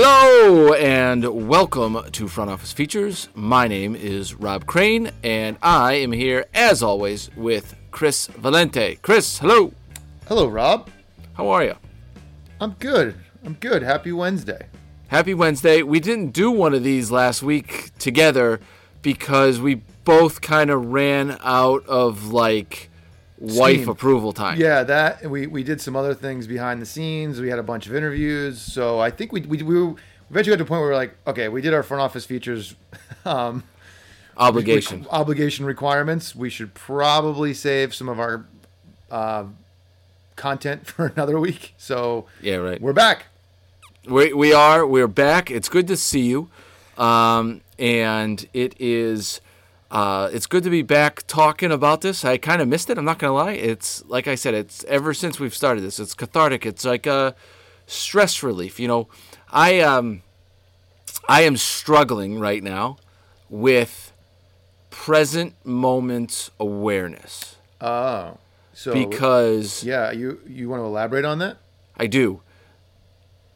Hello 0.00 0.74
and 0.74 1.48
welcome 1.48 2.00
to 2.12 2.28
Front 2.28 2.52
Office 2.52 2.70
Features. 2.72 3.28
My 3.34 3.66
name 3.66 3.96
is 3.96 4.32
Rob 4.32 4.64
Crane 4.64 5.10
and 5.24 5.56
I 5.60 5.94
am 5.94 6.12
here 6.12 6.46
as 6.54 6.84
always 6.84 7.34
with 7.34 7.74
Chris 7.90 8.28
Valente. 8.28 9.02
Chris, 9.02 9.40
hello. 9.40 9.72
Hello, 10.28 10.46
Rob. 10.46 10.88
How 11.34 11.48
are 11.48 11.64
you? 11.64 11.74
I'm 12.60 12.76
good. 12.78 13.16
I'm 13.44 13.54
good. 13.54 13.82
Happy 13.82 14.12
Wednesday. 14.12 14.68
Happy 15.08 15.34
Wednesday. 15.34 15.82
We 15.82 15.98
didn't 15.98 16.30
do 16.30 16.52
one 16.52 16.74
of 16.74 16.84
these 16.84 17.10
last 17.10 17.42
week 17.42 17.90
together 17.98 18.60
because 19.02 19.58
we 19.58 19.82
both 20.04 20.40
kind 20.40 20.70
of 20.70 20.92
ran 20.92 21.38
out 21.42 21.84
of 21.88 22.32
like 22.32 22.88
wife 23.40 23.76
Steam. 23.78 23.88
approval 23.88 24.32
time. 24.32 24.58
Yeah, 24.60 24.82
that 24.84 25.28
we, 25.30 25.46
we 25.46 25.62
did 25.62 25.80
some 25.80 25.94
other 25.96 26.14
things 26.14 26.46
behind 26.46 26.82
the 26.82 26.86
scenes. 26.86 27.40
We 27.40 27.48
had 27.48 27.58
a 27.58 27.62
bunch 27.62 27.86
of 27.86 27.94
interviews, 27.94 28.60
so 28.60 28.98
I 28.98 29.10
think 29.10 29.32
we 29.32 29.40
we 29.42 29.62
we 29.62 29.82
were- 29.82 29.94
eventually 30.30 30.56
got 30.56 30.58
to 30.58 30.64
a 30.64 30.66
point 30.66 30.80
where 30.80 30.90
we 30.90 30.94
are 30.94 30.98
like, 30.98 31.16
okay, 31.26 31.48
we 31.48 31.62
did 31.62 31.72
our 31.72 31.82
front 31.82 32.02
office 32.02 32.26
features 32.26 32.74
um, 33.24 33.62
Obligation. 34.36 35.04
requ- 35.04 35.08
obligation 35.10 35.64
requirements. 35.64 36.34
We 36.36 36.50
should 36.50 36.74
probably 36.74 37.54
save 37.54 37.94
some 37.94 38.08
of 38.08 38.20
our 38.20 38.44
uh, 39.10 39.44
content 40.36 40.86
for 40.90 41.06
another 41.06 41.40
week. 41.40 41.74
So 41.78 42.26
Yeah, 42.42 42.56
right. 42.56 42.80
we're 42.80 42.92
back. 42.92 43.26
We, 44.08 44.32
we 44.32 44.52
are. 44.52 44.86
We're 44.86 45.08
back. 45.08 45.50
It's 45.50 45.68
good 45.68 45.86
to 45.88 45.96
see 45.96 46.26
you. 46.26 46.50
Um, 46.96 47.62
and 47.78 48.46
it 48.52 48.74
is. 48.80 49.40
Uh, 49.90 50.28
it's 50.32 50.46
good 50.46 50.62
to 50.64 50.70
be 50.70 50.82
back 50.82 51.26
talking 51.26 51.72
about 51.72 52.02
this. 52.02 52.24
I 52.24 52.36
kind 52.36 52.60
of 52.60 52.68
missed 52.68 52.90
it. 52.90 52.98
I'm 52.98 53.04
not 53.04 53.18
gonna 53.18 53.32
lie. 53.32 53.52
It's 53.52 54.04
like 54.06 54.28
I 54.28 54.34
said. 54.34 54.54
It's 54.54 54.84
ever 54.84 55.14
since 55.14 55.40
we've 55.40 55.54
started 55.54 55.82
this. 55.82 55.98
It's 55.98 56.14
cathartic. 56.14 56.66
It's 56.66 56.84
like 56.84 57.06
a 57.06 57.34
stress 57.86 58.42
relief. 58.42 58.78
You 58.78 58.88
know, 58.88 59.08
I 59.50 59.80
um, 59.80 60.22
I 61.28 61.42
am 61.42 61.56
struggling 61.56 62.38
right 62.38 62.62
now 62.62 62.98
with 63.48 64.12
present 64.90 65.54
moment 65.64 66.50
awareness 66.58 67.56
Oh, 67.80 68.38
so 68.72 68.92
because 68.92 69.84
yeah, 69.84 70.10
you 70.10 70.40
you 70.46 70.68
want 70.68 70.80
to 70.80 70.84
elaborate 70.84 71.24
on 71.24 71.38
that? 71.38 71.58
I 71.96 72.06
do. 72.06 72.42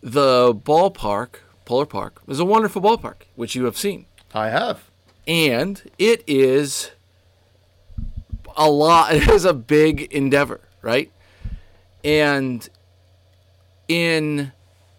The 0.00 0.54
ballpark, 0.54 1.36
Polar 1.64 1.86
Park, 1.86 2.22
is 2.26 2.40
a 2.40 2.44
wonderful 2.44 2.82
ballpark, 2.82 3.22
which 3.36 3.54
you 3.54 3.64
have 3.64 3.76
seen. 3.76 4.06
I 4.34 4.50
have. 4.50 4.90
And 5.26 5.82
it 5.98 6.24
is 6.26 6.90
a 8.56 8.70
lot, 8.70 9.14
it 9.14 9.28
is 9.28 9.44
a 9.44 9.54
big 9.54 10.12
endeavor, 10.12 10.60
right? 10.82 11.10
And 12.04 12.68
in 13.88 14.52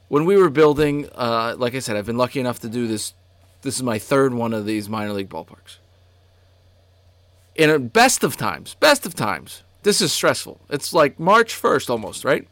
when 0.07 0.25
we 0.25 0.38
were 0.38 0.50
building, 0.50 1.09
uh, 1.16 1.56
like 1.57 1.73
I 1.75 1.79
said, 1.79 1.97
I've 1.97 2.06
been 2.06 2.17
lucky 2.17 2.39
enough 2.39 2.59
to 2.59 2.69
do 2.69 2.88
this. 2.88 3.13
This 3.63 3.75
is 3.75 3.84
my 3.84 3.97
third 3.97 4.34
one 4.34 4.53
of 4.53 4.66
these 4.66 4.88
minor 4.89 5.13
league 5.13 5.29
ballparks. 5.29 5.78
In 7.55 7.69
a 7.69 7.79
best 7.79 8.23
of 8.23 8.38
times, 8.38 8.75
best 8.75 9.05
of 9.05 9.16
times, 9.16 9.63
this 9.84 10.01
is 10.01 10.11
stressful. 10.11 10.61
It's 10.69 10.94
like 10.94 11.19
March 11.19 11.59
1st 11.59 11.90
almost, 11.90 12.25
right? 12.25 12.47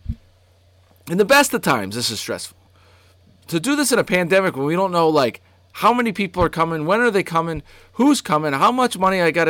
In 1.09 1.17
the 1.17 1.25
best 1.25 1.53
of 1.53 1.61
times, 1.61 1.95
this 1.95 2.09
is 2.09 2.19
stressful. 2.19 2.57
To 3.47 3.59
do 3.59 3.75
this 3.75 3.91
in 3.91 3.99
a 3.99 4.03
pandemic 4.03 4.55
when 4.55 4.65
we 4.65 4.75
don't 4.75 4.91
know, 4.91 5.09
like, 5.09 5.41
how 5.73 5.93
many 5.93 6.11
people 6.11 6.43
are 6.43 6.49
coming, 6.49 6.85
when 6.85 6.99
are 6.99 7.11
they 7.11 7.23
coming, 7.23 7.63
who's 7.93 8.21
coming, 8.21 8.53
how 8.53 8.71
much 8.71 8.97
money 8.97 9.21
I 9.21 9.31
got 9.31 9.47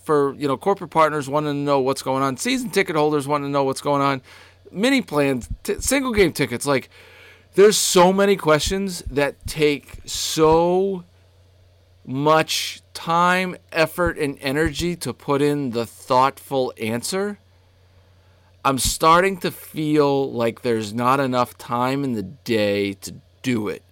for, 0.00 0.34
you 0.34 0.46
know, 0.46 0.56
corporate 0.56 0.90
partners 0.90 1.28
wanting 1.28 1.52
to 1.52 1.58
know 1.58 1.80
what's 1.80 2.02
going 2.02 2.22
on, 2.22 2.36
season 2.36 2.70
ticket 2.70 2.96
holders 2.96 3.26
wanting 3.26 3.48
to 3.48 3.52
know 3.52 3.64
what's 3.64 3.80
going 3.80 4.02
on, 4.02 4.22
mini 4.70 5.00
plans, 5.00 5.48
t- 5.62 5.80
single 5.80 6.12
game 6.12 6.32
tickets. 6.32 6.66
Like, 6.66 6.90
there's 7.54 7.76
so 7.76 8.12
many 8.12 8.36
questions 8.36 9.02
that 9.02 9.46
take 9.46 10.00
so 10.04 11.04
much 12.04 12.82
time, 12.94 13.56
effort, 13.70 14.18
and 14.18 14.38
energy 14.40 14.96
to 14.96 15.12
put 15.12 15.40
in 15.40 15.70
the 15.70 15.86
thoughtful 15.86 16.72
answer. 16.80 17.38
I'm 18.64 18.78
starting 18.78 19.38
to 19.38 19.50
feel 19.50 20.30
like 20.30 20.62
there's 20.62 20.92
not 20.94 21.20
enough 21.20 21.58
time 21.58 22.04
in 22.04 22.12
the 22.12 22.22
day 22.22 22.94
to 22.94 23.14
do 23.42 23.68
it. 23.68 23.82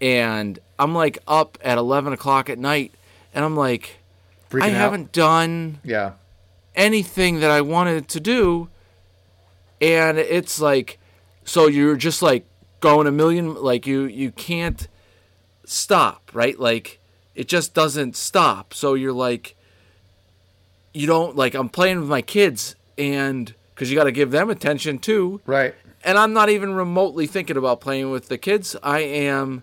And 0.00 0.58
I'm 0.78 0.94
like 0.94 1.18
up 1.26 1.58
at 1.62 1.78
11 1.78 2.12
o'clock 2.12 2.50
at 2.50 2.58
night, 2.58 2.92
and 3.34 3.44
I'm 3.44 3.56
like, 3.56 3.96
Freaking 4.50 4.62
I 4.62 4.70
out. 4.70 4.74
haven't 4.76 5.12
done 5.12 5.78
Yeah. 5.84 6.12
anything 6.74 7.40
that 7.40 7.50
I 7.50 7.60
wanted 7.62 8.08
to 8.08 8.20
do. 8.20 8.68
And 9.80 10.18
it's 10.18 10.60
like, 10.60 10.98
so 11.44 11.66
you're 11.66 11.96
just 11.96 12.22
like 12.22 12.46
going 12.80 13.06
a 13.06 13.10
million, 13.12 13.54
like 13.62 13.86
you, 13.86 14.04
you 14.04 14.30
can't 14.30 14.86
stop, 15.64 16.30
right? 16.32 16.58
Like 16.58 16.98
it 17.34 17.48
just 17.48 17.74
doesn't 17.74 18.16
stop. 18.16 18.72
So 18.72 18.94
you're 18.94 19.12
like, 19.12 19.56
you 20.94 21.06
don't 21.06 21.36
like, 21.36 21.54
I'm 21.54 21.68
playing 21.68 22.00
with 22.00 22.08
my 22.08 22.22
kids 22.22 22.74
and 22.96 23.52
cause 23.74 23.90
you 23.90 23.96
got 23.96 24.04
to 24.04 24.12
give 24.12 24.30
them 24.30 24.48
attention 24.48 24.98
too. 24.98 25.40
Right. 25.44 25.74
And 26.04 26.16
I'm 26.18 26.32
not 26.32 26.48
even 26.48 26.74
remotely 26.74 27.26
thinking 27.26 27.56
about 27.56 27.80
playing 27.80 28.10
with 28.10 28.28
the 28.28 28.38
kids. 28.38 28.76
I 28.82 29.00
am 29.00 29.62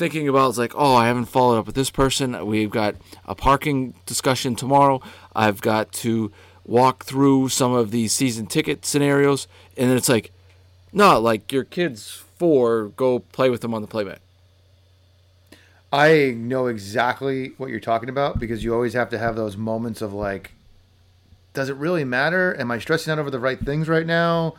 thinking 0.00 0.28
about 0.28 0.48
it's 0.48 0.58
like, 0.58 0.72
oh, 0.74 0.94
I 0.94 1.08
haven't 1.08 1.26
followed 1.26 1.58
up 1.58 1.66
with 1.66 1.74
this 1.74 1.90
person. 1.90 2.46
We've 2.46 2.70
got 2.70 2.96
a 3.26 3.34
parking 3.34 3.92
discussion 4.06 4.56
tomorrow. 4.56 5.02
I've 5.36 5.60
got 5.60 5.92
to 5.92 6.32
walk 6.64 7.04
through 7.04 7.50
some 7.50 7.74
of 7.74 7.90
these 7.90 8.10
season 8.12 8.46
ticket 8.46 8.86
scenarios, 8.86 9.46
and 9.76 9.90
then 9.90 9.98
it's 9.98 10.08
like, 10.08 10.32
no, 10.90 11.20
like 11.20 11.52
your 11.52 11.64
kids 11.64 12.10
four, 12.38 12.88
go 12.96 13.18
play 13.18 13.50
with 13.50 13.60
them 13.60 13.74
on 13.74 13.82
the 13.82 13.88
playmat. 13.88 14.18
I 15.92 16.34
know 16.34 16.66
exactly 16.66 17.52
what 17.58 17.68
you're 17.68 17.78
talking 17.78 18.08
about 18.08 18.38
because 18.38 18.64
you 18.64 18.72
always 18.72 18.94
have 18.94 19.10
to 19.10 19.18
have 19.18 19.36
those 19.36 19.58
moments 19.58 20.00
of 20.00 20.14
like, 20.14 20.52
does 21.52 21.68
it 21.68 21.76
really 21.76 22.04
matter? 22.04 22.58
Am 22.58 22.70
I 22.70 22.78
stressing 22.78 23.12
out 23.12 23.18
over 23.18 23.30
the 23.30 23.38
right 23.38 23.60
things 23.60 23.86
right 23.86 24.06
now? 24.06 24.54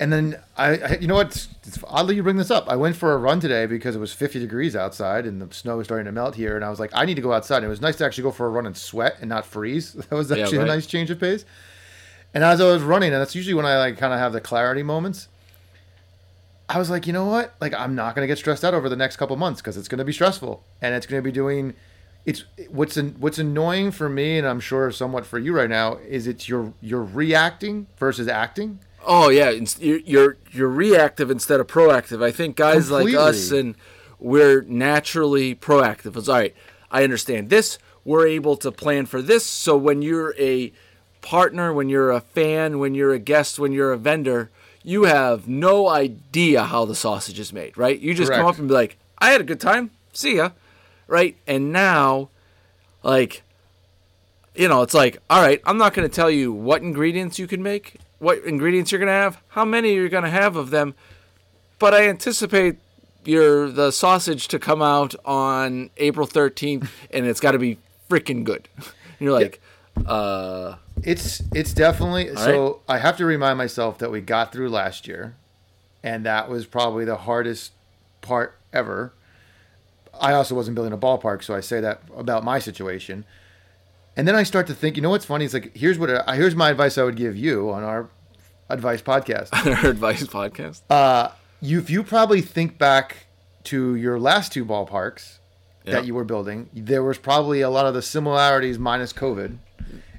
And 0.00 0.10
then 0.10 0.38
I, 0.56 0.78
I 0.78 0.96
you 0.98 1.06
know 1.06 1.14
what? 1.14 1.26
It's, 1.28 1.48
it's 1.64 1.78
oddly 1.86 2.16
you 2.16 2.22
bring 2.22 2.38
this 2.38 2.50
up. 2.50 2.68
I 2.68 2.74
went 2.74 2.96
for 2.96 3.12
a 3.12 3.18
run 3.18 3.38
today 3.38 3.66
because 3.66 3.94
it 3.94 3.98
was 3.98 4.12
50 4.14 4.40
degrees 4.40 4.74
outside 4.74 5.26
and 5.26 5.40
the 5.42 5.54
snow 5.54 5.76
was 5.76 5.86
starting 5.86 6.06
to 6.06 6.12
melt 6.12 6.34
here. 6.34 6.56
And 6.56 6.64
I 6.64 6.70
was 6.70 6.80
like, 6.80 6.90
I 6.94 7.04
need 7.04 7.16
to 7.16 7.22
go 7.22 7.34
outside. 7.34 7.58
And 7.58 7.66
it 7.66 7.68
was 7.68 7.82
nice 7.82 7.96
to 7.96 8.06
actually 8.06 8.22
go 8.24 8.30
for 8.32 8.46
a 8.46 8.50
run 8.50 8.64
and 8.66 8.74
sweat 8.76 9.16
and 9.20 9.28
not 9.28 9.44
freeze. 9.44 9.92
That 10.08 10.12
was 10.12 10.30
Yeah, 10.30 10.38
actually 10.38 10.58
right. 10.58 10.68
a 10.68 10.74
nice 10.74 10.86
change 10.86 11.10
of 11.10 11.20
pace. 11.20 11.44
And 12.32 12.42
as 12.42 12.60
I 12.60 12.64
was 12.64 12.82
running, 12.82 13.12
and 13.12 13.20
that's 13.20 13.34
usually 13.34 13.54
when 13.54 13.66
I 13.66 13.76
like 13.78 13.98
kind 13.98 14.12
of 14.14 14.18
have 14.18 14.32
the 14.32 14.40
clarity 14.40 14.82
moments. 14.82 15.28
I 16.68 16.78
was 16.78 16.88
like, 16.88 17.06
you 17.06 17.12
know 17.12 17.26
what? 17.26 17.52
Like, 17.60 17.74
I'm 17.74 17.96
not 17.96 18.14
going 18.14 18.22
to 18.22 18.28
get 18.28 18.38
stressed 18.38 18.64
out 18.64 18.74
over 18.74 18.88
the 18.88 18.94
next 18.96 19.16
couple 19.16 19.36
months 19.36 19.60
because 19.60 19.76
it's 19.76 19.88
going 19.88 19.98
to 19.98 20.04
be 20.04 20.12
stressful, 20.12 20.62
and 20.80 20.94
it's 20.94 21.04
going 21.04 21.20
to 21.20 21.24
be 21.24 21.32
doing. 21.32 21.74
It's 22.24 22.44
what's 22.68 22.96
an, 22.96 23.16
what's 23.18 23.38
annoying 23.40 23.90
for 23.90 24.08
me, 24.08 24.38
and 24.38 24.46
I'm 24.46 24.60
sure 24.60 24.90
somewhat 24.92 25.26
for 25.26 25.38
you 25.40 25.52
right 25.52 25.68
now, 25.68 25.96
is 25.96 26.28
it's 26.28 26.48
you're 26.48 26.72
you're 26.80 27.02
reacting 27.02 27.88
versus 27.98 28.28
acting. 28.28 28.78
Oh 29.06 29.28
yeah, 29.28 29.50
you're 29.78 29.98
you're, 29.98 30.36
you're 30.52 30.68
reactive 30.68 31.30
instead 31.30 31.60
of 31.60 31.66
proactive. 31.66 32.22
I 32.22 32.30
think 32.30 32.56
guys 32.56 32.90
like 32.90 33.14
us 33.14 33.50
and 33.50 33.74
we're 34.18 34.62
naturally 34.62 35.54
proactive. 35.54 36.16
It's 36.16 36.28
all 36.28 36.36
right. 36.36 36.54
I 36.90 37.04
understand 37.04 37.50
this. 37.50 37.78
We're 38.04 38.26
able 38.26 38.56
to 38.58 38.70
plan 38.70 39.06
for 39.06 39.22
this. 39.22 39.44
So 39.44 39.76
when 39.76 40.02
you're 40.02 40.34
a 40.38 40.72
partner, 41.22 41.72
when 41.72 41.88
you're 41.88 42.10
a 42.10 42.20
fan, 42.20 42.78
when 42.78 42.94
you're 42.94 43.12
a 43.12 43.18
guest, 43.18 43.58
when 43.58 43.72
you're 43.72 43.92
a 43.92 43.98
vendor, 43.98 44.50
you 44.82 45.04
have 45.04 45.48
no 45.48 45.88
idea 45.88 46.64
how 46.64 46.84
the 46.84 46.94
sausage 46.94 47.38
is 47.38 47.52
made, 47.52 47.76
right? 47.76 47.98
You 47.98 48.14
just 48.14 48.30
come 48.32 48.46
up 48.46 48.58
and 48.58 48.68
be 48.68 48.74
like, 48.74 48.96
"I 49.18 49.30
had 49.30 49.40
a 49.40 49.44
good 49.44 49.60
time. 49.60 49.90
See 50.12 50.36
ya," 50.36 50.50
right? 51.06 51.36
And 51.46 51.72
now, 51.72 52.30
like 53.02 53.42
you 54.54 54.68
know, 54.68 54.82
it's 54.82 54.94
like, 54.94 55.18
all 55.30 55.40
right, 55.40 55.60
I'm 55.64 55.78
not 55.78 55.94
going 55.94 56.08
to 56.08 56.14
tell 56.14 56.30
you 56.30 56.52
what 56.52 56.82
ingredients 56.82 57.38
you 57.38 57.46
can 57.46 57.62
make, 57.62 57.96
what 58.20 58.44
ingredients 58.44 58.92
you're 58.92 59.00
going 59.00 59.08
to 59.08 59.12
have, 59.12 59.42
how 59.48 59.64
many 59.64 59.94
you're 59.94 60.08
going 60.08 60.24
to 60.24 60.30
have 60.30 60.54
of 60.54 60.70
them, 60.70 60.94
but 61.80 61.92
I 61.92 62.08
anticipate 62.08 62.76
your 63.24 63.70
the 63.70 63.90
sausage 63.90 64.46
to 64.48 64.58
come 64.58 64.80
out 64.80 65.14
on 65.24 65.90
April 65.96 66.26
13th, 66.26 66.88
and 67.10 67.26
it's 67.26 67.40
got 67.40 67.52
to 67.52 67.58
be 67.58 67.78
freaking 68.08 68.44
good. 68.44 68.68
And 68.76 68.86
you're 69.18 69.32
like, 69.32 69.60
uh, 70.06 70.76
It's 71.02 71.42
it's 71.54 71.72
definitely 71.74 72.34
so. 72.36 72.80
I 72.88 72.98
have 72.98 73.16
to 73.16 73.24
remind 73.26 73.58
myself 73.58 73.98
that 73.98 74.10
we 74.10 74.20
got 74.20 74.52
through 74.52 74.68
last 74.70 75.08
year, 75.08 75.34
and 76.02 76.24
that 76.26 76.48
was 76.48 76.66
probably 76.66 77.04
the 77.04 77.16
hardest 77.16 77.72
part 78.20 78.56
ever. 78.72 79.12
I 80.20 80.34
also 80.34 80.54
wasn't 80.54 80.74
building 80.74 80.92
a 80.92 80.98
ballpark, 80.98 81.42
so 81.42 81.54
I 81.54 81.60
say 81.60 81.80
that 81.80 82.02
about 82.14 82.44
my 82.44 82.58
situation. 82.58 83.24
And 84.20 84.28
then 84.28 84.34
I 84.36 84.42
start 84.42 84.66
to 84.66 84.74
think, 84.74 84.96
you 84.96 85.02
know 85.02 85.08
what's 85.08 85.24
funny? 85.24 85.46
It's 85.46 85.54
like 85.54 85.74
here's 85.74 85.98
what 85.98 86.10
I, 86.28 86.36
here's 86.36 86.54
my 86.54 86.68
advice 86.68 86.98
I 86.98 87.04
would 87.04 87.16
give 87.16 87.38
you 87.38 87.70
on 87.70 87.82
our 87.82 88.10
advice 88.68 89.00
podcast. 89.00 89.48
our 89.82 89.88
advice 89.90 90.22
podcast. 90.24 90.82
Uh, 90.90 91.30
you 91.62 91.78
if 91.78 91.88
you 91.88 92.02
probably 92.02 92.42
think 92.42 92.76
back 92.76 93.28
to 93.64 93.94
your 93.94 94.18
last 94.20 94.52
two 94.52 94.66
ballparks 94.66 95.38
Yep. 95.86 95.94
that 95.94 96.04
you 96.06 96.14
were 96.14 96.24
building, 96.24 96.68
there 96.74 97.02
was 97.02 97.16
probably 97.16 97.62
a 97.62 97.70
lot 97.70 97.86
of 97.86 97.94
the 97.94 98.02
similarities 98.02 98.78
minus 98.78 99.14
COVID, 99.14 99.46
and 99.46 99.58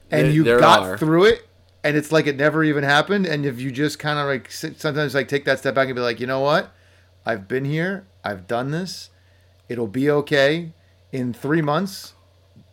There- 0.10 0.32
you 0.32 0.44
there 0.44 0.60
got 0.60 0.82
are. 0.82 0.98
through 0.98 1.26
it, 1.26 1.48
and 1.84 1.96
it's 1.96 2.12
like 2.12 2.26
it 2.26 2.38
never 2.38 2.64
even 2.64 2.84
happened. 2.84 3.28
And 3.28 3.46
if 3.46 3.62
you 3.62 3.70
just 3.70 4.00
kind 4.00 4.18
of 4.18 4.26
like 4.26 4.50
sometimes 4.52 5.14
like 5.14 5.28
take 5.28 5.46
that 5.46 5.60
step 5.60 5.76
back 5.76 5.86
and 5.90 5.96
be 5.96 6.02
like, 6.02 6.20
you 6.20 6.26
know 6.26 6.40
what, 6.40 6.72
I've 7.28 7.48
been 7.48 7.66
here, 7.66 8.08
I've 8.24 8.48
done 8.48 8.72
this, 8.72 9.12
it'll 9.70 9.86
be 9.86 10.10
okay. 10.10 10.74
In 11.12 11.32
three 11.34 11.62
months, 11.62 12.14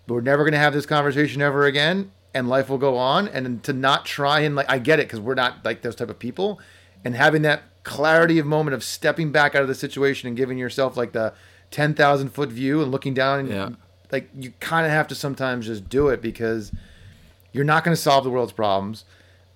we're 0.08 0.20
never 0.20 0.44
gonna 0.44 0.58
have 0.58 0.72
this 0.72 0.86
conversation 0.86 1.42
ever 1.42 1.64
again, 1.66 2.10
and 2.34 2.48
life 2.48 2.68
will 2.68 2.78
go 2.78 2.96
on. 2.96 3.28
And 3.28 3.62
to 3.64 3.72
not 3.72 4.04
try 4.06 4.40
and 4.40 4.54
like, 4.56 4.68
I 4.70 4.78
get 4.78 4.98
it 4.98 5.06
because 5.06 5.20
we're 5.20 5.34
not 5.34 5.64
like 5.64 5.82
those 5.82 5.94
type 5.94 6.10
of 6.10 6.18
people, 6.18 6.60
and 7.04 7.14
having 7.14 7.42
that 7.42 7.62
clarity 7.84 8.38
of 8.38 8.46
moment 8.46 8.74
of 8.74 8.84
stepping 8.84 9.32
back 9.32 9.54
out 9.54 9.62
of 9.62 9.68
the 9.68 9.74
situation 9.74 10.26
and 10.28 10.36
giving 10.36 10.58
yourself 10.58 10.96
like 10.96 11.12
the 11.12 11.32
ten 11.70 11.94
thousand 11.94 12.30
foot 12.30 12.50
view 12.50 12.82
and 12.82 12.90
looking 12.90 13.14
down 13.14 13.38
and 13.40 13.48
Yeah. 13.48 13.68
like 14.12 14.28
you 14.38 14.52
kind 14.60 14.84
of 14.86 14.92
have 14.92 15.06
to 15.08 15.14
sometimes 15.14 15.66
just 15.66 15.88
do 15.88 16.08
it 16.08 16.20
because 16.20 16.72
you're 17.52 17.64
not 17.64 17.84
going 17.84 17.94
to 17.94 18.00
solve 18.00 18.24
the 18.24 18.30
world's 18.30 18.52
problems. 18.52 19.04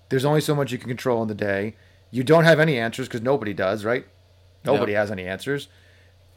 There's 0.09 0.25
only 0.25 0.41
so 0.41 0.55
much 0.55 0.73
you 0.73 0.79
can 0.79 0.89
control 0.89 1.21
in 1.23 1.29
the 1.29 1.35
day. 1.35 1.75
You 2.11 2.23
don't 2.25 2.45
have 2.45 2.59
any 2.61 2.79
answers 2.79 3.07
because 3.09 3.23
nobody 3.23 3.53
does, 3.55 3.85
right? 3.85 4.07
Nobody 4.65 4.93
Yep. 4.93 4.99
has 5.01 5.11
any 5.11 5.27
answers. 5.27 5.69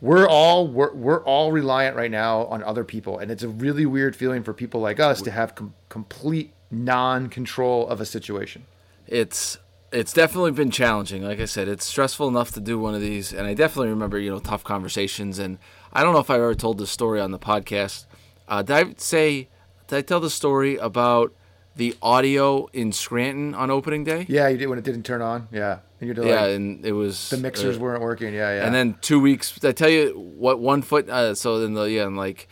We're 0.01 0.27
all 0.27 0.67
we're, 0.67 0.93
we're 0.93 1.23
all 1.23 1.51
reliant 1.51 1.95
right 1.95 2.11
now 2.11 2.45
on 2.45 2.61
other 2.63 2.83
people, 2.83 3.17
and 3.17 3.31
it's 3.31 3.43
a 3.43 3.47
really 3.49 3.85
weird 3.85 4.15
feeling 4.15 4.43
for 4.43 4.53
people 4.53 4.81
like 4.81 4.99
us 4.99 5.21
to 5.23 5.31
have 5.31 5.55
com- 5.55 5.73
complete 5.89 6.53
non-control 6.71 7.87
of 7.87 8.01
a 8.01 8.05
situation. 8.05 8.65
it's 9.07 9.57
it's 9.91 10.11
definitely 10.11 10.51
been 10.51 10.71
challenging. 10.71 11.23
Like 11.23 11.39
I 11.39 11.45
said, 11.45 11.69
it's 11.69 11.85
stressful 11.85 12.27
enough 12.27 12.51
to 12.53 12.59
do 12.59 12.77
one 12.77 12.93
of 12.95 12.99
these, 13.01 13.31
and 13.31 13.47
I 13.47 13.53
definitely 13.53 13.89
remember 13.89 14.19
you 14.19 14.29
know 14.29 14.39
tough 14.39 14.63
conversations. 14.63 15.39
And 15.39 15.57
I 15.93 16.03
don't 16.03 16.13
know 16.13 16.19
if 16.19 16.29
I've 16.29 16.41
ever 16.41 16.55
told 16.55 16.77
this 16.79 16.91
story 16.91 17.21
on 17.21 17.31
the 17.31 17.39
podcast. 17.39 18.05
Uh, 18.47 18.61
did 18.61 18.75
I 18.75 18.93
say? 18.97 19.47
Did 19.87 19.95
I 19.97 20.01
tell 20.01 20.19
the 20.19 20.29
story 20.29 20.75
about 20.75 21.33
the 21.75 21.95
audio 22.01 22.67
in 22.73 22.91
Scranton 22.91 23.53
on 23.53 23.69
opening 23.69 24.03
day? 24.03 24.25
Yeah, 24.29 24.47
you 24.47 24.57
did 24.57 24.67
when 24.67 24.79
it 24.79 24.85
didn't 24.85 25.03
turn 25.03 25.21
on. 25.21 25.47
Yeah, 25.51 25.79
and 25.99 26.07
you're 26.07 26.15
doing 26.15 26.29
Yeah, 26.29 26.45
and 26.45 26.85
it 26.85 26.93
was 26.93 27.29
the 27.29 27.37
mixers 27.37 27.77
uh, 27.77 27.79
weren't 27.79 28.01
working. 28.01 28.33
Yeah, 28.33 28.55
yeah. 28.55 28.65
And 28.65 28.73
then 28.73 28.97
two 29.01 29.19
weeks, 29.19 29.63
I 29.63 29.71
tell 29.71 29.89
you 29.89 30.11
what 30.37 30.59
one 30.59 30.81
foot. 30.81 31.09
Uh, 31.09 31.35
so 31.35 31.59
then 31.59 31.73
the 31.73 31.83
yeah, 31.83 32.07
and 32.07 32.17
like 32.17 32.47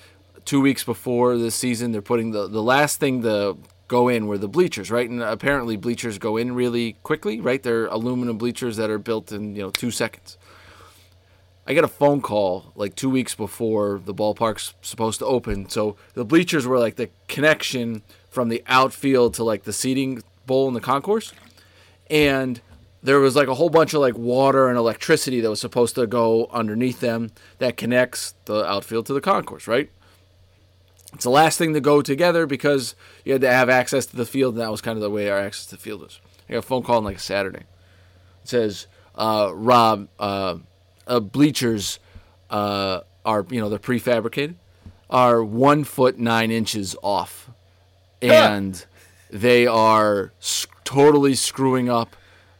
two 0.46 0.62
weeks 0.62 0.84
before 0.84 1.38
the 1.38 1.52
season, 1.52 1.92
they're 1.92 2.02
putting 2.02 2.32
the 2.32 2.48
the 2.48 2.64
last 2.64 3.00
thing 3.00 3.22
to 3.24 3.58
go 3.88 4.08
in 4.08 4.28
were 4.28 4.38
the 4.38 4.48
bleachers, 4.48 4.90
right? 4.90 5.10
And 5.10 5.22
apparently 5.22 5.78
bleachers 5.78 6.18
go 6.18 6.38
in 6.38 6.56
really 6.56 6.94
quickly, 7.04 7.40
right? 7.40 7.62
They're 7.62 7.86
aluminum 7.88 8.38
bleachers 8.38 8.78
that 8.78 8.90
are 8.90 8.98
built 8.98 9.32
in 9.32 9.56
you 9.56 9.62
know 9.62 9.70
two 9.72 9.92
seconds. 9.92 10.38
I 11.66 11.74
get 11.74 11.86
a 11.86 11.90
phone 11.90 12.22
call 12.22 12.74
like 12.76 12.96
two 12.96 13.10
weeks 13.10 13.36
before 13.36 14.02
the 14.04 14.14
ballpark's 14.14 14.74
supposed 14.82 15.20
to 15.20 15.26
open. 15.26 15.70
So 15.70 15.96
the 16.14 16.26
bleachers 16.26 16.68
were 16.68 16.78
like 16.78 16.98
the 16.98 17.10
connection 17.28 18.02
from 18.34 18.50
the 18.50 18.64
outfield 18.68 19.34
to 19.36 19.44
like 19.44 19.64
the 19.64 19.74
seating 19.74 20.22
bowl 20.46 20.68
in 20.68 20.74
the 20.74 20.82
concourse 20.82 21.34
and 22.10 22.62
there 23.04 23.20
was 23.20 23.36
like 23.36 23.50
a 23.50 23.54
whole 23.56 23.70
bunch 23.70 23.94
of 23.94 24.00
like 24.00 24.18
water 24.18 24.70
and 24.70 24.78
electricity 24.78 25.42
that 25.42 25.50
was 25.50 25.60
supposed 25.60 25.96
to 25.96 26.08
go 26.08 26.48
underneath 26.52 27.02
them 27.02 27.32
that 27.60 27.76
connects 27.76 28.34
the 28.46 28.66
outfield 28.66 29.06
to 29.08 29.14
the 29.14 29.22
concourse, 29.22 29.68
right? 29.68 29.90
It's 31.14 31.26
the 31.26 31.30
last 31.30 31.58
thing 31.58 31.74
to 31.74 31.82
go 31.82 32.02
together 32.02 32.48
because 32.48 32.96
you 33.26 33.34
had 33.34 33.42
to 33.42 33.52
have 33.52 33.70
access 33.70 34.06
to 34.08 34.16
the 34.16 34.26
field, 34.26 34.56
and 34.56 34.62
that 34.62 34.72
was 34.72 34.82
kind 34.82 34.98
of 34.98 35.02
the 35.02 35.10
way 35.10 35.30
our 35.30 35.38
access 35.38 35.66
to 35.68 35.76
the 35.76 35.82
field 35.82 36.02
was. 36.02 36.20
I 36.48 36.54
got 36.54 36.60
a 36.60 36.62
phone 36.64 36.82
call 36.82 36.98
on 36.98 37.04
like 37.04 37.18
a 37.18 37.20
Saturday. 37.20 37.66
It 38.44 38.50
says, 38.50 38.88
uh, 39.16 39.52
"Rob, 39.54 40.08
uh, 40.18 40.58
uh, 41.06 41.20
bleachers 41.20 42.00
uh, 42.50 43.02
are 43.26 43.46
you 43.50 43.62
know 43.62 43.70
they're 43.70 43.80
prefabricated, 43.80 44.56
are 45.10 45.44
one 45.44 45.84
foot 45.84 46.18
nine 46.18 46.50
inches 46.50 46.96
off, 47.04 47.50
and 48.32 48.86
they 49.30 49.68
are 49.68 50.32
s- 50.40 50.68
totally 50.84 51.36
screwing 51.36 51.90
up 51.90 52.16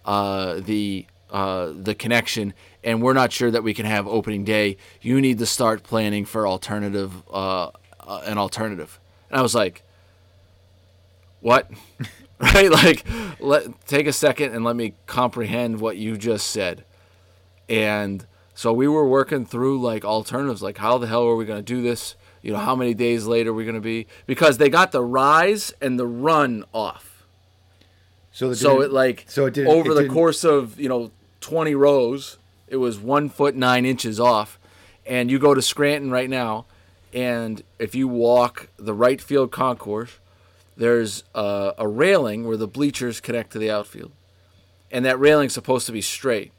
uh, 0.06 0.56
the 0.60 1.06
uh, 1.32 1.72
the 1.76 1.96
connection, 1.96 2.54
and 2.84 3.02
we're 3.02 3.14
not 3.14 3.32
sure 3.32 3.50
that 3.52 3.64
we 3.64 3.74
can 3.74 3.86
have 3.86 4.08
opening 4.08 4.44
day. 4.44 4.78
You 5.02 5.20
need 5.22 5.40
to 5.40 5.46
start 5.46 5.84
planning 5.84 6.26
for 6.26 6.48
alternative, 6.48 7.12
uh, 7.32 7.70
uh, 8.00 8.22
an 8.26 8.38
alternative." 8.38 9.00
And 9.30 9.40
I 9.40 9.42
was 9.42 9.56
like, 9.56 9.84
"What?" 11.42 11.70
right? 12.40 12.70
Like, 12.70 13.06
let 13.40 13.86
take 13.88 14.08
a 14.08 14.14
second 14.14 14.54
and 14.54 14.64
let 14.64 14.76
me 14.76 14.94
comprehend 15.06 15.80
what 15.80 15.98
you 15.98 16.18
just 16.18 16.48
said. 16.48 16.84
And 17.70 18.26
so 18.54 18.74
we 18.74 18.88
were 18.88 19.08
working 19.08 19.46
through 19.46 19.82
like 19.82 20.04
alternatives, 20.06 20.62
like 20.62 20.78
how 20.78 20.98
the 20.98 21.08
hell 21.08 21.26
are 21.26 21.36
we 21.36 21.46
going 21.46 21.64
to 21.64 21.74
do 21.74 21.82
this? 21.82 22.16
You 22.44 22.52
know, 22.52 22.60
how 22.60 22.76
many 22.76 22.94
days 22.94 23.26
later 23.26 23.52
we're 23.54 23.66
going 23.66 23.74
to 23.76 23.82
be? 23.82 24.06
Because 24.28 24.58
they 24.60 24.70
got 24.70 24.92
the 24.92 25.02
rise 25.04 25.74
and 25.82 25.98
the 25.98 26.06
run 26.06 26.66
off. 26.74 27.24
so 28.32 28.54
So 28.54 28.82
it 28.82 28.92
like 28.92 29.26
so 29.28 29.46
it 29.48 29.54
didn't- 29.56 29.72
over 29.74 29.92
it 29.92 29.96
the 29.96 30.02
didn't- 30.02 30.14
course 30.14 30.44
of 30.44 30.80
you 30.80 30.90
know 30.90 31.10
20 31.42 31.74
rows, 31.74 32.38
it 32.68 32.78
was 32.78 33.00
one 33.00 33.30
foot 33.30 33.56
nine 33.56 33.86
inches 33.86 34.20
off. 34.20 34.60
And 35.06 35.32
you 35.32 35.40
go 35.40 35.54
to 35.54 35.62
Scranton 35.62 36.12
right 36.12 36.30
now, 36.30 36.66
and 37.14 37.62
if 37.80 37.94
you 37.96 38.08
walk 38.08 38.68
the 38.78 38.94
right 38.94 39.20
field 39.22 39.52
concourse, 39.52 40.18
there's 40.78 41.24
a, 41.36 41.74
a 41.78 41.88
railing 41.88 42.46
where 42.48 42.56
the 42.58 42.68
bleachers 42.68 43.20
connect 43.20 43.52
to 43.52 43.60
the 43.60 43.70
outfield, 43.70 44.12
and 44.92 45.04
that 45.06 45.20
railing's 45.20 45.54
supposed 45.54 45.86
to 45.88 45.92
be 45.92 46.02
straight. 46.02 46.52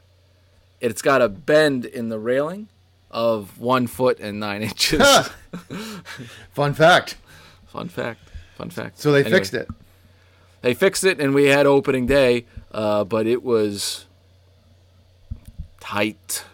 It's 0.81 1.01
got 1.03 1.23
a 1.23 1.29
bend 1.31 1.87
in 1.87 2.11
the 2.11 2.19
railing 2.19 2.69
of 3.15 3.59
one 3.59 3.87
foot 3.87 4.19
and 4.21 4.39
nine 4.41 4.63
inches. 4.71 5.01
Fun 6.53 6.75
fact. 6.75 7.17
Fun 7.69 7.89
fact. 7.89 8.21
Fun 8.59 8.69
fact. 8.71 8.99
So 8.99 9.13
they 9.13 9.21
Anyway, 9.21 9.39
fixed 9.39 9.55
it. 9.55 9.69
They 10.63 10.75
fixed 10.75 11.05
it, 11.05 11.21
and 11.21 11.35
we 11.35 11.45
had 11.47 11.67
opening 11.67 12.07
day, 12.07 12.47
uh, 12.73 13.05
but 13.05 13.27
it 13.27 13.43
was 13.43 14.07
tight. 15.81 16.45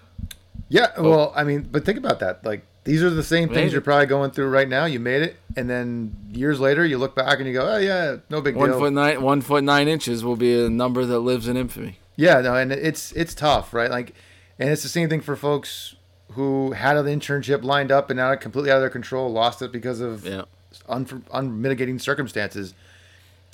Yeah, 0.68 0.88
well, 1.00 1.32
I 1.34 1.44
mean, 1.44 1.68
but 1.70 1.84
think 1.84 1.98
about 1.98 2.20
that. 2.20 2.44
Like 2.44 2.64
these 2.84 3.02
are 3.02 3.10
the 3.10 3.22
same 3.22 3.48
Made 3.48 3.54
things 3.54 3.68
it. 3.68 3.72
you're 3.74 3.82
probably 3.82 4.06
going 4.06 4.30
through 4.30 4.48
right 4.48 4.68
now. 4.68 4.84
You 4.84 5.00
made 5.00 5.22
it, 5.22 5.36
and 5.56 5.68
then 5.68 6.14
years 6.32 6.60
later, 6.60 6.84
you 6.84 6.98
look 6.98 7.14
back 7.14 7.38
and 7.38 7.46
you 7.46 7.52
go, 7.52 7.66
"Oh 7.74 7.78
yeah, 7.78 8.16
no 8.30 8.40
big 8.40 8.56
One 8.56 8.70
deal." 8.70 8.78
foot 8.78 8.92
nine, 8.92 9.20
one 9.22 9.40
foot 9.40 9.64
nine 9.64 9.88
inches 9.88 10.24
will 10.24 10.36
be 10.36 10.64
a 10.64 10.68
number 10.70 11.04
that 11.04 11.20
lives 11.20 11.48
in 11.48 11.56
infamy. 11.56 11.98
Yeah, 12.16 12.40
no, 12.40 12.54
and 12.54 12.72
it's 12.72 13.12
it's 13.12 13.34
tough, 13.34 13.72
right? 13.74 13.90
Like, 13.90 14.14
and 14.58 14.70
it's 14.70 14.82
the 14.82 14.88
same 14.88 15.08
thing 15.08 15.20
for 15.20 15.36
folks 15.36 15.94
who 16.32 16.72
had 16.72 16.96
an 16.96 17.06
internship 17.06 17.62
lined 17.64 17.90
up 17.90 18.10
and 18.10 18.16
now 18.18 18.34
completely 18.36 18.70
out 18.70 18.76
of 18.76 18.82
their 18.82 18.90
control, 18.90 19.30
lost 19.32 19.62
it 19.62 19.72
because 19.72 20.00
of 20.00 20.24
Yeah. 20.24 20.42
un- 20.88 21.24
unmitigating 21.32 21.98
circumstances. 21.98 22.74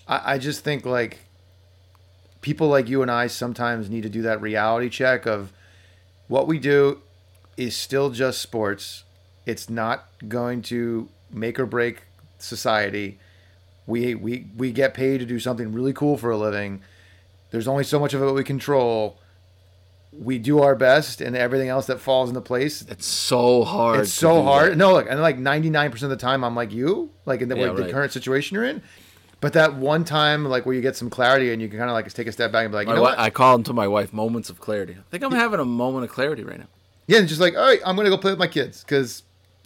I, 0.07 0.35
I 0.35 0.39
just 0.39 0.63
think 0.63 0.85
like 0.85 1.21
people 2.41 2.69
like 2.69 2.89
you 2.89 3.03
and 3.03 3.11
I 3.11 3.27
sometimes 3.27 3.89
need 3.91 4.03
to 4.03 4.09
do 4.09 4.23
that 4.23 4.41
reality 4.41 4.89
check 4.89 5.27
of 5.27 5.53
what 6.29 6.47
we 6.47 6.59
do 6.59 7.01
is 7.57 7.75
still 7.77 8.11
just 8.11 8.41
sports. 8.41 9.05
It's 9.47 9.71
not 9.71 10.07
going 10.29 10.63
to 10.63 11.09
make 11.31 11.59
or 11.59 11.67
break 11.67 12.03
society. 12.39 13.19
We 13.87 14.15
we 14.15 14.47
we 14.57 14.73
get 14.73 14.93
paid 14.95 15.19
to 15.19 15.27
do 15.27 15.39
something 15.41 15.73
really 15.73 15.93
cool 15.93 16.17
for 16.19 16.31
a 16.31 16.37
living. 16.37 16.83
There's 17.53 17.69
only 17.69 17.85
so 17.85 17.99
much 18.01 18.13
of 18.13 18.23
it 18.23 18.33
we 18.33 18.45
control. 18.45 19.19
We 20.19 20.39
do 20.39 20.61
our 20.61 20.75
best, 20.75 21.21
and 21.21 21.37
everything 21.37 21.69
else 21.69 21.87
that 21.87 22.01
falls 22.01 22.29
into 22.31 22.41
place 22.41 22.83
It's 22.83 23.07
so 23.07 23.65
hard. 23.65 24.01
it's 24.01 24.13
so 24.13 24.43
hard. 24.43 24.73
that. 24.73 24.77
No, 24.77 24.93
look, 24.93 25.07
and 25.09 25.21
like 25.21 25.39
ninety 25.39 25.71
nine 25.71 25.91
percent 25.91 26.11
of 26.13 26.19
the 26.19 26.23
time, 26.23 26.43
I'm 26.45 26.55
like 26.55 26.73
you, 26.73 27.11
like 27.27 27.41
in 27.43 27.49
the, 27.49 27.57
Yeah, 27.57 27.71
like 27.71 27.87
the 27.87 27.93
current 27.93 28.13
situation 28.13 28.55
you're 28.55 28.65
in. 28.65 28.83
But 29.41 29.53
that 29.53 29.75
one 29.75 30.05
time, 30.05 30.45
like 30.47 30.65
where 30.65 30.75
you 30.75 30.81
get 30.81 30.97
some 30.97 31.11
clarity 31.11 31.53
and 31.53 31.61
you 31.61 31.69
can 31.69 31.79
kind 31.79 31.91
of 31.91 31.95
like 31.95 32.11
take 32.13 32.27
a 32.27 32.33
step 32.33 32.51
back 32.53 32.65
and 32.65 32.73
be 32.73 32.77
like, 32.77 32.87
you 32.87 32.93
My 32.93 32.97
know 32.97 33.03
what? 33.03 33.19
I 33.19 33.29
call 33.31 33.53
them 33.53 33.65
to 33.65 33.73
my 33.75 33.87
wife 33.87 34.13
moments 34.13 34.49
of 34.49 34.59
clarity. 34.61 34.95
I 34.99 35.03
think 35.11 35.23
I'm 35.23 35.33
having 35.33 35.61
a 35.61 35.65
moment 35.65 36.05
of 36.05 36.11
clarity 36.11 36.43
right 36.43 36.59
now. 36.59 36.67
yeah, 37.07 37.19
and 37.19 37.29
just 37.29 37.41
like, 37.41 37.55
all 37.55 37.63
right, 37.63 37.81
I'm 37.85 37.97
gonna 37.97 38.09
go 38.09 38.17
play 38.17 38.33
with 38.33 38.39
my 38.39 38.47
kids 38.47 38.83
because 38.83 39.23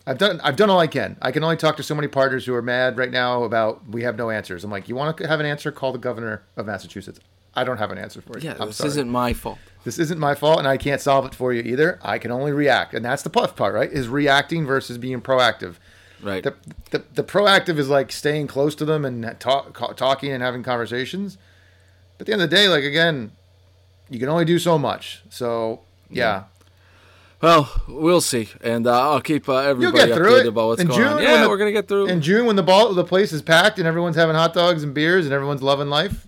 I've 0.07 0.19
done 0.19 0.41
I've 0.43 0.57
done 0.57 0.71
all 0.71 0.81
I 0.81 0.89
can. 0.89 1.17
I 1.23 1.31
can 1.31 1.45
only 1.45 1.57
talk 1.57 1.77
to 1.77 1.83
so 1.85 1.95
many 1.95 2.09
partners 2.09 2.45
who 2.47 2.55
are 2.55 2.63
mad 2.63 2.99
right 2.99 3.11
now 3.13 3.45
about 3.45 3.89
we 3.89 4.03
have 4.03 4.17
no 4.17 4.31
answers. 4.31 4.65
I'm 4.65 4.71
like, 4.73 4.89
you 4.89 4.97
want 4.97 5.17
to 5.19 5.29
have 5.29 5.39
an 5.39 5.47
answer? 5.47 5.71
Call 5.71 5.93
the 5.93 5.99
governor 5.99 6.43
of 6.57 6.67
Massachusetts. 6.67 7.21
I 7.55 7.65
don't 7.65 7.79
have 7.79 7.91
an 7.91 7.99
answer 7.99 8.21
for 8.23 8.39
you. 8.39 8.49
Yeah, 8.49 8.57
I'm 8.61 8.69
this 8.69 8.77
sorry. 8.77 8.89
isn't 8.91 9.09
my 9.11 9.33
fault. 9.33 9.59
this 9.85 9.99
isn't 9.99 10.19
my 10.21 10.35
fault, 10.35 10.59
and 10.61 10.69
I 10.69 10.77
can't 10.77 11.01
solve 11.01 11.27
it 11.27 11.35
for 11.35 11.53
you 11.53 11.63
either. 11.63 11.99
I 12.03 12.19
can 12.19 12.31
only 12.31 12.53
react, 12.53 12.95
and 12.95 13.05
that's 13.05 13.23
the 13.23 13.31
puff 13.31 13.57
part, 13.57 13.75
right? 13.75 13.91
Is 13.91 14.07
reacting 14.09 14.67
versus 14.67 14.99
being 14.99 15.21
proactive. 15.21 15.75
Right. 16.23 16.43
The, 16.45 16.55
the, 16.91 17.03
the 17.15 17.25
proactive 17.25 17.79
is 17.79 17.89
like 17.89 18.13
staying 18.13 18.47
close 18.47 18.75
to 18.77 18.85
them 18.85 19.05
and 19.05 19.35
talk, 19.41 19.97
talking 19.97 20.31
and 20.33 20.43
having 20.43 20.63
conversations. 20.63 21.39
But 22.19 22.23
at 22.23 22.27
the 22.27 22.33
end 22.35 22.43
of 22.43 22.51
the 22.51 22.57
day, 22.57 22.69
like 22.69 22.85
again, 22.85 23.33
you 24.11 24.19
can 24.19 24.29
only 24.29 24.45
do 24.45 24.59
so 24.59 24.79
much. 24.79 25.23
So 25.31 25.81
yeah, 26.11 26.45
Well, 27.43 27.71
we'll 27.89 28.21
see, 28.21 28.49
and 28.63 28.87
uh, 28.87 29.11
I'll 29.13 29.21
keep 29.23 29.49
uh, 29.49 29.57
everybody 29.57 30.13
updated 30.13 30.41
it. 30.43 30.47
about 30.49 30.67
what's 30.69 30.83
in 30.83 30.89
going 30.89 31.01
June, 31.01 31.09
on. 31.15 31.23
Yeah, 31.23 31.43
the- 31.43 31.49
we're 31.49 31.57
gonna 31.59 31.73
get 31.73 31.89
through. 31.89 32.07
In 32.09 32.21
June, 32.21 32.47
when 32.47 32.57
the 32.57 32.63
ball 32.63 32.93
the 32.93 33.03
place 33.05 33.33
is 33.33 33.41
packed 33.41 33.79
and 33.79 33.89
everyone's 33.89 34.17
having 34.17 34.37
hot 34.37 34.53
dogs 34.53 34.83
and 34.83 34.93
beers 34.93 35.25
and 35.25 35.33
everyone's 35.35 35.63
loving 35.63 35.89
life. 35.89 36.27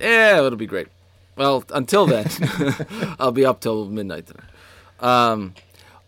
Yeah, 0.00 0.44
it'll 0.44 0.56
be 0.56 0.66
great. 0.66 0.88
Well, 1.36 1.64
until 1.70 2.06
then, 2.06 2.26
I'll 3.18 3.32
be 3.32 3.44
up 3.44 3.60
till 3.60 3.86
midnight 3.86 4.26
tonight. 4.26 4.50
Um, 5.00 5.54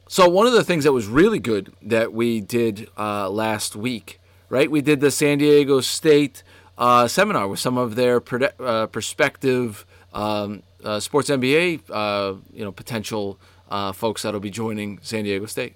so 0.09 0.28
one 0.28 0.47
of 0.47 0.52
the 0.52 0.62
things 0.64 0.85
that 0.85 0.93
was 0.93 1.07
really 1.07 1.38
good 1.38 1.73
that 1.83 2.12
we 2.12 2.40
did 2.40 2.88
uh, 2.97 3.28
last 3.28 3.75
week, 3.75 4.21
right? 4.49 4.71
We 4.71 4.81
did 4.81 5.00
the 5.00 5.11
San 5.11 5.38
Diego 5.38 5.81
State 5.81 6.43
uh, 6.78 7.09
seminar 7.09 7.49
with 7.49 7.59
some 7.59 7.76
of 7.76 7.97
their 7.97 8.23
uh, 8.61 8.87
prospective 8.87 9.85
um, 10.12 10.62
uh, 10.85 11.00
sports 11.00 11.28
MBA, 11.28 11.83
uh, 11.90 12.35
you 12.52 12.64
know, 12.64 12.71
potential 12.71 13.38
uh, 13.69 13.93
folks 13.93 14.23
that'll 14.23 14.40
be 14.40 14.50
joining 14.50 15.00
San 15.02 15.25
Diego 15.25 15.47
State. 15.47 15.75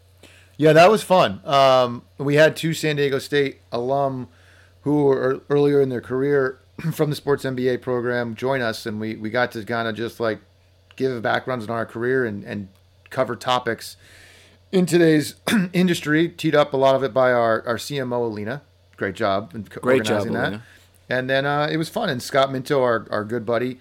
Yeah, 0.56 0.74
that 0.74 0.90
was 0.90 1.02
fun. 1.02 1.40
Um, 1.44 2.02
we 2.18 2.34
had 2.36 2.54
two 2.54 2.74
San 2.74 2.96
Diego 2.96 3.18
State 3.18 3.60
alum 3.72 4.28
who 4.82 5.04
were 5.04 5.40
earlier 5.48 5.80
in 5.80 5.88
their 5.88 6.00
career 6.00 6.60
from 6.92 7.10
the 7.10 7.16
Sports 7.16 7.44
MBA 7.44 7.80
program 7.82 8.34
join 8.34 8.60
us, 8.60 8.86
and 8.86 9.00
we, 9.00 9.16
we 9.16 9.30
got 9.30 9.52
to 9.52 9.64
kind 9.64 9.88
of 9.88 9.94
just 9.94 10.20
like 10.20 10.40
give 10.96 11.20
backgrounds 11.22 11.64
on 11.64 11.70
our 11.70 11.86
career 11.86 12.24
and, 12.24 12.44
and 12.44 12.68
cover 13.10 13.36
topics 13.36 13.96
in 14.72 14.86
today's 14.86 15.34
industry. 15.72 16.28
Teed 16.28 16.54
up 16.54 16.72
a 16.72 16.76
lot 16.76 16.94
of 16.94 17.02
it 17.02 17.12
by 17.12 17.32
our, 17.32 17.66
our 17.66 17.76
CMO, 17.76 18.26
Alina. 18.26 18.62
Great 18.96 19.14
job. 19.14 19.52
in 19.54 19.64
co- 19.64 19.80
Great 19.80 20.04
job, 20.04 20.22
organizing 20.22 20.32
that. 20.34 20.48
Alina. 20.48 20.62
And 21.08 21.28
then 21.28 21.44
uh, 21.46 21.68
it 21.70 21.76
was 21.76 21.88
fun. 21.88 22.08
And 22.08 22.22
Scott 22.22 22.52
Minto, 22.52 22.82
our, 22.82 23.06
our 23.10 23.24
good 23.24 23.44
buddy, 23.44 23.78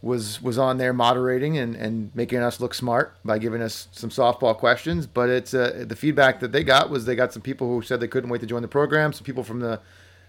was 0.00 0.42
was 0.42 0.58
on 0.58 0.78
there 0.78 0.92
moderating 0.92 1.56
and, 1.56 1.76
and 1.76 2.10
making 2.12 2.40
us 2.40 2.58
look 2.58 2.74
smart 2.74 3.14
by 3.24 3.38
giving 3.38 3.62
us 3.62 3.86
some 3.92 4.10
softball 4.10 4.56
questions. 4.56 5.06
But 5.06 5.28
it's 5.28 5.54
uh, 5.54 5.84
the 5.86 5.94
feedback 5.94 6.40
that 6.40 6.50
they 6.50 6.64
got 6.64 6.90
was 6.90 7.04
they 7.04 7.14
got 7.14 7.32
some 7.32 7.42
people 7.42 7.68
who 7.68 7.82
said 7.82 8.00
they 8.00 8.08
couldn't 8.08 8.28
wait 8.28 8.40
to 8.40 8.46
join 8.46 8.62
the 8.62 8.68
program. 8.68 9.12
Some 9.12 9.24
people 9.24 9.44
from 9.44 9.60
the 9.60 9.80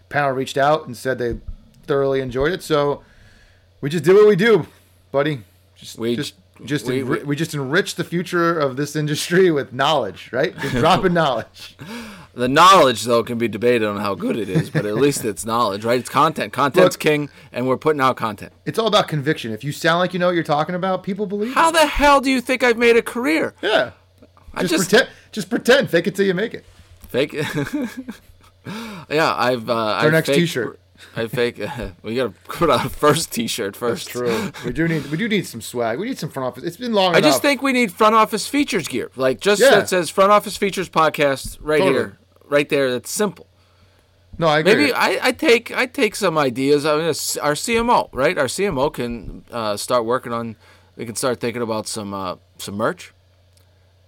panel 0.10 0.32
reached 0.32 0.58
out 0.58 0.86
and 0.86 0.96
said 0.96 1.18
they 1.18 1.40
thoroughly 1.84 2.22
enjoyed 2.22 2.52
it. 2.54 2.64
So 2.64 3.04
we 3.82 3.90
just 3.90 4.04
did 4.04 4.16
what 4.16 4.28
we 4.28 4.36
do, 4.36 4.68
buddy. 5.12 5.42
Just 5.76 5.98
We- 6.00 6.16
just 6.16 6.36
just 6.66 6.86
we- 6.86 7.02
enri- 7.02 7.20
we- 7.20 7.24
we 7.24 7.36
just 7.36 7.54
enrich 7.54 7.96
the 7.96 8.04
future 8.04 8.58
of 8.58 8.76
this 8.78 8.96
industry 8.96 9.50
with 9.52 9.74
knowledge, 9.74 10.30
right? 10.32 10.58
Just 10.60 10.76
dropping 10.84 11.14
knowledge. 11.14 11.76
The 12.36 12.48
knowledge, 12.48 13.04
though, 13.04 13.24
can 13.24 13.38
be 13.38 13.48
debated 13.48 13.86
on 13.88 13.98
how 13.98 14.16
good 14.16 14.38
it 14.38 14.50
is, 14.50 14.70
but 14.70 14.86
at 14.86 14.96
least 14.96 15.26
it's 15.26 15.46
knowledge, 15.46 15.84
right? 15.84 16.00
It's 16.00 16.10
content. 16.10 16.54
Content's 16.54 16.96
Look- 16.96 17.00
king, 17.00 17.30
and 17.52 17.68
we're 17.68 17.78
putting 17.78 18.00
out 18.02 18.18
content. 18.18 18.54
It's 18.66 18.80
all 18.80 18.88
about 18.88 19.08
conviction. 19.08 19.52
If 19.52 19.64
you 19.64 19.72
sound 19.72 20.00
like 20.00 20.14
you 20.14 20.20
know 20.20 20.28
what 20.28 20.36
you're 20.36 20.44
talking 20.44 20.74
about, 20.76 21.04
people 21.04 21.26
believe. 21.26 21.52
it. 21.52 21.56
How 21.56 21.70
the 21.72 21.86
hell 21.86 22.22
do 22.22 22.30
you 22.32 22.40
think 22.42 22.64
I've 22.64 22.78
made 22.78 22.96
a 22.98 23.02
career? 23.02 23.54
Yeah. 23.62 23.92
I 24.54 24.62
Just, 24.62 24.74
just- 24.74 24.90
pretend. 24.90 25.10
Just 25.32 25.50
pretend. 25.50 25.90
Fake 25.90 26.06
it 26.08 26.16
till 26.16 26.26
you 26.26 26.34
make 26.36 26.54
it. 26.54 26.64
Fake. 27.10 27.32
It. 27.34 27.48
yeah, 29.10 29.34
I've. 29.36 29.70
Uh, 29.70 29.74
Our 29.74 30.06
I've 30.06 30.12
next 30.12 30.28
faked- 30.28 30.40
T-shirt. 30.40 30.80
I 31.16 31.28
fake. 31.28 31.58
we 32.04 32.16
gotta 32.16 32.34
put 32.46 32.70
out 32.70 32.86
a 32.86 32.90
first 32.90 33.32
T-shirt 33.32 33.76
first. 33.76 34.06
That's 34.14 34.18
True. 34.18 34.52
we 34.66 34.72
do 34.72 34.88
need. 34.88 35.06
We 35.08 35.18
do 35.18 35.28
need 35.28 35.46
some 35.48 35.62
swag. 35.62 36.00
We 36.00 36.08
need 36.08 36.18
some 36.20 36.30
front 36.30 36.48
office. 36.48 36.64
It's 36.64 36.78
been 36.78 36.94
long 36.94 37.16
I 37.16 37.20
enough. 37.20 37.32
just 37.32 37.42
think 37.42 37.62
we 37.62 37.72
need 37.74 37.92
front 37.92 38.16
office 38.16 38.48
features 38.48 38.88
gear, 38.88 39.12
like 39.16 39.40
just 39.40 39.62
Yeah. 39.62 39.72
that 39.72 39.90
says 39.90 40.10
front 40.10 40.32
office 40.32 40.58
features 40.58 40.90
podcast 40.90 41.58
right 41.62 41.80
Totally. 41.80 41.94
here, 41.96 42.18
right 42.50 42.68
there. 42.70 42.92
That's 42.92 43.12
simple. 43.12 43.48
No, 44.38 44.48
I 44.48 44.60
agree. 44.60 44.74
Maybe 44.76 44.94
I, 44.94 45.20
I 45.28 45.32
take 45.32 45.72
I 45.78 45.86
take 45.86 46.16
some 46.16 46.38
ideas. 46.38 46.86
I 46.86 46.96
mean, 46.96 47.06
our 47.06 47.54
CMO, 47.54 48.10
right? 48.12 48.38
Our 48.38 48.46
CMO 48.48 48.92
can 48.92 49.46
uh, 49.52 49.78
start 49.78 50.06
working 50.06 50.34
on. 50.34 50.56
We 50.96 51.06
can 51.06 51.16
start 51.16 51.40
thinking 51.40 51.62
about 51.62 51.88
some 51.88 52.14
uh, 52.14 52.36
some 52.58 52.76
merch. 52.76 53.14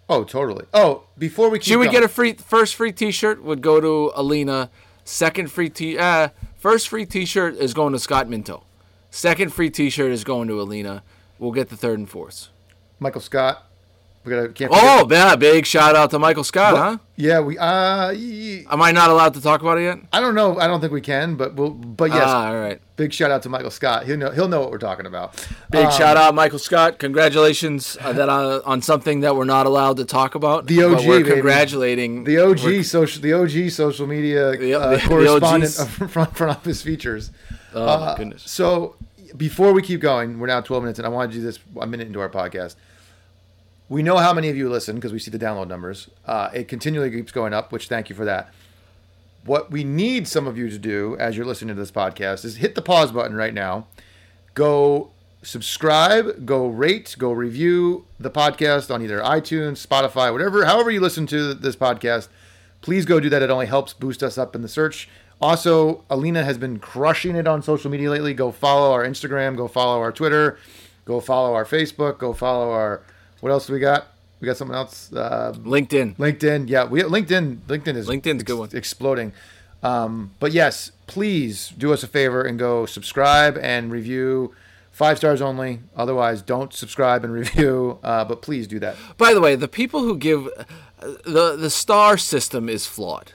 oh, 0.10 0.24
totally. 0.24 0.66
Oh, 0.74 1.04
before 1.18 1.50
we 1.50 1.60
keep 1.60 1.66
Should 1.68 1.80
we 1.80 1.86
going- 1.86 1.94
get 1.94 2.04
a 2.04 2.08
free 2.08 2.34
first 2.34 2.76
free 2.76 2.92
T-shirt? 2.92 3.44
Would 3.44 3.62
go 3.62 3.80
to 3.80 4.12
Alina. 4.16 4.70
Second 5.04 5.52
free 5.52 5.70
T. 5.70 5.98
Uh, 6.00 6.30
first 6.66 6.88
free 6.88 7.06
T-shirt 7.06 7.58
is 7.58 7.76
going 7.76 7.94
to 7.94 8.00
Scott 8.00 8.28
Minto. 8.28 8.64
Second 9.12 9.54
free 9.54 9.70
T-shirt 9.70 10.12
is 10.12 10.24
going 10.24 10.48
to 10.48 10.60
Alina. 10.60 11.04
We'll 11.38 11.52
get 11.52 11.70
the 11.70 11.78
third 11.78 12.00
and 12.00 12.10
fourth. 12.10 12.48
Michael 12.98 13.22
Scott? 13.22 13.65
We 14.26 14.32
gotta. 14.32 14.50
Can't 14.50 14.72
forget- 14.74 14.84
Oh, 14.84 15.08
yeah, 15.10 15.36
big 15.36 15.66
shout 15.66 15.96
out 15.96 16.10
to 16.12 16.20
Michael 16.20 16.44
Scott, 16.44 16.76
huh? 16.76 16.98
Yeah. 17.16 17.40
We. 17.42 17.58
Uh. 17.58 18.12
Am 18.72 18.82
I 18.82 18.92
not 18.92 19.10
allowed 19.12 19.36
to 19.36 19.42
talk 19.42 19.62
about 19.62 19.78
it 19.78 19.84
yet? 19.84 20.00
I 20.12 20.20
don't 20.20 20.34
know. 20.36 20.58
I 20.60 20.66
don't 20.68 20.82
think 20.82 20.92
we 20.92 21.02
can. 21.02 21.36
But 21.36 21.54
we'll. 21.56 21.70
But 21.70 22.12
yes. 22.12 22.24
Ah, 22.26 22.48
all 22.48 22.60
right. 22.60 22.82
big 22.98 23.14
shout 23.14 23.30
out 23.32 23.44
to 23.44 23.50
Michael 23.50 23.70
Scott. 23.72 24.06
He'll 24.06 24.18
know. 24.18 24.32
He'll 24.32 24.48
know 24.48 24.60
what 24.62 24.72
we're 24.72 24.80
talking 24.80 25.06
about. 25.06 25.46
Big 25.70 25.86
Um, 25.86 25.92
shout 25.92 26.18
out, 26.18 26.34
Michael 26.34 26.58
Scott. 26.60 26.98
Congratulations 26.98 27.98
uh, 28.02 28.14
that 28.14 28.28
uh, 28.30 28.62
on 28.66 28.82
something 28.82 29.20
that 29.22 29.36
we're 29.36 29.46
not 29.46 29.66
allowed 29.68 29.98
to 29.98 30.06
talk 30.06 30.34
about. 30.36 30.66
The 30.68 30.78
but 30.78 30.86
OG, 31.02 31.08
we're 31.08 31.18
baby. 31.20 31.30
congratulating 31.32 32.24
The 32.24 32.38
OG 32.40 32.84
social. 32.86 33.22
The 33.22 33.34
OG 33.34 33.70
social 33.72 34.08
media 34.08 34.60
Yep, 34.60 34.82
uh, 34.82 34.90
the- 34.90 34.98
the 34.98 35.08
correspondent 35.08 35.80
OGs. 35.80 35.80
of 35.80 35.90
front 36.12 36.36
front 36.36 36.52
office 36.58 36.82
features. 36.82 37.32
Oh 37.74 37.84
Uh, 37.88 38.00
my 38.00 38.18
goodness. 38.18 38.44
So 38.50 38.96
before 39.38 39.74
we 39.74 39.82
keep 39.82 40.00
going, 40.00 40.40
we're 40.40 40.48
now 40.48 40.62
12 40.62 40.84
minutes, 40.84 40.98
and 41.00 41.06
I 41.06 41.10
want 41.10 41.30
to 41.32 41.38
do 41.38 41.44
this 41.44 41.60
a 41.80 41.86
minute 41.86 42.08
into 42.08 42.22
our 42.22 42.30
podcast. 42.30 42.76
We 43.88 44.02
know 44.02 44.18
how 44.18 44.34
many 44.34 44.50
of 44.50 44.58
you 44.58 44.70
listen 44.70 44.96
because 44.96 45.14
we 45.14 45.20
see 45.20 45.32
the 45.32 45.38
download 45.40 45.68
numbers. 45.68 46.10
Uh, 46.26 46.50
it 46.54 46.68
continually 46.68 47.12
keeps 47.12 47.32
going 47.32 47.54
up, 47.54 47.72
which 47.72 47.88
thank 47.88 48.10
you 48.10 48.16
for 48.16 48.26
that. 48.26 48.52
What 49.46 49.70
we 49.70 49.84
need 49.84 50.28
some 50.28 50.48
of 50.48 50.58
you 50.58 50.70
to 50.70 50.80
do 50.80 51.16
as 51.20 51.38
you're 51.38 51.46
listening 51.46 51.76
to 51.76 51.80
this 51.80 51.92
podcast 51.92 52.46
is 52.46 52.58
hit 52.58 52.74
the 52.74 52.82
pause 52.82 53.12
button 53.12 53.36
right 53.36 53.54
now. 53.54 53.86
Go 54.56 55.12
subscribe, 55.44 56.48
go 56.48 56.66
rate, 56.68 57.16
go 57.20 57.32
review 57.32 58.06
the 58.20 58.32
podcast 58.32 58.94
on 58.94 59.04
either 59.04 59.20
iTunes, 59.20 59.86
Spotify, 59.86 60.32
whatever, 60.32 60.66
however 60.66 60.90
you 60.90 61.00
listen 61.00 61.28
to 61.28 61.54
this 61.54 61.76
podcast. 61.76 62.28
Please 62.82 63.06
go 63.06 63.20
do 63.20 63.30
that. 63.30 63.44
It 63.44 63.52
only 63.52 63.68
helps 63.68 63.94
boost 63.94 64.24
us 64.24 64.38
up 64.38 64.56
in 64.56 64.64
the 64.64 64.68
search. 64.68 65.08
Also, 65.40 66.04
Alina 66.10 66.44
has 66.44 66.58
been 66.58 66.80
crushing 66.80 67.36
it 67.36 67.48
on 67.48 67.62
social 67.62 67.92
media 67.92 68.10
lately. 68.10 68.34
Go 68.34 68.52
follow 68.52 68.92
our 68.92 69.06
Instagram, 69.06 69.56
go 69.56 69.68
follow 69.68 70.00
our 70.00 70.12
Twitter, 70.12 70.58
go 71.04 71.20
follow 71.20 71.54
our 71.54 71.66
Facebook, 71.66 72.18
go 72.18 72.34
follow 72.34 72.72
our 72.72 73.04
what 73.46 73.52
else 73.52 73.68
do 73.68 73.74
we 73.74 73.80
got? 73.80 74.08
We 74.40 74.48
got 74.48 74.58
something 74.58 74.76
else. 74.76 75.14
Uh, 75.14 75.54
LinkedIn. 75.56 76.18
LinkedIn, 76.18 76.68
yeah, 76.68 76.84
we 76.86 77.04
LinkedIn. 77.04 77.58
LinkedIn 77.68 77.96
is 77.96 78.08
LinkedIn's 78.08 78.42
a 78.42 78.44
good 78.44 78.58
one. 78.58 78.70
exploding. 78.74 79.34
Um, 79.84 80.32
but 80.40 80.52
yes, 80.52 80.92
please 81.06 81.70
do 81.78 81.94
us 81.94 82.02
a 82.02 82.08
favor 82.08 82.42
and 82.42 82.58
go 82.58 82.88
subscribe 82.88 83.56
and 83.62 83.92
review. 83.92 84.56
Five 84.92 85.20
stars 85.20 85.44
only. 85.44 85.82
Otherwise, 85.96 86.42
don't 86.42 86.74
subscribe 86.74 87.24
and 87.24 87.32
review. 87.42 88.00
Uh, 88.04 88.26
but 88.26 88.42
please 88.42 88.66
do 88.66 88.80
that. 88.80 88.96
By 89.16 89.36
the 89.36 89.42
way, 89.42 89.56
the 89.56 89.68
people 89.68 90.00
who 90.00 90.18
give 90.18 90.48
uh, 90.58 90.64
the 91.24 91.56
the 91.56 91.70
star 91.70 92.18
system 92.18 92.68
is 92.68 92.88
flawed, 92.88 93.34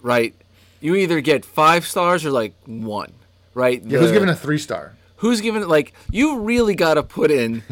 right? 0.00 0.34
You 0.80 0.94
either 0.94 1.20
get 1.20 1.44
five 1.44 1.84
stars 1.84 2.24
or 2.24 2.30
like 2.30 2.54
one, 2.64 3.12
right? 3.52 3.82
Yeah, 3.84 3.98
who's 3.98 4.12
giving 4.12 4.30
a 4.30 4.34
three 4.34 4.56
star? 4.56 4.94
who's 5.16 5.42
giving 5.42 5.68
like 5.68 5.92
you 6.10 6.40
really 6.40 6.74
got 6.74 6.94
to 6.94 7.02
put 7.02 7.30
in 7.30 7.62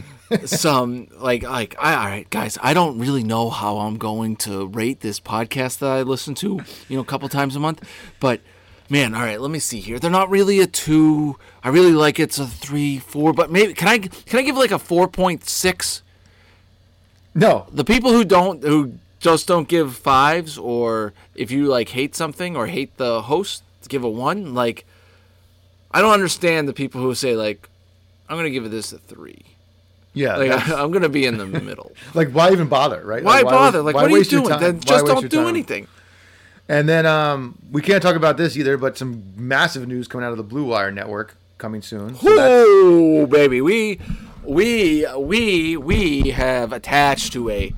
some 0.47 1.09
like 1.19 1.43
like 1.43 1.75
I, 1.79 1.95
all 1.95 2.07
right 2.07 2.31
guys 2.31 2.59
i 2.63 2.73
don't 2.73 2.99
really 2.99 3.23
know 3.23 3.51
how 3.51 3.79
i'm 3.79 3.99
going 3.99 4.37
to 4.37 4.67
rate 4.67 5.01
this 5.01 5.21
podcast 5.21 5.79
that 5.79 5.91
i 5.91 6.03
listen 6.03 6.35
to 6.37 6.61
you 6.89 6.97
know 6.97 7.03
a 7.03 7.05
couple 7.05 7.29
times 7.29 7.57
a 7.57 7.61
month 7.61 7.87
but 8.21 8.41
man 8.89 9.15
all 9.15 9.23
right 9.23 9.41
let 9.41 9.51
me 9.51 9.59
see 9.59 9.81
here. 9.81 9.99
They're 9.99 10.11
not 10.11 10.31
really 10.31 10.61
a 10.61 10.67
two 10.67 11.37
i 11.65 11.69
really 11.69 11.93
like 11.93 12.21
it's 12.21 12.39
a 12.39 12.47
three 12.47 12.99
four 12.99 13.33
but 13.33 13.51
maybe 13.51 13.75
can 13.75 13.89
i 13.89 13.99
can 13.99 14.39
i 14.39 14.43
give 14.43 14.57
like 14.57 14.71
a 14.71 14.75
4.6 14.75 16.03
No, 17.35 17.67
the 17.73 17.85
people 17.85 18.13
who 18.13 18.25
don't 18.25 18.63
who 18.63 18.95
just 19.19 19.47
don't 19.47 19.69
give 19.69 19.97
fives 19.97 20.57
or 20.57 21.13
if 21.35 21.51
you 21.51 21.67
like 21.67 21.91
hate 21.91 22.15
something 22.15 22.57
or 22.57 22.67
hate 22.67 22.97
the 22.97 23.23
host 23.23 23.63
give 23.91 24.05
a 24.05 24.09
one 24.09 24.55
like 24.55 24.87
i 25.91 26.01
don't 26.01 26.13
understand 26.13 26.69
the 26.69 26.73
people 26.73 27.01
who 27.01 27.15
say 27.15 27.35
like 27.35 27.69
i'm 28.29 28.37
gonna 28.37 28.49
give 28.49 28.71
this 28.71 28.93
a 28.93 28.99
three 28.99 29.50
yeah, 30.15 30.37
like 30.37 30.51
that's- 30.51 30.71
i'm 30.77 30.91
gonna 30.91 31.09
be 31.09 31.27
in 31.27 31.39
the 31.39 31.47
middle 31.47 31.93
like 32.15 32.31
why 32.31 32.51
even 32.51 32.69
bother, 32.69 33.03
right? 33.05 33.23
why, 33.23 33.37
Like, 33.43 33.45
bother 33.45 33.83
like 33.83 33.95
why 33.95 34.03
what 34.03 34.07
are 34.11 34.15
you 34.15 34.19
waste 34.19 34.33
your 34.33 34.41
doing 34.43 34.51
time? 34.53 34.61
then 34.61 34.81
just 34.81 35.07
don't 35.07 35.29
do 35.29 35.39
time? 35.39 35.47
anything 35.49 35.87
And 36.69 36.89
then 36.89 37.05
um, 37.05 37.59
we 37.73 37.83
can't 37.83 38.01
talk 38.01 38.15
about 38.15 38.37
this 38.37 38.57
either, 38.57 38.77
but 38.77 38.97
some 38.97 39.25
massive 39.37 39.89
news 39.89 40.07
coming 40.07 40.25
out 40.25 40.31
of 40.31 40.37
the 40.37 40.45
Blue 40.45 40.67
Wire 40.67 40.93
network 40.93 41.37
coming 41.59 41.83
soon. 41.83 42.15
So 42.15 42.29
oh 42.39 43.27
baby 43.27 43.61
we 43.61 43.99
we 44.45 45.05
we 45.17 45.77
we 45.77 46.31
have 46.31 46.73
attached 46.73 47.33
to 47.33 47.51
a 47.51 47.73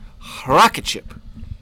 rocket 0.46 0.86
ship 0.86 1.14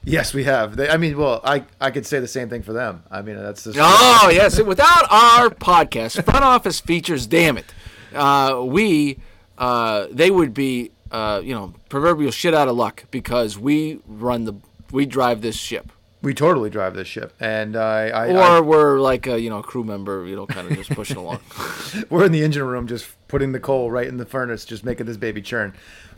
Yes, 0.02 0.32
we 0.32 0.44
have. 0.44 0.76
They, 0.76 0.88
I 0.88 0.96
mean, 0.96 1.16
well, 1.18 1.40
I 1.44 1.64
I 1.80 1.90
could 1.90 2.06
say 2.06 2.20
the 2.20 2.26
same 2.28 2.48
thing 2.48 2.62
for 2.62 2.72
them. 2.72 3.02
I 3.10 3.20
mean, 3.22 3.36
that's 3.36 3.64
just 3.64 3.78
Oh 3.80 4.30
yes, 4.32 4.60
without 4.60 5.06
our 5.10 5.50
podcast, 5.50 6.24
front 6.24 6.42
office 6.44 6.80
features, 6.80 7.26
damn 7.26 7.58
it, 7.58 7.66
uh, 8.14 8.62
we 8.64 9.18
uh, 9.60 10.08
they 10.10 10.30
would 10.30 10.52
be 10.52 10.90
uh, 11.12 11.40
you 11.44 11.54
know 11.54 11.74
proverbial 11.88 12.32
shit 12.32 12.54
out 12.54 12.66
of 12.66 12.76
luck 12.76 13.04
because 13.12 13.56
we 13.58 14.00
run 14.08 14.44
the 14.44 14.54
we 14.90 15.06
drive 15.06 15.42
this 15.42 15.56
ship, 15.56 15.92
we 16.22 16.34
totally 16.34 16.70
drive 16.70 16.94
this 16.94 17.06
ship, 17.06 17.32
and 17.38 17.76
I, 17.76 18.08
I, 18.08 18.28
or 18.28 18.38
I 18.40 18.60
we're 18.60 19.00
like 19.00 19.26
a 19.26 19.40
you 19.40 19.50
know 19.50 19.62
crew 19.62 19.84
member, 19.84 20.26
you 20.26 20.34
know, 20.34 20.46
kind 20.46 20.70
of 20.70 20.76
just 20.76 20.90
pushing 20.90 21.16
along. 21.16 21.40
we're 22.10 22.24
in 22.24 22.32
the 22.32 22.42
engine 22.42 22.64
room 22.64 22.86
just 22.86 23.06
putting 23.28 23.52
the 23.52 23.60
coal 23.60 23.90
right 23.90 24.06
in 24.06 24.16
the 24.16 24.26
furnace, 24.26 24.64
just 24.64 24.84
making 24.84 25.06
this 25.06 25.16
baby 25.16 25.42
churn. 25.42 25.74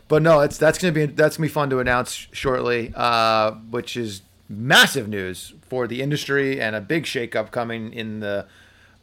But 0.07 0.21
no, 0.21 0.41
it's 0.41 0.57
that's 0.57 0.77
gonna 0.77 0.91
be 0.91 1.05
that's 1.05 1.37
gonna 1.37 1.47
be 1.47 1.53
fun 1.53 1.69
to 1.69 1.79
announce 1.79 2.27
shortly, 2.31 2.91
uh, 2.95 3.51
which 3.51 3.95
is 3.95 4.21
massive 4.49 5.07
news 5.07 5.53
for 5.61 5.87
the 5.87 6.01
industry 6.01 6.59
and 6.61 6.75
a 6.75 6.81
big 6.81 7.03
shakeup 7.03 7.51
coming 7.51 7.93
in 7.93 8.19
the 8.19 8.45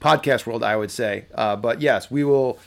podcast 0.01 0.47
world, 0.47 0.63
I 0.63 0.77
would 0.77 0.91
say. 0.91 1.27
Uh, 1.35 1.57
but 1.57 1.81
yes, 1.81 2.11
we 2.11 2.25
will. 2.25 2.59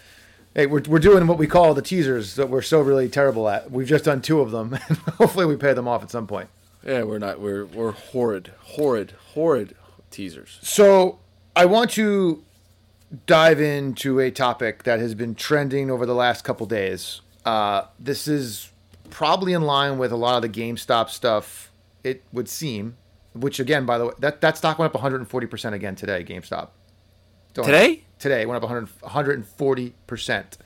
Hey, 0.55 0.67
we're, 0.67 0.83
we're 0.87 0.99
doing 0.99 1.25
what 1.25 1.37
we 1.39 1.47
call 1.47 1.73
the 1.73 1.81
teasers 1.81 2.35
that 2.35 2.47
we're 2.49 2.61
so 2.61 2.79
really 2.81 3.09
terrible 3.09 3.49
at. 3.49 3.71
We've 3.71 3.87
just 3.87 4.05
done 4.05 4.21
two 4.21 4.39
of 4.39 4.51
them, 4.51 4.77
and 4.87 4.97
hopefully 4.97 5.45
we 5.45 5.55
pay 5.55 5.73
them 5.73 5.87
off 5.87 6.03
at 6.03 6.11
some 6.11 6.27
point. 6.27 6.49
yeah, 6.85 7.03
we're 7.03 7.19
not. 7.19 7.39
We're 7.39 7.65
we're 7.65 7.91
horrid, 7.91 8.51
horrid, 8.59 9.13
horrid 9.33 9.75
teasers. 10.11 10.59
So 10.61 11.19
I 11.55 11.65
want 11.65 11.89
to 11.91 12.43
dive 13.25 13.59
into 13.61 14.19
a 14.19 14.29
topic 14.31 14.83
that 14.83 14.99
has 14.99 15.15
been 15.15 15.33
trending 15.35 15.89
over 15.89 16.05
the 16.05 16.15
last 16.15 16.43
couple 16.43 16.65
days. 16.67 17.21
Uh, 17.45 17.85
this 17.99 18.27
is 18.27 18.69
probably 19.09 19.53
in 19.53 19.63
line 19.63 19.97
with 19.97 20.11
a 20.11 20.15
lot 20.15 20.43
of 20.43 20.53
the 20.53 20.61
GameStop 20.61 21.09
stuff. 21.09 21.71
It 22.03 22.23
would 22.31 22.47
seem, 22.49 22.97
which 23.33 23.59
again, 23.59 23.85
by 23.85 23.97
the 23.97 24.05
way, 24.07 24.13
that 24.19 24.41
that 24.41 24.57
stock 24.57 24.77
went 24.77 24.91
up 24.91 24.93
140 24.93 25.47
percent 25.47 25.73
again 25.73 25.95
today. 25.95 26.23
GameStop 26.23 26.69
Don't- 27.55 27.65
Today? 27.65 28.03
Today 28.23 28.43
it 28.43 28.47
went 28.47 28.55
up 28.55 28.69
100, 28.69 28.87
140 29.01 29.93
percent. 30.07 30.57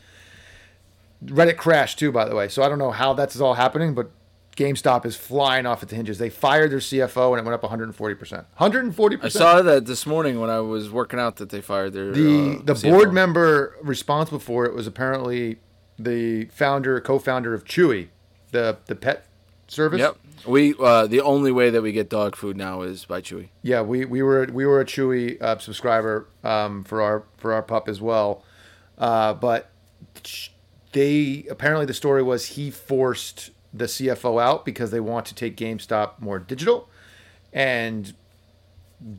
Reddit 1.25 1.57
crashed 1.57 1.97
too, 1.97 2.11
by 2.11 2.29
the 2.29 2.35
way. 2.35 2.47
So 2.49 2.61
I 2.61 2.69
don't 2.69 2.77
know 2.77 2.91
how 2.91 3.13
that's 3.13 3.39
all 3.41 3.55
happening, 3.55 3.95
but 3.95 4.11
GameStop 4.55 5.07
is 5.07 5.15
flying 5.15 5.65
off 5.65 5.81
at 5.81 5.89
the 5.89 5.95
hinges. 5.95 6.19
They 6.19 6.29
fired 6.29 6.69
their 6.69 6.77
CFO 6.77 7.31
and 7.31 7.39
it 7.39 7.45
went 7.45 7.55
up 7.55 7.63
140 7.63 8.13
percent. 8.13 8.45
140. 8.57 9.15
I 9.15 9.19
percent. 9.19 9.31
saw 9.31 9.63
that 9.63 9.87
this 9.87 10.05
morning 10.05 10.39
when 10.39 10.51
I 10.51 10.59
was 10.59 10.91
working 10.91 11.19
out 11.19 11.37
that 11.37 11.49
they 11.49 11.59
fired 11.59 11.93
their 11.93 12.11
the 12.11 12.59
uh, 12.59 12.63
the 12.63 12.73
CFO. 12.73 12.91
board 12.91 13.11
member 13.11 13.75
responsible 13.81 14.37
for 14.37 14.65
it 14.67 14.75
was 14.75 14.85
apparently 14.85 15.57
the 15.97 16.45
founder 16.45 17.01
co-founder 17.01 17.55
of 17.55 17.65
Chewy, 17.65 18.09
the 18.51 18.77
the 18.85 18.95
pet 18.95 19.25
service. 19.67 20.01
Yep. 20.01 20.15
We 20.46 20.75
uh, 20.79 21.08
the 21.08 21.22
only 21.22 21.51
way 21.51 21.70
that 21.70 21.82
we 21.82 21.91
get 21.91 22.10
dog 22.10 22.36
food 22.36 22.58
now 22.58 22.82
is 22.82 23.06
by 23.06 23.22
Chewy. 23.22 23.50
Yeah, 23.62 23.82
we, 23.82 24.06
we 24.06 24.22
were 24.22 24.48
we 24.51 24.65
were 24.65 24.79
a 24.79 24.86
Chewy 24.86 25.41
uh, 25.41 25.58
subscriber 25.58 26.27
um, 26.44 26.84
for 26.84 27.01
our 27.01 27.24
for 27.38 27.53
our 27.53 27.63
pup 27.63 27.88
as 27.88 28.01
well, 28.01 28.44
uh, 28.98 29.34
but 29.34 29.70
they 30.91 31.46
apparently 31.50 31.86
the 31.86 31.94
story 31.94 32.24
was 32.24 32.48
he 32.50 32.72
forced 32.72 33.51
the 33.74 33.86
CFO 33.86 34.41
out 34.41 34.65
because 34.65 34.91
they 34.91 35.00
want 35.00 35.25
to 35.27 35.36
take 35.36 35.58
GameStop 35.58 36.20
more 36.20 36.39
digital, 36.39 36.89
and 37.51 38.13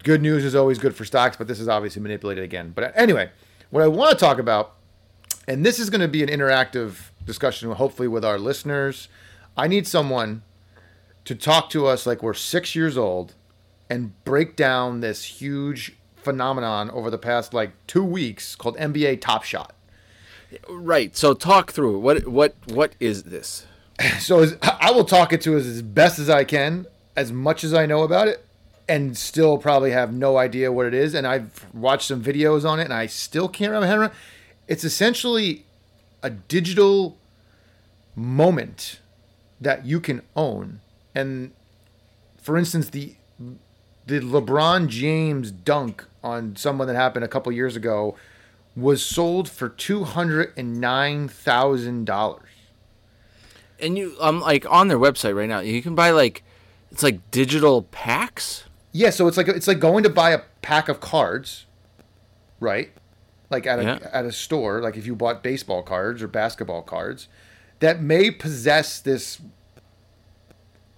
good 0.03 0.23
news 0.23 0.45
is 0.45 0.55
always 0.55 0.79
good 0.79 0.95
for 0.95 1.05
stocks, 1.05 1.37
but 1.37 1.47
this 1.47 1.61
is 1.61 1.69
obviously 1.69 2.03
manipulated 2.03 2.45
again. 2.45 2.73
But 2.75 2.93
anyway, 2.97 3.31
what 3.71 3.83
I 3.83 3.89
want 3.89 4.11
to 4.11 4.17
talk 4.17 4.39
about, 4.39 4.75
and 5.47 5.65
this 5.65 5.79
is 5.79 5.91
going 5.91 6.01
to 6.01 6.09
be 6.09 6.23
an 6.23 6.29
interactive 6.29 7.11
discussion, 7.25 7.71
hopefully 7.73 8.09
with 8.09 8.25
our 8.25 8.39
listeners. 8.39 9.09
I 9.57 9.67
need 9.67 9.87
someone 9.87 10.43
to 11.29 11.35
talk 11.35 11.69
to 11.69 11.87
us 11.87 12.07
like 12.07 12.23
we're 12.23 12.33
six 12.33 12.75
years 12.75 12.97
old 12.97 13.35
and 13.91 14.25
break 14.25 14.57
down 14.57 15.01
this 15.01 15.25
huge 15.25 15.95
phenomenon 16.17 16.91
over 16.91 17.11
the 17.11 17.19
past 17.19 17.53
like 17.53 17.73
two 17.87 18.03
weeks 18.03 18.57
called 18.57 18.79
NBA 18.79 19.21
Top 19.21 19.43
Shot. 19.43 19.75
Right. 20.71 21.15
So 21.15 21.35
talk 21.35 21.71
through 21.71 21.99
what 21.99 22.27
what 22.27 22.55
what 22.65 22.95
is 22.99 23.25
this? 23.25 23.67
So 24.21 24.39
as, 24.39 24.57
I 24.63 24.91
will 24.91 25.05
talk 25.05 25.35
it 25.35 25.43
to 25.43 25.59
us 25.59 25.67
as 25.67 25.83
best 25.83 26.19
as 26.19 26.31
I 26.31 26.45
can, 26.45 26.87
as 27.15 27.31
much 27.31 27.63
as 27.63 27.75
I 27.75 27.85
know 27.85 28.05
about 28.05 28.29
it, 28.29 28.43
and 28.89 29.15
still 29.15 29.59
probably 29.59 29.91
have 29.91 30.15
no 30.15 30.39
idea 30.39 30.73
what 30.73 30.87
it 30.87 30.95
is. 30.95 31.15
And 31.15 31.27
I've 31.27 31.67
watched 31.75 32.07
some 32.07 32.23
videos 32.23 32.65
on 32.65 32.81
it, 32.81 32.85
and 32.85 32.95
I 32.95 33.07
still 33.07 33.49
can't 33.49 33.73
wrap 33.73 33.83
my 33.83 33.87
head 33.87 33.99
around. 33.99 34.13
It's 34.67 34.85
essentially 34.85 35.67
a 36.23 36.31
digital 36.31 37.19
moment 38.15 39.01
that 39.61 39.85
you 39.85 40.01
can 40.01 40.23
own. 40.35 40.81
And 41.19 41.51
for 42.41 42.57
instance, 42.57 42.91
the 42.91 43.17
the 44.07 44.21
LeBron 44.21 44.87
James 44.87 45.51
dunk 45.51 46.07
on 46.23 46.55
someone 46.55 46.87
that 46.87 46.95
happened 46.95 47.25
a 47.25 47.29
couple 47.29 47.51
years 47.51 47.75
ago 47.75 48.15
was 48.77 49.05
sold 49.05 49.49
for 49.49 49.69
two 49.69 50.05
hundred 50.05 50.53
and 50.57 50.81
nine 50.81 51.27
thousand 51.27 52.05
dollars. 52.05 52.51
And 53.81 53.99
you 53.99 54.15
um 54.21 54.41
like 54.41 54.65
on 54.71 54.87
their 54.87 54.99
website 54.99 55.35
right 55.35 55.49
now, 55.49 55.59
you 55.59 55.83
can 55.83 55.97
buy 55.97 56.11
like 56.11 56.45
it's 56.93 57.03
like 57.03 57.29
digital 57.33 57.83
packs. 57.83 58.65
Yeah, 58.93 59.11
so 59.11 59.27
it's 59.27 59.37
like 59.37 59.49
it's 59.49 59.67
like 59.67 59.81
going 59.81 60.05
to 60.05 60.11
buy 60.11 60.31
a 60.31 60.43
pack 60.63 60.89
of 60.89 61.01
cards, 61.01 61.67
right? 62.61 62.93
Like 63.51 63.67
at 63.67 63.81
a 63.81 63.83
Yeah. 63.83 63.99
at 64.13 64.25
a 64.25 64.33
store, 64.33 64.81
like 64.81 64.97
if 64.97 65.05
you 65.05 65.17
bought 65.17 65.43
baseball 65.43 65.83
cards 65.83 66.23
or 66.23 66.29
basketball 66.29 66.83
cards, 66.83 67.27
that 67.81 68.01
may 68.01 68.31
possess 68.31 69.01
this 69.01 69.41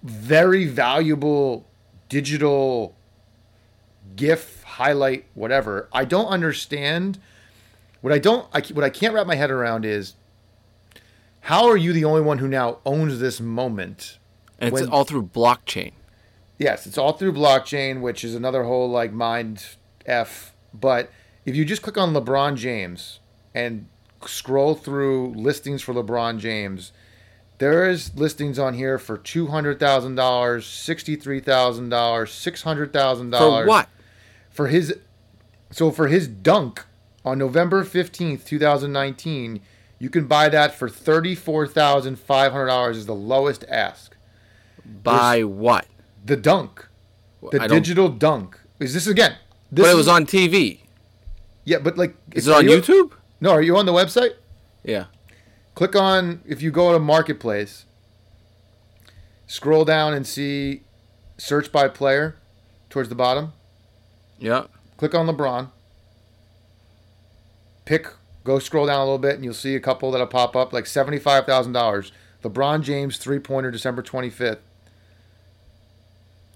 very 0.03 0.65
valuable 0.65 1.67
digital 2.09 2.95
GIF 4.15 4.63
highlight, 4.63 5.25
whatever. 5.33 5.87
I 5.93 6.05
don't 6.05 6.27
understand. 6.27 7.19
What 8.01 8.11
I 8.11 8.17
don't, 8.19 8.47
I, 8.53 8.61
what 8.73 8.83
I 8.83 8.89
can't 8.89 9.13
wrap 9.13 9.27
my 9.27 9.35
head 9.35 9.51
around 9.51 9.85
is, 9.85 10.15
how 11.41 11.67
are 11.67 11.77
you 11.77 11.93
the 11.93 12.05
only 12.05 12.21
one 12.21 12.39
who 12.39 12.47
now 12.47 12.79
owns 12.85 13.19
this 13.19 13.39
moment? 13.39 14.17
And 14.59 14.69
it's 14.69 14.81
When- 14.81 14.89
all 14.89 15.03
through 15.03 15.27
blockchain. 15.27 15.93
Yes, 16.57 16.85
it's 16.85 16.97
all 16.97 17.13
through 17.13 17.33
blockchain, 17.33 18.01
which 18.01 18.23
is 18.23 18.35
another 18.35 18.65
whole 18.65 18.87
like 18.89 19.11
mind 19.11 19.65
f. 20.05 20.53
But 20.73 21.09
if 21.43 21.55
you 21.55 21.65
just 21.65 21.81
click 21.81 21.97
on 21.97 22.13
LeBron 22.13 22.55
James 22.55 23.19
and 23.55 23.87
scroll 24.27 24.75
through 24.75 25.33
listings 25.33 25.81
for 25.81 25.93
LeBron 25.93 26.37
James, 26.37 26.91
there 27.61 27.87
is 27.87 28.11
listings 28.15 28.57
on 28.57 28.73
here 28.73 28.97
for 28.97 29.17
two 29.19 29.47
hundred 29.47 29.79
thousand 29.79 30.15
dollars, 30.15 30.65
sixty 30.65 31.15
three 31.15 31.39
thousand 31.39 31.89
dollars, 31.89 32.31
six 32.33 32.63
hundred 32.63 32.91
thousand 32.91 33.29
dollars. 33.29 33.65
For 33.65 33.69
what? 33.69 33.89
for 34.49 34.67
his. 34.67 34.95
So 35.69 35.91
for 35.91 36.07
his 36.07 36.27
dunk 36.27 36.83
on 37.23 37.37
November 37.37 37.83
fifteenth, 37.83 38.45
two 38.45 38.57
thousand 38.57 38.91
nineteen, 38.91 39.61
you 39.99 40.09
can 40.09 40.25
buy 40.25 40.49
that 40.49 40.73
for 40.73 40.89
thirty 40.89 41.35
four 41.35 41.67
thousand 41.67 42.17
five 42.17 42.51
hundred 42.51 42.65
dollars. 42.65 42.97
Is 42.97 43.05
the 43.05 43.13
lowest 43.15 43.63
ask. 43.69 44.17
Buy 44.83 45.43
what? 45.43 45.85
The 46.25 46.35
dunk. 46.35 46.87
The 47.51 47.67
digital 47.67 48.09
dunk. 48.09 48.59
Is 48.79 48.95
this 48.95 49.05
again? 49.05 49.35
This 49.71 49.83
But 49.83 49.89
it 49.89 49.91
is- 49.91 49.97
was 49.97 50.07
on 50.07 50.25
TV. 50.25 50.79
Yeah, 51.63 51.77
but 51.77 51.95
like, 51.95 52.15
Is 52.33 52.47
it 52.47 52.53
on 52.55 52.65
you- 52.67 52.71
YouTube? 52.81 53.11
No, 53.39 53.51
are 53.51 53.61
you 53.61 53.77
on 53.77 53.85
the 53.85 53.91
website? 53.93 54.33
Yeah. 54.83 55.05
Click 55.81 55.95
on 55.95 56.41
if 56.45 56.61
you 56.61 56.69
go 56.69 56.93
to 56.93 56.99
Marketplace. 56.99 57.85
Scroll 59.47 59.83
down 59.83 60.13
and 60.13 60.27
see 60.27 60.83
search 61.39 61.71
by 61.71 61.87
player 61.87 62.35
towards 62.91 63.09
the 63.09 63.15
bottom. 63.15 63.53
Yeah. 64.37 64.65
Click 64.97 65.15
on 65.15 65.25
LeBron. 65.25 65.71
Pick. 67.85 68.09
Go 68.43 68.59
scroll 68.59 68.85
down 68.85 68.99
a 68.99 69.03
little 69.05 69.17
bit, 69.17 69.33
and 69.33 69.43
you'll 69.43 69.55
see 69.55 69.73
a 69.73 69.79
couple 69.79 70.11
that'll 70.11 70.27
pop 70.27 70.55
up, 70.55 70.71
like 70.71 70.85
seventy-five 70.85 71.47
thousand 71.47 71.73
dollars. 71.73 72.11
LeBron 72.43 72.83
James 72.83 73.17
three-pointer, 73.17 73.71
December 73.71 74.03
twenty-fifth. 74.03 74.61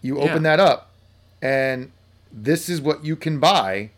You 0.04 0.20
open 0.20 0.44
Yeah. 0.44 0.56
that 0.56 0.60
up, 0.60 0.92
and 1.42 1.92
this 2.32 2.70
is 2.70 2.80
what 2.80 3.04
you 3.04 3.16
can 3.16 3.40
buy. 3.40 3.90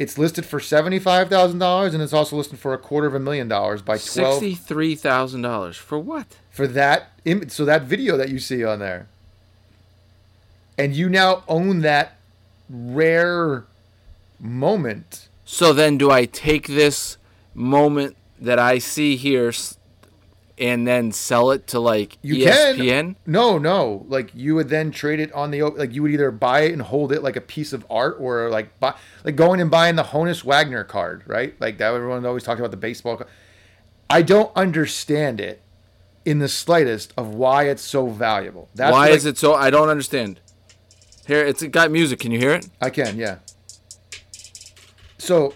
It's 0.00 0.16
listed 0.16 0.46
for 0.46 0.60
seventy-five 0.60 1.28
thousand 1.28 1.58
dollars, 1.58 1.92
and 1.92 2.02
it's 2.02 2.14
also 2.14 2.34
listed 2.34 2.58
for 2.58 2.72
a 2.72 2.78
quarter 2.78 3.06
of 3.06 3.14
a 3.14 3.20
million 3.20 3.48
dollars 3.48 3.82
by 3.82 3.98
twelve. 3.98 4.40
Sixty-three 4.40 4.94
thousand 4.94 5.42
dollars 5.42 5.76
for 5.76 5.98
what? 5.98 6.36
for 6.48 6.66
that. 6.66 7.10
Im- 7.26 7.50
so 7.50 7.66
that 7.66 7.82
video 7.82 8.16
that 8.16 8.30
you 8.30 8.38
see 8.38 8.64
on 8.64 8.78
there, 8.78 9.08
and 10.78 10.96
you 10.96 11.10
now 11.10 11.44
own 11.48 11.80
that 11.80 12.16
rare 12.70 13.64
moment. 14.38 15.28
So 15.44 15.74
then, 15.74 15.98
do 15.98 16.10
I 16.10 16.24
take 16.24 16.66
this 16.68 17.18
moment 17.54 18.16
that 18.40 18.58
I 18.58 18.78
see 18.78 19.16
here 19.16 19.52
and 20.60 20.86
then 20.86 21.10
sell 21.10 21.50
it 21.50 21.66
to 21.68 21.80
like 21.80 22.18
You 22.22 22.34
ESPN? 22.46 22.76
can. 22.76 23.16
No, 23.26 23.58
no. 23.58 24.04
Like 24.08 24.30
you 24.34 24.54
would 24.54 24.68
then 24.68 24.90
trade 24.92 25.18
it 25.18 25.32
on 25.32 25.50
the 25.50 25.62
like 25.62 25.92
you 25.94 26.02
would 26.02 26.12
either 26.12 26.30
buy 26.30 26.60
it 26.62 26.72
and 26.72 26.82
hold 26.82 27.10
it 27.12 27.22
like 27.22 27.36
a 27.36 27.40
piece 27.40 27.72
of 27.72 27.84
art, 27.90 28.16
or 28.20 28.50
like 28.50 28.78
buy 28.78 28.94
like 29.24 29.36
going 29.36 29.60
and 29.60 29.70
buying 29.70 29.96
the 29.96 30.04
Honus 30.04 30.44
Wagner 30.44 30.84
card, 30.84 31.24
right? 31.26 31.54
Like 31.60 31.78
that. 31.78 31.94
Everyone 31.94 32.24
always 32.26 32.44
talked 32.44 32.60
about 32.60 32.70
the 32.70 32.76
baseball. 32.76 33.16
Card. 33.16 33.28
I 34.08 34.22
don't 34.22 34.50
understand 34.56 35.40
it, 35.40 35.62
in 36.24 36.38
the 36.40 36.48
slightest 36.48 37.14
of 37.16 37.28
why 37.34 37.64
it's 37.68 37.82
so 37.82 38.08
valuable. 38.08 38.68
That's 38.74 38.92
Why 38.92 39.06
like- 39.06 39.12
is 39.16 39.24
it 39.24 39.38
so? 39.38 39.54
I 39.54 39.70
don't 39.70 39.88
understand. 39.88 40.40
Here, 41.26 41.44
it's 41.46 41.62
got 41.64 41.90
music. 41.90 42.18
Can 42.20 42.32
you 42.32 42.38
hear 42.38 42.52
it? 42.52 42.68
I 42.80 42.90
can, 42.90 43.16
yeah. 43.16 43.36
So, 45.18 45.54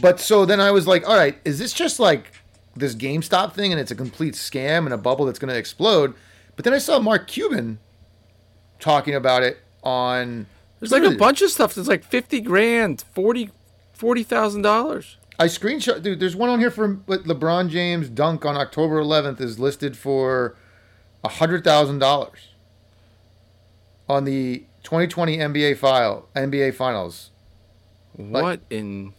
but 0.00 0.20
so 0.20 0.44
then 0.44 0.60
I 0.60 0.70
was 0.70 0.86
like, 0.86 1.08
all 1.08 1.16
right, 1.16 1.38
is 1.44 1.58
this 1.58 1.72
just 1.72 1.98
like 2.00 2.32
this 2.74 2.94
GameStop 2.94 3.52
thing 3.52 3.72
and 3.72 3.80
it's 3.80 3.90
a 3.90 3.94
complete 3.94 4.34
scam 4.34 4.84
and 4.84 4.92
a 4.92 4.98
bubble 4.98 5.24
that's 5.24 5.38
going 5.38 5.52
to 5.52 5.58
explode? 5.58 6.14
But 6.56 6.64
then 6.64 6.74
I 6.74 6.78
saw 6.78 6.98
Mark 6.98 7.26
Cuban 7.28 7.78
talking 8.78 9.14
about 9.14 9.42
it 9.42 9.58
on. 9.82 10.46
There's 10.80 10.92
like 10.92 11.04
a 11.04 11.16
bunch 11.16 11.42
of 11.42 11.50
stuff 11.50 11.74
that's 11.74 11.88
like 11.88 12.04
50 12.04 12.40
grand, 12.40 13.04
40 13.14 13.50
$40,000. 14.02 15.16
I 15.38 15.46
screenshot, 15.46 16.02
dude. 16.02 16.18
There's 16.18 16.34
one 16.34 16.50
on 16.50 16.58
here 16.58 16.70
from 16.70 17.04
LeBron 17.04 17.68
James 17.68 18.08
dunk 18.08 18.44
on 18.44 18.56
October 18.56 19.00
11th 19.00 19.40
is 19.40 19.58
listed 19.58 19.96
for 19.96 20.56
a 21.24 21.28
hundred 21.28 21.62
thousand 21.62 22.00
dollars 22.00 22.48
on 24.08 24.24
the 24.24 24.64
2020 24.82 25.38
NBA 25.38 25.78
file 25.78 26.28
NBA 26.34 26.74
Finals. 26.74 27.30
What 28.14 28.60
in. 28.68 29.14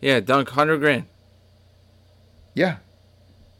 Yeah, 0.00 0.20
dunk 0.20 0.48
100 0.48 0.78
grand. 0.78 1.06
Yeah. 2.56 2.78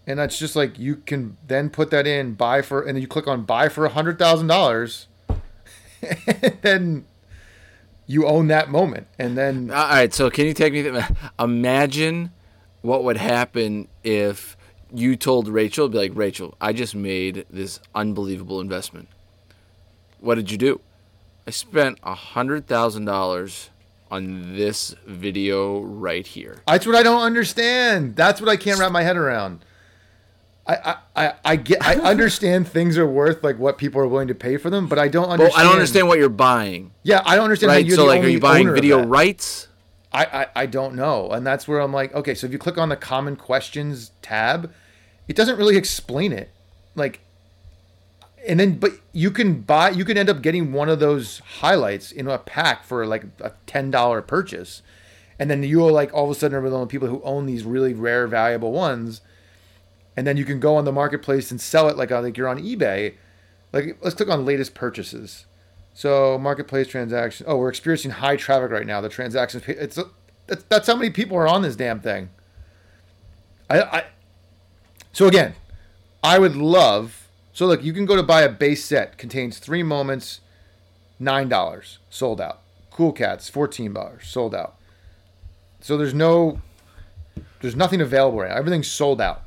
And 0.06 0.18
that's 0.18 0.38
just 0.38 0.56
like 0.56 0.78
you 0.78 0.96
can 0.96 1.36
then 1.46 1.68
put 1.68 1.90
that 1.90 2.06
in, 2.06 2.32
buy 2.34 2.62
for, 2.62 2.80
and 2.80 2.96
then 2.96 3.02
you 3.02 3.06
click 3.08 3.28
on 3.28 3.42
buy 3.42 3.68
for 3.68 3.84
a 3.84 3.90
hundred 3.90 4.18
thousand 4.18 4.46
dollars, 4.46 5.08
and 5.28 6.58
then 6.62 7.04
you 8.06 8.26
own 8.26 8.46
that 8.46 8.70
moment. 8.70 9.08
And 9.18 9.36
then 9.36 9.70
All 9.70 9.88
right, 9.88 10.14
so 10.14 10.30
can 10.30 10.46
you 10.46 10.54
take 10.54 10.72
me? 10.72 10.82
Th- 10.82 11.04
imagine 11.38 12.30
what 12.82 13.04
would 13.04 13.16
happen 13.16 13.88
if 14.04 14.56
you 14.94 15.16
told 15.16 15.48
Rachel, 15.48 15.88
be 15.88 15.98
like, 15.98 16.12
Rachel, 16.14 16.54
I 16.60 16.72
just 16.72 16.94
made 16.94 17.44
this 17.50 17.80
unbelievable 17.94 18.60
investment. 18.60 19.08
What 20.20 20.36
did 20.36 20.50
you 20.52 20.56
do? 20.56 20.80
I 21.46 21.50
spent 21.50 21.98
a 22.04 22.14
hundred 22.14 22.68
thousand 22.68 23.04
dollars 23.04 23.70
on 24.10 24.54
this 24.56 24.94
video 25.06 25.80
right 25.80 26.26
here. 26.26 26.62
that's 26.66 26.86
what 26.86 26.94
I 26.94 27.02
don't 27.02 27.22
understand. 27.22 28.16
That's 28.16 28.40
what 28.40 28.48
I 28.48 28.56
can't 28.56 28.78
wrap 28.78 28.92
my 28.92 29.02
head 29.02 29.16
around. 29.16 29.64
I, 30.68 30.74
I, 30.74 30.96
I, 31.26 31.32
I 31.44 31.56
get 31.56 31.84
I 31.86 31.94
understand 32.10 32.68
things 32.68 32.98
are 32.98 33.06
worth 33.06 33.44
like 33.44 33.58
what 33.58 33.78
people 33.78 34.00
are 34.00 34.06
willing 34.08 34.28
to 34.28 34.34
pay 34.34 34.56
for 34.56 34.68
them, 34.70 34.86
but 34.88 34.98
I 34.98 35.08
don't 35.08 35.24
Well, 35.24 35.32
understand. 35.32 35.60
I 35.60 35.62
don't 35.64 35.72
understand 35.74 36.08
what 36.08 36.18
you're 36.18 36.28
buying. 36.28 36.92
Yeah, 37.02 37.22
I 37.24 37.36
don't 37.36 37.44
understand 37.44 37.70
Right? 37.70 37.86
you're 37.86 37.96
So, 37.96 38.04
like, 38.06 38.22
are 38.22 38.28
you 38.28 38.40
buying 38.40 38.72
video 38.72 39.04
rights? 39.04 39.68
I, 40.12 40.24
I, 40.24 40.46
I 40.62 40.66
don't 40.66 40.94
know. 40.94 41.30
And 41.30 41.46
that's 41.46 41.68
where 41.68 41.80
I'm 41.80 41.92
like, 41.92 42.14
okay, 42.14 42.34
so 42.34 42.46
if 42.46 42.52
you 42.52 42.58
click 42.58 42.78
on 42.78 42.88
the 42.88 42.96
common 42.96 43.36
questions 43.36 44.12
tab, 44.22 44.72
it 45.28 45.36
doesn't 45.36 45.56
really 45.56 45.76
explain 45.76 46.32
it. 46.32 46.50
Like, 46.94 47.20
and 48.46 48.60
then, 48.60 48.78
but 48.78 48.92
you 49.12 49.30
can 49.30 49.62
buy, 49.62 49.90
you 49.90 50.04
can 50.04 50.16
end 50.16 50.30
up 50.30 50.42
getting 50.42 50.72
one 50.72 50.88
of 50.88 51.00
those 51.00 51.40
highlights 51.60 52.12
in 52.12 52.28
a 52.28 52.38
pack 52.38 52.84
for 52.84 53.06
like 53.06 53.24
a 53.40 53.52
$10 53.66 54.26
purchase. 54.26 54.82
And 55.38 55.50
then 55.50 55.62
you'll 55.62 55.92
like 55.92 56.12
all 56.14 56.24
of 56.24 56.30
a 56.30 56.34
sudden 56.34 56.56
are 56.56 56.70
the 56.70 56.86
people 56.86 57.08
who 57.08 57.22
own 57.22 57.46
these 57.46 57.64
really 57.64 57.92
rare, 57.92 58.26
valuable 58.26 58.72
ones. 58.72 59.20
And 60.16 60.26
then 60.26 60.36
you 60.36 60.44
can 60.44 60.60
go 60.60 60.76
on 60.76 60.84
the 60.84 60.92
marketplace 60.92 61.50
and 61.50 61.60
sell 61.60 61.88
it 61.88 61.96
like, 61.96 62.10
uh, 62.10 62.22
like 62.22 62.36
you're 62.36 62.48
on 62.48 62.58
eBay. 62.58 63.14
Like, 63.72 63.98
let's 64.00 64.14
click 64.14 64.30
on 64.30 64.46
latest 64.46 64.74
purchases. 64.74 65.44
So 65.92 66.38
marketplace 66.38 66.88
transaction. 66.88 67.46
Oh, 67.48 67.56
we're 67.56 67.68
experiencing 67.68 68.12
high 68.12 68.36
traffic 68.36 68.70
right 68.70 68.86
now. 68.86 69.00
The 69.00 69.08
transactions. 69.08 69.64
It's 69.66 69.98
that's, 70.46 70.62
that's 70.64 70.86
how 70.86 70.96
many 70.96 71.10
people 71.10 71.36
are 71.36 71.48
on 71.48 71.62
this 71.62 71.76
damn 71.76 72.00
thing. 72.00 72.30
I, 73.68 73.80
I. 73.82 74.04
So 75.12 75.26
again, 75.26 75.54
I 76.22 76.38
would 76.38 76.54
love. 76.54 77.25
So 77.56 77.64
look, 77.66 77.82
you 77.82 77.94
can 77.94 78.04
go 78.04 78.16
to 78.16 78.22
buy 78.22 78.42
a 78.42 78.50
base 78.50 78.84
set. 78.84 79.16
Contains 79.16 79.58
three 79.58 79.82
moments, 79.82 80.42
nine 81.18 81.48
dollars, 81.48 82.00
sold 82.10 82.38
out. 82.38 82.60
Cool 82.90 83.12
Cats, 83.12 83.48
fourteen 83.48 83.94
dollars, 83.94 84.26
sold 84.26 84.54
out. 84.54 84.76
So 85.80 85.96
there's 85.96 86.12
no, 86.12 86.60
there's 87.62 87.74
nothing 87.74 88.02
available 88.02 88.40
right 88.40 88.50
now. 88.50 88.56
Everything's 88.58 88.88
sold 88.88 89.22
out. 89.22 89.42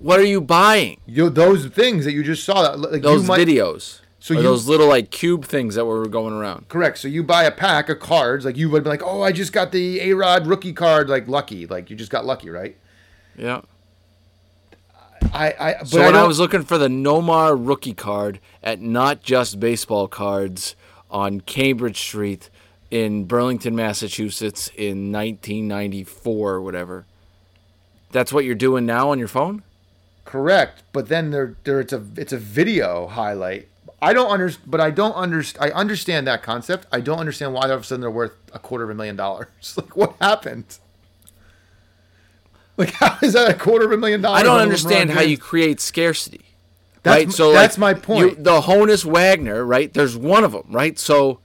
What 0.00 0.18
are 0.18 0.24
you 0.24 0.40
buying? 0.40 0.98
You 1.06 1.30
those 1.30 1.66
things 1.66 2.04
that 2.04 2.14
you 2.14 2.24
just 2.24 2.42
saw. 2.42 2.62
That 2.62 2.80
like 2.80 3.02
Those 3.02 3.28
might, 3.28 3.38
videos. 3.38 4.00
So 4.18 4.34
you- 4.34 4.42
those 4.42 4.66
little 4.66 4.88
like 4.88 5.12
cube 5.12 5.44
things 5.44 5.76
that 5.76 5.84
were 5.84 6.08
going 6.08 6.34
around. 6.34 6.68
Correct. 6.68 6.98
So 6.98 7.06
you 7.06 7.22
buy 7.22 7.44
a 7.44 7.52
pack 7.52 7.88
of 7.88 8.00
cards, 8.00 8.44
like 8.44 8.56
you 8.56 8.68
would 8.70 8.82
be 8.82 8.90
like, 8.90 9.04
oh, 9.04 9.22
I 9.22 9.30
just 9.30 9.52
got 9.52 9.70
the 9.70 10.00
A 10.00 10.14
Rod 10.14 10.48
rookie 10.48 10.72
card, 10.72 11.08
like 11.08 11.28
lucky, 11.28 11.68
like 11.68 11.90
you 11.90 11.94
just 11.96 12.10
got 12.10 12.26
lucky, 12.26 12.50
right? 12.50 12.76
Yeah. 13.38 13.60
I, 15.32 15.54
I, 15.58 15.74
but 15.80 15.88
So 15.88 15.98
when 16.00 16.08
I, 16.14 16.18
don't- 16.20 16.28
was 16.28 16.38
looking 16.38 16.62
for 16.62 16.78
the 16.78 16.88
Nomar 16.88 17.56
rookie 17.58 17.94
card 17.94 18.40
at 18.62 18.80
not 18.80 19.22
just 19.22 19.60
baseball 19.60 20.08
cards 20.08 20.74
on 21.10 21.40
Cambridge 21.40 21.98
Street 22.00 22.50
in 22.90 23.24
Burlington, 23.24 23.74
Massachusetts 23.76 24.68
in 24.76 25.12
1994 25.12 26.52
or 26.52 26.60
whatever. 26.62 27.06
That's 28.12 28.32
what 28.32 28.44
you're 28.44 28.54
doing 28.56 28.86
now 28.86 29.10
on 29.10 29.18
your 29.18 29.28
phone? 29.28 29.62
correct, 30.24 30.84
but 30.92 31.08
then 31.08 31.30
there, 31.32 31.56
there, 31.64 31.80
it's 31.80 31.92
a, 31.92 32.04
it's 32.16 32.32
a 32.32 32.38
video 32.38 33.08
highlight. 33.08 33.66
I 34.00 34.12
don't 34.12 34.30
understand, 34.30 34.70
but 34.70 34.80
I 34.80 34.90
don't 34.90 35.14
understand. 35.14 35.72
I 35.72 35.74
understand 35.74 36.26
that 36.28 36.40
concept. 36.42 36.86
I 36.92 37.00
don't 37.00 37.18
understand 37.18 37.52
why 37.52 37.62
all 37.62 37.70
of 37.72 37.80
a 37.80 37.84
sudden 37.84 38.00
they're 38.02 38.10
worth 38.12 38.34
a 38.54 38.60
quarter 38.60 38.84
of 38.84 38.90
a 38.90 38.94
million 38.94 39.16
dollars. 39.16 39.48
Like, 39.76 39.96
what 39.96 40.14
happened? 40.20 40.78
Like, 42.76 42.90
how 42.94 43.18
is 43.22 43.34
that 43.34 43.50
a 43.50 43.54
quarter 43.54 43.86
of 43.86 43.92
a 43.92 43.96
million 43.96 44.20
dollars? 44.20 44.40
I 44.40 44.42
don't 44.42 44.60
understand 44.60 45.10
how 45.10 45.20
you 45.20 45.38
create 45.38 45.80
scarcity. 45.80 46.44
That's, 47.02 47.24
right? 47.24 47.32
So 47.32 47.52
that's 47.52 47.78
like, 47.78 47.96
my 47.96 48.00
point. 48.00 48.38
You, 48.38 48.42
the 48.42 48.60
Honus 48.62 49.04
Wagner, 49.04 49.64
right? 49.64 49.92
There's 49.92 50.16
one 50.16 50.44
of 50.44 50.52
them, 50.52 50.66
right? 50.68 50.98
So 50.98 51.40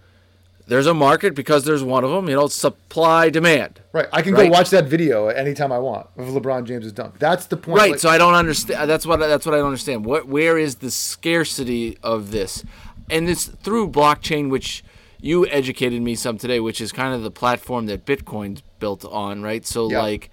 there's 0.67 0.87
a 0.87 0.93
market 0.93 1.35
because 1.35 1.63
there's 1.63 1.83
one 1.83 2.03
of 2.03 2.09
them. 2.09 2.27
You 2.27 2.35
know, 2.35 2.47
supply 2.47 3.29
demand. 3.29 3.79
right. 3.93 4.07
I 4.11 4.21
can 4.21 4.33
right. 4.33 4.45
go 4.45 4.51
watch 4.51 4.69
that 4.71 4.85
video 4.85 5.27
anytime 5.27 5.71
I 5.71 5.79
want 5.79 6.07
of 6.17 6.27
LeBron 6.27 6.65
James's 6.65 6.91
dunk. 6.91 7.19
That's 7.19 7.45
the 7.45 7.57
point. 7.57 7.77
Right. 7.77 7.91
Like- 7.91 7.99
so 7.99 8.09
I 8.09 8.17
don't 8.17 8.33
understand. 8.33 8.89
That's 8.89 9.05
what 9.05 9.17
that's 9.19 9.45
what 9.45 9.55
I 9.55 9.59
don't 9.59 9.67
understand. 9.67 10.05
What 10.05 10.27
where 10.27 10.57
is 10.57 10.75
the 10.75 10.91
scarcity 10.91 11.97
of 12.03 12.31
this? 12.31 12.63
And 13.09 13.29
it's 13.29 13.45
through 13.45 13.89
blockchain, 13.89 14.49
which 14.49 14.83
you 15.21 15.47
educated 15.47 16.01
me 16.01 16.15
some 16.15 16.37
today, 16.37 16.59
which 16.59 16.81
is 16.81 16.91
kind 16.91 17.13
of 17.13 17.23
the 17.23 17.31
platform 17.31 17.85
that 17.85 18.05
Bitcoin's 18.05 18.61
built 18.79 19.05
on, 19.05 19.41
right? 19.41 19.65
So 19.65 19.89
Yeah. 19.89 20.01
like, 20.01 20.29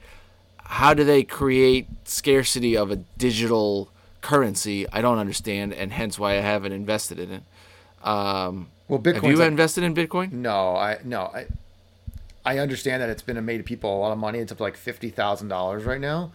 how 0.72 0.94
do 0.94 1.04
they 1.04 1.22
create 1.22 1.86
scarcity 2.04 2.78
of 2.78 2.90
a 2.90 2.96
digital 2.96 3.90
currency? 4.22 4.88
I 4.90 5.02
don't 5.02 5.18
understand, 5.18 5.74
and 5.74 5.92
hence 5.92 6.18
why 6.18 6.32
I 6.32 6.40
haven't 6.40 6.72
invested 6.72 7.18
in 7.18 7.30
it. 7.30 7.42
Um, 8.02 8.68
well, 8.88 8.98
have 9.04 9.22
you 9.22 9.36
like- 9.36 9.48
invested 9.48 9.84
in 9.84 9.94
Bitcoin? 9.94 10.32
No, 10.32 10.74
I 10.74 10.96
no, 11.04 11.24
I 11.24 11.46
I 12.46 12.58
understand 12.58 13.02
that 13.02 13.10
it's 13.10 13.20
been 13.20 13.44
made 13.44 13.66
people 13.66 13.94
a 13.94 13.98
lot 13.98 14.12
of 14.12 14.18
money. 14.18 14.38
It's 14.38 14.50
up 14.50 14.58
to 14.58 14.64
like 14.64 14.78
fifty 14.78 15.10
thousand 15.10 15.48
dollars 15.48 15.84
right 15.84 16.00
now. 16.00 16.32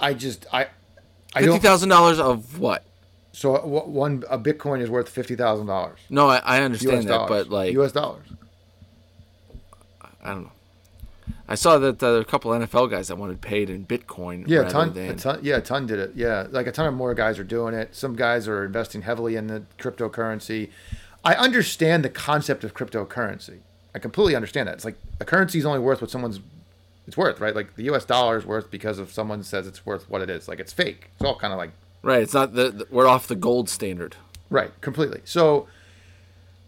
I 0.00 0.14
just 0.14 0.46
I 0.52 0.68
I 1.34 1.42
Fifty 1.42 1.58
thousand 1.58 1.88
dollars 1.88 2.20
of 2.20 2.60
what? 2.60 2.84
So 3.32 3.58
one 3.66 4.22
a 4.30 4.38
Bitcoin 4.38 4.80
is 4.80 4.88
worth 4.88 5.08
fifty 5.08 5.34
thousand 5.34 5.66
dollars. 5.66 5.98
No, 6.08 6.28
I, 6.28 6.36
I 6.38 6.62
understand 6.62 6.92
U.S. 6.92 7.04
that, 7.06 7.10
dollars. 7.10 7.28
but 7.28 7.50
like, 7.50 7.72
U.S. 7.72 7.90
dollars. 7.90 8.28
I 10.22 10.28
don't 10.30 10.44
know. 10.44 10.52
I 11.48 11.54
saw 11.54 11.78
that 11.78 12.00
there 12.00 12.14
are 12.14 12.20
a 12.20 12.24
couple 12.24 12.50
NFL 12.50 12.90
guys 12.90 13.08
that 13.08 13.16
wanted 13.16 13.40
paid 13.40 13.70
in 13.70 13.86
Bitcoin. 13.86 14.44
Yeah, 14.48 14.62
a 14.62 14.70
ton, 14.70 14.92
than, 14.92 15.10
a 15.10 15.14
ton. 15.14 15.40
Yeah, 15.42 15.56
a 15.56 15.60
ton 15.60 15.86
did 15.86 15.98
it. 15.98 16.12
Yeah, 16.14 16.46
like 16.50 16.66
a 16.66 16.72
ton 16.72 16.86
of 16.86 16.94
more 16.94 17.14
guys 17.14 17.38
are 17.38 17.44
doing 17.44 17.74
it. 17.74 17.94
Some 17.94 18.16
guys 18.16 18.48
are 18.48 18.64
investing 18.64 19.02
heavily 19.02 19.36
in 19.36 19.46
the 19.46 19.62
cryptocurrency. 19.78 20.70
I 21.24 21.34
understand 21.34 22.04
the 22.04 22.08
concept 22.08 22.64
of 22.64 22.74
cryptocurrency. 22.74 23.58
I 23.94 23.98
completely 23.98 24.34
understand 24.34 24.68
that. 24.68 24.74
It's 24.74 24.84
like 24.84 24.96
a 25.20 25.24
currency 25.24 25.58
is 25.58 25.64
only 25.66 25.78
worth 25.80 26.00
what 26.00 26.10
someone's 26.10 26.40
it's 27.06 27.16
worth, 27.16 27.40
right? 27.40 27.54
Like 27.54 27.76
the 27.76 27.84
U.S. 27.84 28.04
dollar 28.04 28.36
is 28.36 28.44
worth 28.44 28.70
because 28.70 28.98
if 28.98 29.12
someone 29.12 29.42
says 29.44 29.66
it's 29.66 29.86
worth 29.86 30.10
what 30.10 30.22
it 30.22 30.28
is. 30.28 30.48
Like 30.48 30.58
it's 30.58 30.72
fake. 30.72 31.10
It's 31.14 31.24
all 31.24 31.36
kind 31.36 31.52
of 31.52 31.58
like 31.58 31.70
Right. 32.02 32.22
It's 32.22 32.34
not 32.34 32.54
the, 32.54 32.70
the 32.70 32.86
we're 32.90 33.06
off 33.06 33.26
the 33.26 33.34
gold 33.34 33.68
standard. 33.68 34.16
Right, 34.48 34.70
completely. 34.80 35.22
So 35.24 35.66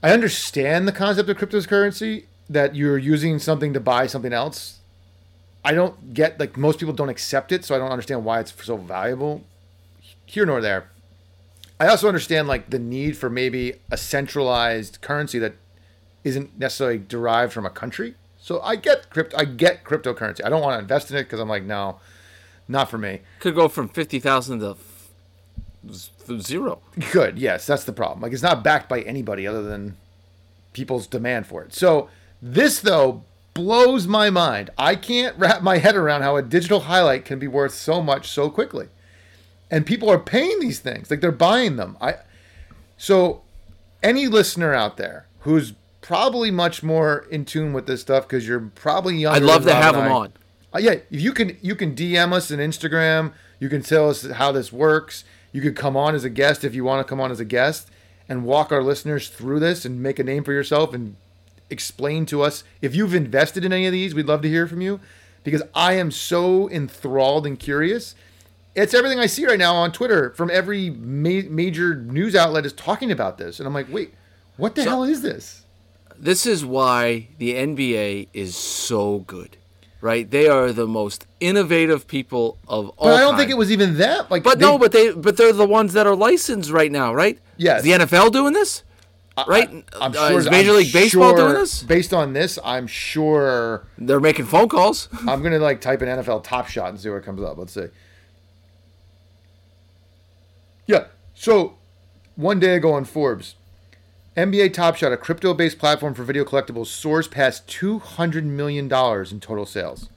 I 0.03 0.11
understand 0.13 0.89
the 0.89 0.93
concept 0.93 1.29
of 1.29 1.37
cryptocurrency 1.37 2.25
that 2.49 2.75
you're 2.75 2.99
using 2.99 3.39
something 3.39 3.73
to 3.75 3.81
buy 3.81 4.07
something 4.07 4.33
else. 4.33 4.79
I 5.65 5.75
don't 5.75 6.15
get 6.15 6.39
like 6.41 6.57
most 6.57 6.79
people 6.79 6.95
don't 6.95 7.09
accept 7.09 7.53
it, 7.53 7.65
so 7.65 7.75
I 7.75 7.79
don't 7.79 7.91
understand 7.91 8.25
why 8.25 8.41
it's 8.41 8.55
so 8.65 8.77
valuable. 8.77 9.43
Here 10.25 10.47
nor 10.47 10.61
there. 10.61 10.91
I 11.81 11.87
also 11.89 12.09
understand 12.09 12.49
like 12.49 12.71
the 12.71 12.79
need 12.79 13.17
for 13.17 13.31
maybe 13.31 13.75
a 13.91 13.97
centralized 13.97 15.01
currency 15.01 15.39
that 15.39 15.55
isn't 16.25 16.59
necessarily 16.59 16.99
derived 16.99 17.53
from 17.53 17.67
a 17.67 17.71
country. 17.71 18.15
So 18.41 18.61
I 18.61 18.77
get 18.77 19.11
crypto 19.11 19.37
I 19.37 19.45
get 19.45 19.85
cryptocurrency. 19.85 20.45
I 20.45 20.49
don't 20.49 20.63
want 20.63 20.75
to 20.75 20.81
invest 20.81 21.11
in 21.11 21.17
it 21.17 21.25
because 21.25 21.41
I'm 21.41 21.49
like, 21.49 21.65
no, 21.65 22.01
not 22.67 22.91
for 22.91 22.99
me. 22.99 23.21
Could 23.41 23.55
go 23.55 23.69
from 23.69 23.89
fifty 23.89 24.19
thousand 24.19 24.61
to 24.61 24.77
f- 25.91 26.41
zero. 26.41 26.81
Good. 27.13 27.39
Yes, 27.39 27.67
that's 27.67 27.85
the 27.85 27.93
problem. 27.93 28.21
Like 28.21 28.33
it's 28.33 28.43
not 28.43 28.65
backed 28.65 28.89
by 28.89 29.03
anybody 29.03 29.47
other 29.47 29.63
than 29.63 29.97
people's 30.73 31.07
demand 31.07 31.47
for 31.47 31.63
it. 31.63 31.75
So 31.75 32.09
this 32.41 32.81
though 32.81 33.25
blows 33.55 34.07
my 34.07 34.31
mind. 34.31 34.71
I 34.79 34.95
can't 34.95 35.37
wrap 35.37 35.63
my 35.63 35.79
head 35.79 35.97
around 35.97 36.23
how 36.23 36.37
a 36.37 36.43
digital 36.43 36.81
highlight 36.81 37.25
can 37.25 37.39
be 37.39 37.49
worth 37.49 37.75
so 37.75 38.01
much 38.01 38.29
so 38.29 38.51
quickly. 38.51 38.89
And 39.71 39.85
people 39.85 40.09
are 40.11 40.19
paying 40.19 40.61
these 40.61 40.79
things, 40.79 41.11
like 41.11 41.21
they're 41.21 41.33
buying 41.33 41.77
them. 41.77 41.97
I 42.01 42.15
so 42.97 43.43
any 44.03 44.29
listener 44.29 44.75
out 44.75 44.97
there 44.97 45.27
who's 45.41 45.73
probably 46.01 46.51
much 46.51 46.83
more 46.83 47.27
in 47.31 47.45
tune 47.45 47.73
with 47.73 47.87
this 47.87 48.01
stuff 48.01 48.27
because 48.27 48.47
you're 48.47 48.61
probably 48.61 49.17
younger. 49.17 49.37
I'd 49.37 49.43
love 49.43 49.65
to 49.65 49.75
have 49.75 49.95
them 49.95 50.11
I. 50.11 50.15
on. 50.15 50.33
Uh, 50.75 50.79
yeah, 50.79 50.93
if 51.11 51.21
you 51.21 51.33
can 51.33 51.57
you 51.61 51.75
can 51.75 51.95
DM 51.95 52.33
us 52.33 52.51
on 52.51 52.59
Instagram. 52.59 53.33
You 53.59 53.69
can 53.69 53.83
tell 53.83 54.09
us 54.09 54.25
how 54.25 54.53
this 54.53 54.73
works. 54.73 55.25
You 55.53 55.61
could 55.61 55.77
come 55.77 55.97
on 55.97 56.15
as 56.15 56.25
a 56.25 56.31
guest 56.31 56.63
if 56.63 56.75
you 56.75 56.85
want 56.85 57.05
to 57.05 57.09
come 57.09 57.21
on 57.21 57.31
as 57.31 57.41
a 57.41 57.45
guest 57.45 57.91
and 58.29 58.45
walk 58.45 58.71
our 58.71 58.83
listeners 58.83 59.29
through 59.29 59.61
this 59.61 59.85
and 59.85 60.03
make 60.03 60.19
a 60.19 60.25
name 60.25 60.45
for 60.45 60.53
yourself 60.53 60.95
and 60.95 61.17
explain 61.71 62.27
to 62.27 62.43
us 62.43 62.65
if 62.83 62.95
you've 62.95 63.15
invested 63.15 63.65
in 63.65 63.73
any 63.73 63.87
of 63.87 63.93
these. 63.93 64.15
We'd 64.15 64.27
love 64.27 64.43
to 64.43 64.49
hear 64.49 64.67
from 64.67 64.81
you 64.81 65.01
because 65.45 65.63
I 65.75 65.95
am 65.95 66.11
so 66.11 66.69
enthralled 66.71 67.47
and 67.47 67.59
curious. 67.59 68.15
It's 68.75 68.95
everything 68.95 69.19
I 69.19 69.27
see 69.27 69.45
right 69.47 69.59
now 69.59 69.75
on 69.75 69.91
Twitter 69.93 70.31
from 70.31 70.51
every 70.51 70.91
ma- 70.91 71.49
major 71.51 71.97
news 71.97 72.35
outlet 72.37 72.65
is 72.65 72.73
talking 72.73 73.11
about 73.11 73.37
this, 73.39 73.59
and 73.59 73.67
I'm 73.67 73.75
like, 73.75 73.93
wait, 73.93 74.15
what 74.57 74.75
the 74.75 74.85
hell 74.85 75.03
is 75.05 75.23
this? 75.23 75.65
This 76.17 76.47
is 76.47 76.65
why 76.65 77.29
the 77.39 77.55
NBA 77.55 78.29
is 78.33 78.57
so 78.57 79.21
good, 79.21 79.57
right? 80.01 80.29
They 80.31 80.49
are 80.49 80.73
the 80.73 80.87
most 80.87 81.27
innovative 81.41 82.07
people 82.09 82.59
of 82.69 82.89
all 82.91 83.07
But 83.09 83.15
I 83.15 83.21
don't 83.21 83.31
time. 83.33 83.39
think 83.39 83.51
it 83.51 83.57
was 83.57 83.71
even 83.73 83.99
that. 83.99 84.31
Like, 84.31 84.43
But 84.43 84.59
they- 84.59 84.65
no, 84.65 84.79
but 84.79 84.93
they 84.93 85.13
but 85.13 85.37
they're 85.37 85.53
the 85.53 85.67
ones 85.67 85.93
that 85.95 86.07
are 86.07 86.17
licensed 86.17 86.71
right 86.71 86.91
now, 86.93 87.13
right? 87.15 87.39
Yes. 87.57 87.79
Is 87.79 87.85
the 87.85 87.93
NFL 88.05 88.31
doing 88.33 88.53
this? 88.53 88.83
Right? 89.47 89.69
I'm 90.01 90.13
Uh, 90.17 90.29
sure 90.31 90.39
is 90.39 90.51
Major 90.51 90.73
League 90.73 90.93
Baseball 90.93 91.31
sure- 91.31 91.37
doing 91.49 91.55
this? 91.55 91.83
Based 91.83 92.13
on 92.15 92.33
this, 92.33 92.59
I'm 92.65 92.87
sure 92.87 93.85
They're 93.99 94.21
making 94.21 94.47
phone 94.47 94.69
calls. 94.69 95.09
I'm 95.29 95.43
gonna 95.43 95.59
like 95.59 95.81
type 95.81 96.03
in 96.03 96.09
NFL 96.09 96.43
Top 96.45 96.69
Shot 96.69 96.89
and 96.91 96.99
see 97.01 97.11
what 97.11 97.23
comes 97.25 97.43
up. 97.43 97.59
Let's 97.59 97.73
see. 97.75 97.87
Yeah. 100.87 101.05
So 101.35 101.75
one 102.37 102.59
day 102.59 102.75
ago 102.77 102.93
on 102.93 103.05
Forbes, 103.05 103.55
NBA 104.37 104.73
Top 104.73 104.97
Shot, 104.97 105.13
a 105.13 105.17
crypto-based 105.17 105.79
platform 105.79 106.15
for 106.15 106.23
video 106.25 106.45
collectibles, 106.45 106.87
soars 106.87 107.29
past 107.29 107.67
two 107.69 107.99
hundred 107.99 108.45
million 108.47 108.89
dollars 108.89 109.33
in 109.33 109.41
total 109.41 109.67
sales. 109.67 110.09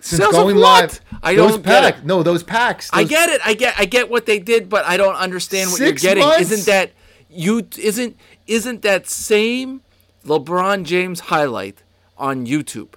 Since 0.00 0.20
Sales 0.22 0.34
of 0.50 0.56
what? 0.56 0.98
I 1.22 1.36
those 1.36 1.52
don't 1.52 1.62
get 1.62 1.82
packs, 1.82 1.98
it. 2.00 2.04
No, 2.04 2.24
those 2.24 2.42
packs. 2.42 2.90
I 2.92 3.04
get 3.04 3.28
it. 3.28 3.40
I 3.44 3.54
get 3.54 3.74
I 3.78 3.84
get 3.84 4.10
what 4.10 4.26
they 4.26 4.40
did, 4.40 4.68
but 4.68 4.84
I 4.84 4.96
don't 4.96 5.14
understand 5.14 5.70
what 5.70 5.78
you're 5.80 5.92
getting. 5.92 6.24
months? 6.24 6.50
Isn't 6.50 6.66
that 6.66 6.90
you 7.32 7.66
isn't 7.78 8.16
isn't 8.46 8.82
that 8.82 9.08
same 9.08 9.82
LeBron 10.24 10.84
James 10.84 11.20
highlight 11.20 11.82
on 12.16 12.46
YouTube? 12.46 12.94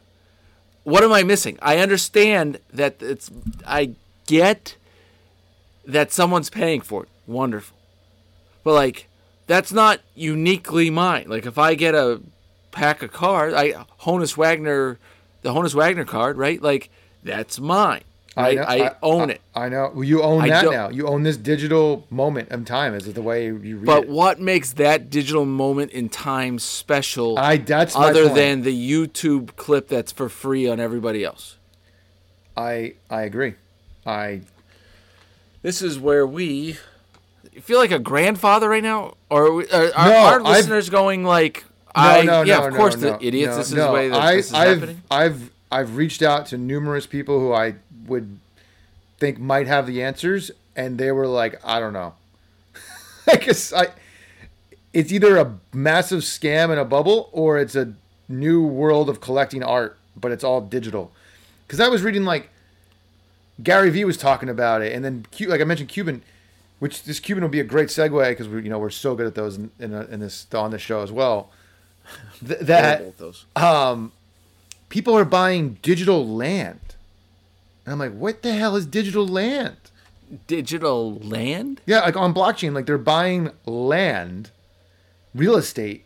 What 0.84 1.04
am 1.04 1.12
I 1.12 1.24
missing? 1.24 1.58
I 1.62 1.80
understand 1.80 2.60
that 2.72 3.02
it's 3.02 3.32
I 3.66 3.96
get 4.28 4.76
that 5.86 6.12
someone's 6.12 6.50
paying 6.50 6.82
for 6.82 7.04
it. 7.04 7.10
Wonderful. 7.28 7.78
But 8.64 8.74
like 8.74 9.08
that's 9.48 9.72
not 9.72 10.02
uniquely 10.16 10.90
mine. 10.90 11.26
Like 11.28 11.46
if 11.46 11.58
I 11.58 11.76
get 11.76 11.96
a 11.96 12.22
pack 12.72 13.02
of 13.04 13.12
cards, 13.12 13.56
I 13.56 13.72
Honus 14.02 14.38
Wagner 14.38 15.00
the 15.42 15.54
Honus 15.54 15.76
Wagner 15.76 16.06
card, 16.06 16.38
right? 16.38 16.62
Like 16.62 16.90
that's 17.24 17.60
mine. 17.60 18.04
Right? 18.36 18.58
I, 18.60 18.96
own 19.02 19.30
it. 19.30 19.42
I 19.56 19.70
know. 19.70 19.92
Well, 19.94 20.04
you 20.04 20.22
own 20.22 20.42
I 20.42 20.50
that 20.50 20.66
now. 20.66 20.90
You 20.90 21.08
own 21.08 21.24
this 21.24 21.38
digital 21.38 22.06
moment 22.10 22.52
of 22.52 22.66
time. 22.66 22.94
Is 22.94 23.08
it 23.08 23.16
the 23.16 23.22
way 23.22 23.46
you 23.46 23.78
read 23.78 23.86
But 23.86 24.04
it? 24.04 24.10
what 24.10 24.42
makes 24.42 24.74
that 24.74 25.10
digital 25.10 25.46
moment 25.46 25.92
in 25.94 26.10
time 26.10 26.60
special 26.60 27.40
I 27.40 27.56
that's 27.58 27.96
other 27.96 28.28
than 28.28 28.64
the 28.64 28.74
YouTube 28.92 29.56
clip 29.56 29.88
that's 29.88 30.12
for 30.12 30.28
free 30.28 30.68
on 30.68 30.82
everybody 30.82 31.24
else? 31.24 31.56
I 32.58 32.96
I 33.10 33.22
agree. 33.22 33.56
I 34.06 34.42
This 35.62 35.82
is 35.82 35.98
where 35.98 36.28
we 36.28 36.78
feel 37.62 37.80
like 37.80 37.92
a 37.92 38.00
grandfather 38.00 38.68
right 38.70 38.84
now, 38.84 39.14
or 39.30 39.46
are, 39.46 39.54
we, 39.54 39.70
are, 39.70 39.86
are 39.96 40.10
No, 40.10 40.16
our 40.18 40.40
I've- 40.42 40.50
listeners 40.50 40.90
going 40.90 41.24
like, 41.24 41.64
no 41.96 42.02
I 42.02 42.22
no 42.24 42.42
yeah, 42.42 42.58
no 42.60 42.68
of 42.68 42.74
course 42.76 42.96
the 42.98 43.18
idiots. 43.26 43.56
this 43.56 43.68
is 43.70 43.76
the 43.76 43.92
way 43.92 44.10
that 44.10 44.20
I, 44.22 44.36
this 44.36 44.48
is 44.48 44.54
I've, 44.54 44.80
happening. 44.80 45.02
I've 45.10 45.52
I've 45.72 45.96
reached 45.98 46.22
out 46.22 46.46
to 46.48 46.58
numerous 46.58 47.06
people 47.08 47.40
who 47.40 47.52
I 47.54 47.76
would 48.08 48.40
think 49.20 49.40
might 49.40 49.68
have 49.68 49.88
the 49.88 50.02
answers, 50.04 50.52
and 50.76 50.98
they 50.98 51.12
were 51.12 51.28
like, 51.28 51.60
I 51.66 51.80
don't 51.80 51.94
know. 51.94 52.14
I 53.28 53.36
guess 53.38 53.72
I. 53.74 53.88
It's 54.94 55.12
either 55.12 55.36
a 55.38 55.58
massive 55.74 56.22
scam 56.22 56.72
in 56.72 56.78
a 56.78 56.86
bubble, 56.86 57.30
or 57.34 57.58
it's 57.60 57.76
a 57.76 57.94
new 58.30 58.66
world 58.66 59.10
of 59.10 59.20
collecting 59.20 59.62
art, 59.64 59.98
but 60.16 60.32
it's 60.32 60.44
all 60.44 60.62
digital. 60.62 61.12
Because 61.68 61.80
I 61.82 61.90
was 61.90 62.02
reading 62.02 62.24
like 62.24 62.50
Gary 63.62 63.90
Vee 63.90 64.06
was 64.06 64.18
talking 64.18 64.48
about 64.50 64.82
it, 64.82 64.94
and 64.94 65.04
then 65.04 65.26
like 65.48 65.60
I 65.62 65.66
mentioned 65.66 65.90
Cuban, 65.90 66.22
which 66.80 67.04
this 67.04 67.20
Cuban 67.20 67.44
will 67.44 67.50
be 67.50 67.60
a 67.60 67.64
great 67.66 67.90
segue 67.90 68.30
because 68.30 68.48
we 68.48 68.64
you 68.64 68.70
know 68.70 68.80
we're 68.80 68.90
so 68.90 69.16
good 69.16 69.28
at 69.28 69.36
those 69.36 69.58
in, 69.58 69.72
in, 69.80 69.94
in 69.94 70.20
this 70.22 70.48
on 70.54 70.72
this 70.72 70.82
show 70.82 71.02
as 71.02 71.12
well. 71.12 71.50
Th- 72.46 72.60
that 72.60 73.00
Both 73.04 73.18
those. 73.18 73.46
um, 73.56 74.12
people 74.90 75.18
are 75.18 75.26
buying 75.26 75.78
digital 75.82 76.26
land, 76.28 76.80
and 77.86 77.94
I'm 77.94 78.00
like, 78.00 78.14
what 78.14 78.42
the 78.42 78.54
hell 78.54 78.76
is 78.76 78.86
digital 78.86 79.28
land? 79.28 79.78
digital 80.48 81.20
land. 81.20 81.82
Yeah, 81.86 82.00
like 82.00 82.16
on 82.18 82.34
blockchain, 82.34 82.74
like 82.74 82.88
they're 82.88 82.98
buying 82.98 83.52
land, 83.66 84.50
real 85.36 85.56
estate, 85.56 86.04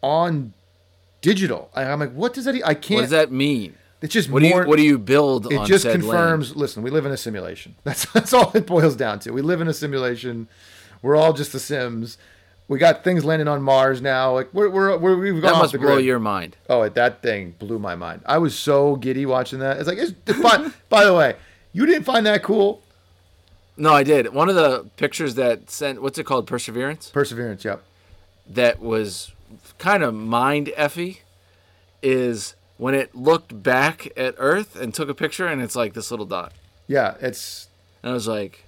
on 0.00 0.52
digital. 1.20 1.70
I'm 1.74 2.00
like, 2.00 2.12
what 2.12 2.34
does 2.34 2.44
that? 2.44 2.54
e- 2.54 2.62
I 2.64 2.74
can't. 2.74 2.96
What 2.98 3.00
does 3.02 3.10
that 3.10 3.32
mean? 3.32 3.74
It's 4.00 4.12
just 4.12 4.30
What 4.30 4.42
do 4.42 4.48
more. 4.48 4.62
you 4.62 4.68
what 4.68 4.76
do 4.76 4.82
you 4.82 4.98
build 4.98 5.52
it 5.52 5.64
just 5.66 5.84
confirms. 5.88 6.50
land? 6.50 6.60
Listen, 6.60 6.82
we 6.82 6.90
live 6.90 7.06
in 7.06 7.12
a 7.12 7.16
simulation. 7.16 7.76
That's 7.84 8.04
that's 8.12 8.32
all 8.32 8.50
it 8.54 8.66
boils 8.66 8.96
down 8.96 9.18
to. 9.20 9.32
We 9.32 9.42
live 9.42 9.60
in 9.60 9.68
a 9.68 9.74
simulation. 9.74 10.48
We're 11.02 11.16
all 11.16 11.32
just 11.32 11.52
the 11.52 11.60
Sims. 11.60 12.18
We 12.72 12.78
got 12.78 13.04
things 13.04 13.22
landing 13.22 13.48
on 13.48 13.62
Mars 13.62 14.00
now. 14.00 14.32
Like 14.32 14.48
we're 14.54 14.70
we're, 14.70 14.96
we're 14.96 15.18
we've 15.18 15.34
gone 15.34 15.42
That 15.42 15.52
off 15.52 15.58
must 15.58 15.72
the 15.72 15.78
blow 15.78 15.96
grid. 15.96 16.06
your 16.06 16.18
mind. 16.18 16.56
Oh, 16.70 16.88
that 16.88 17.20
thing 17.20 17.54
blew 17.58 17.78
my 17.78 17.94
mind. 17.94 18.22
I 18.24 18.38
was 18.38 18.58
so 18.58 18.96
giddy 18.96 19.26
watching 19.26 19.58
that. 19.58 19.76
It's 19.76 19.86
like, 19.86 19.98
it's, 19.98 20.12
by, 20.40 20.70
by 20.88 21.04
the 21.04 21.12
way, 21.12 21.36
you 21.74 21.84
didn't 21.84 22.04
find 22.04 22.24
that 22.24 22.42
cool? 22.42 22.80
No, 23.76 23.92
I 23.92 24.02
did. 24.04 24.32
One 24.32 24.48
of 24.48 24.54
the 24.54 24.86
pictures 24.96 25.34
that 25.34 25.70
sent 25.70 26.00
what's 26.00 26.16
it 26.16 26.24
called? 26.24 26.46
Perseverance. 26.46 27.10
Perseverance, 27.10 27.62
yep. 27.62 27.82
that 28.48 28.80
was 28.80 29.32
kind 29.76 30.02
of 30.02 30.14
mind 30.14 30.68
effy 30.78 31.18
is 32.02 32.54
when 32.78 32.94
it 32.94 33.14
looked 33.14 33.62
back 33.62 34.08
at 34.16 34.34
Earth 34.38 34.76
and 34.76 34.94
took 34.94 35.10
a 35.10 35.14
picture, 35.14 35.46
and 35.46 35.60
it's 35.60 35.76
like 35.76 35.92
this 35.92 36.10
little 36.10 36.24
dot. 36.24 36.54
Yeah, 36.86 37.16
it's 37.20 37.68
And 38.02 38.12
I 38.12 38.14
was 38.14 38.26
like, 38.26 38.64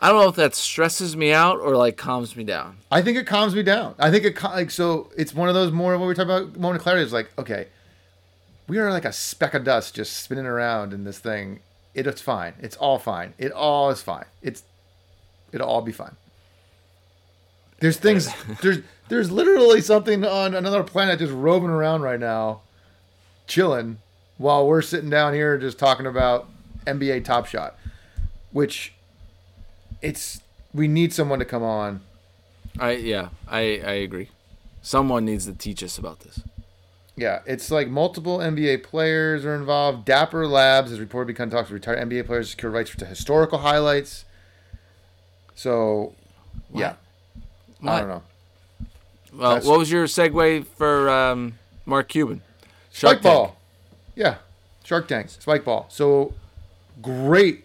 I 0.00 0.08
don't 0.08 0.20
know 0.22 0.28
if 0.28 0.36
that 0.36 0.54
stresses 0.54 1.16
me 1.16 1.32
out 1.32 1.58
or 1.58 1.76
like 1.76 1.96
calms 1.96 2.36
me 2.36 2.44
down. 2.44 2.78
I 2.90 3.02
think 3.02 3.18
it 3.18 3.26
calms 3.26 3.54
me 3.54 3.62
down. 3.62 3.96
I 3.98 4.10
think 4.10 4.24
it 4.24 4.40
like 4.42 4.70
so. 4.70 5.10
It's 5.16 5.34
one 5.34 5.48
of 5.48 5.54
those 5.54 5.72
more 5.72 5.96
what 5.98 6.06
we 6.06 6.14
talk 6.14 6.24
about 6.24 6.56
moment 6.56 6.76
of 6.76 6.82
clarity. 6.82 7.04
Is 7.04 7.12
like 7.12 7.30
okay, 7.38 7.66
we 8.68 8.78
are 8.78 8.90
like 8.92 9.04
a 9.04 9.12
speck 9.12 9.54
of 9.54 9.64
dust 9.64 9.96
just 9.96 10.16
spinning 10.22 10.46
around 10.46 10.92
in 10.92 11.04
this 11.04 11.18
thing. 11.18 11.60
It, 11.94 12.06
it's 12.06 12.20
fine. 12.20 12.54
It's 12.60 12.76
all 12.76 12.98
fine. 12.98 13.34
It 13.38 13.50
all 13.50 13.90
is 13.90 14.00
fine. 14.00 14.26
It's 14.40 14.62
it'll 15.52 15.68
all 15.68 15.82
be 15.82 15.92
fine. 15.92 16.16
There's 17.80 17.96
things. 17.96 18.32
There's 18.62 18.78
there's 19.08 19.30
literally 19.30 19.80
something 19.80 20.24
on 20.24 20.54
another 20.54 20.84
planet 20.84 21.18
just 21.18 21.32
roving 21.32 21.70
around 21.70 22.02
right 22.02 22.20
now, 22.20 22.60
chilling, 23.46 23.98
while 24.36 24.66
we're 24.66 24.82
sitting 24.82 25.08
down 25.08 25.32
here 25.32 25.56
just 25.56 25.78
talking 25.78 26.04
about 26.04 26.46
NBA 26.86 27.24
Top 27.24 27.46
Shot, 27.46 27.76
which 28.52 28.92
it's 30.02 30.40
we 30.74 30.86
need 30.88 31.12
someone 31.12 31.38
to 31.38 31.44
come 31.44 31.62
on 31.62 32.00
I 32.78 32.92
yeah, 32.92 33.28
I 33.48 33.58
I 33.58 33.92
agree. 34.06 34.30
Someone 34.82 35.24
needs 35.24 35.46
to 35.46 35.52
teach 35.52 35.82
us 35.82 35.98
about 35.98 36.20
this. 36.20 36.40
Yeah, 37.16 37.40
it's 37.46 37.70
like 37.70 37.88
multiple 37.88 38.38
NBA 38.38 38.84
players 38.84 39.44
are 39.44 39.54
involved. 39.56 40.04
Dapper 40.04 40.46
Labs 40.46 40.90
has 40.90 41.00
reported 41.00 41.26
become 41.26 41.50
talks 41.50 41.68
with 41.70 41.74
retired 41.86 42.08
NBA 42.08 42.26
players 42.26 42.46
to 42.46 42.50
secure 42.52 42.70
rights 42.70 42.94
to 42.94 43.04
historical 43.04 43.58
highlights. 43.58 44.24
So, 45.56 46.14
yeah, 46.72 46.94
I 47.84 47.98
don't 48.00 48.08
know. 48.08 48.22
Well, 49.34 49.50
That's- 49.50 49.66
what 49.66 49.80
was 49.80 49.90
your 49.90 50.06
segue 50.06 50.64
for 50.66 51.10
um, 51.10 51.58
Mark 51.84 52.08
Cuban? 52.08 52.42
Shark 52.92 53.14
Spike 53.18 53.22
Tank. 53.22 53.34
Ball, 53.34 53.56
yeah, 54.14 54.36
Shark 54.84 55.08
Tank, 55.08 55.30
Spike 55.30 55.64
Ball. 55.64 55.86
So, 55.88 56.34
great, 57.02 57.64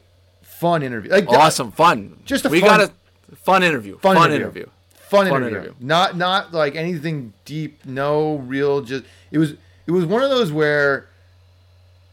fun 0.64 0.82
interview. 0.84 1.12
Like 1.12 1.28
Awesome, 1.30 1.72
fun. 1.72 2.18
Just 2.26 2.46
a 2.46 2.50
we 2.50 2.62
fun- 2.62 2.70
got 2.70 2.82
a 2.82 3.36
fun 3.36 3.64
interview. 3.64 3.98
Fun 4.00 4.16
Fun, 4.16 4.32
interview. 4.32 4.46
interview. 4.62 4.66
fun, 4.96 5.28
Fun 5.28 5.42
interview. 5.44 5.58
interview. 5.70 5.74
Not 5.86 6.16
not 6.18 6.54
like 6.54 6.76
anything 6.76 7.34
deep. 7.46 7.86
No 7.86 8.36
real. 8.38 8.82
Just 8.82 9.04
it 9.32 9.38
was 9.38 9.52
it 9.86 9.92
was 9.92 10.06
one 10.06 10.24
of 10.24 10.30
those 10.30 10.52
where 10.52 11.10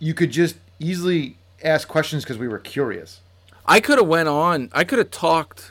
you 0.00 0.14
could 0.14 0.30
just 0.32 0.56
easily 0.80 1.36
ask 1.62 1.86
questions 1.86 2.24
because 2.24 2.38
we 2.38 2.48
were 2.48 2.58
curious. 2.58 3.20
I 3.66 3.78
could 3.80 3.98
have 3.98 4.08
went 4.08 4.28
on. 4.28 4.68
I 4.72 4.82
could 4.84 4.98
have 4.98 5.10
talked 5.12 5.70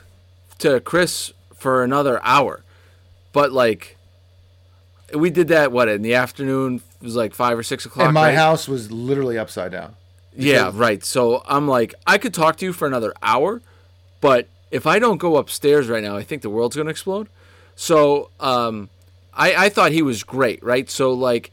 to 0.60 0.80
Chris 0.80 1.32
for 1.54 1.84
another 1.84 2.20
hour, 2.22 2.62
but 3.32 3.52
like, 3.52 3.96
we 5.14 5.28
did 5.28 5.48
that 5.48 5.70
what 5.72 5.88
in 5.88 6.00
the 6.02 6.14
afternoon. 6.14 6.80
It 7.00 7.04
was 7.04 7.16
like 7.16 7.34
five 7.34 7.58
or 7.58 7.62
six 7.62 7.84
o'clock. 7.84 8.06
And 8.06 8.14
my 8.14 8.28
right? 8.28 8.34
house 8.36 8.68
was 8.68 8.90
literally 8.92 9.36
upside 9.36 9.72
down. 9.72 9.96
Yeah, 10.36 10.70
right. 10.72 11.04
So 11.04 11.42
I'm 11.46 11.66
like, 11.66 11.94
I 12.06 12.18
could 12.18 12.34
talk 12.34 12.56
to 12.58 12.64
you 12.64 12.72
for 12.72 12.86
another 12.86 13.12
hour, 13.22 13.62
but 14.20 14.48
if 14.70 14.86
I 14.86 14.98
don't 14.98 15.18
go 15.18 15.36
upstairs 15.36 15.88
right 15.88 16.02
now, 16.02 16.16
I 16.16 16.22
think 16.22 16.42
the 16.42 16.50
world's 16.50 16.76
gonna 16.76 16.90
explode. 16.90 17.28
So 17.74 18.30
um, 18.38 18.90
I, 19.34 19.66
I 19.66 19.68
thought 19.68 19.92
he 19.92 20.02
was 20.02 20.22
great, 20.22 20.62
right? 20.62 20.88
So 20.90 21.12
like, 21.12 21.50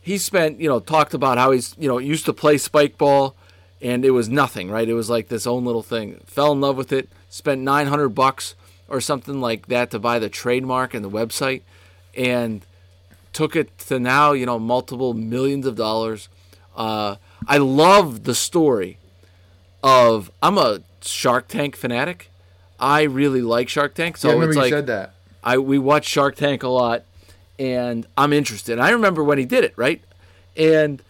he 0.00 0.18
spent, 0.18 0.58
you 0.60 0.68
know, 0.68 0.80
talked 0.80 1.12
about 1.12 1.36
how 1.38 1.50
he's, 1.50 1.74
you 1.78 1.86
know, 1.86 1.98
used 1.98 2.24
to 2.26 2.32
play 2.32 2.56
spike 2.58 2.96
ball, 2.96 3.34
and 3.82 4.04
it 4.04 4.10
was 4.10 4.28
nothing, 4.28 4.70
right? 4.70 4.88
It 4.88 4.94
was 4.94 5.10
like 5.10 5.28
this 5.28 5.46
own 5.46 5.64
little 5.64 5.82
thing. 5.82 6.20
Fell 6.24 6.52
in 6.52 6.60
love 6.60 6.76
with 6.76 6.92
it. 6.92 7.10
Spent 7.28 7.60
900 7.60 8.08
bucks 8.10 8.54
or 8.88 9.02
something 9.02 9.40
like 9.40 9.66
that 9.66 9.90
to 9.90 9.98
buy 9.98 10.18
the 10.18 10.30
trademark 10.30 10.94
and 10.94 11.04
the 11.04 11.10
website, 11.10 11.60
and 12.16 12.64
took 13.34 13.54
it 13.54 13.76
to 13.80 14.00
now, 14.00 14.32
you 14.32 14.46
know, 14.46 14.58
multiple 14.58 15.12
millions 15.12 15.66
of 15.66 15.76
dollars. 15.76 16.28
Uh, 16.74 17.16
I 17.46 17.58
love 17.58 18.24
the 18.24 18.34
story 18.34 18.98
of 19.82 20.30
I'm 20.42 20.58
a 20.58 20.80
Shark 21.02 21.48
Tank 21.48 21.76
fanatic. 21.76 22.30
I 22.80 23.02
really 23.02 23.42
like 23.42 23.68
Shark 23.68 23.94
Tank, 23.94 24.16
so 24.16 24.28
yeah, 24.28 24.32
I 24.32 24.34
remember 24.34 24.52
it's 24.52 24.56
you 24.56 24.62
like 24.62 24.72
said 24.72 24.86
that. 24.86 25.14
I 25.42 25.58
we 25.58 25.78
watch 25.78 26.06
Shark 26.06 26.36
Tank 26.36 26.62
a 26.62 26.68
lot, 26.68 27.04
and 27.58 28.06
I'm 28.16 28.32
interested. 28.32 28.72
And 28.72 28.82
I 28.82 28.90
remember 28.90 29.22
when 29.22 29.38
he 29.38 29.44
did 29.44 29.64
it, 29.64 29.74
right? 29.76 30.02
And 30.56 31.02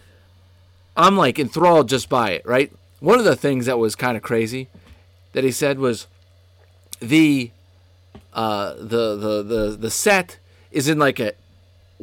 I'm 0.96 1.16
like 1.16 1.38
enthralled 1.38 1.88
just 1.88 2.08
by 2.08 2.32
it, 2.32 2.46
right? 2.46 2.72
One 3.00 3.18
of 3.18 3.24
the 3.24 3.36
things 3.36 3.66
that 3.66 3.78
was 3.78 3.94
kind 3.94 4.16
of 4.16 4.22
crazy 4.22 4.68
that 5.32 5.44
he 5.44 5.52
said 5.52 5.78
was 5.78 6.06
the 7.00 7.50
uh, 8.32 8.74
the 8.74 9.16
the 9.16 9.42
the 9.42 9.76
the 9.78 9.90
set 9.90 10.38
is 10.70 10.88
in 10.88 10.98
like 10.98 11.20
a 11.20 11.32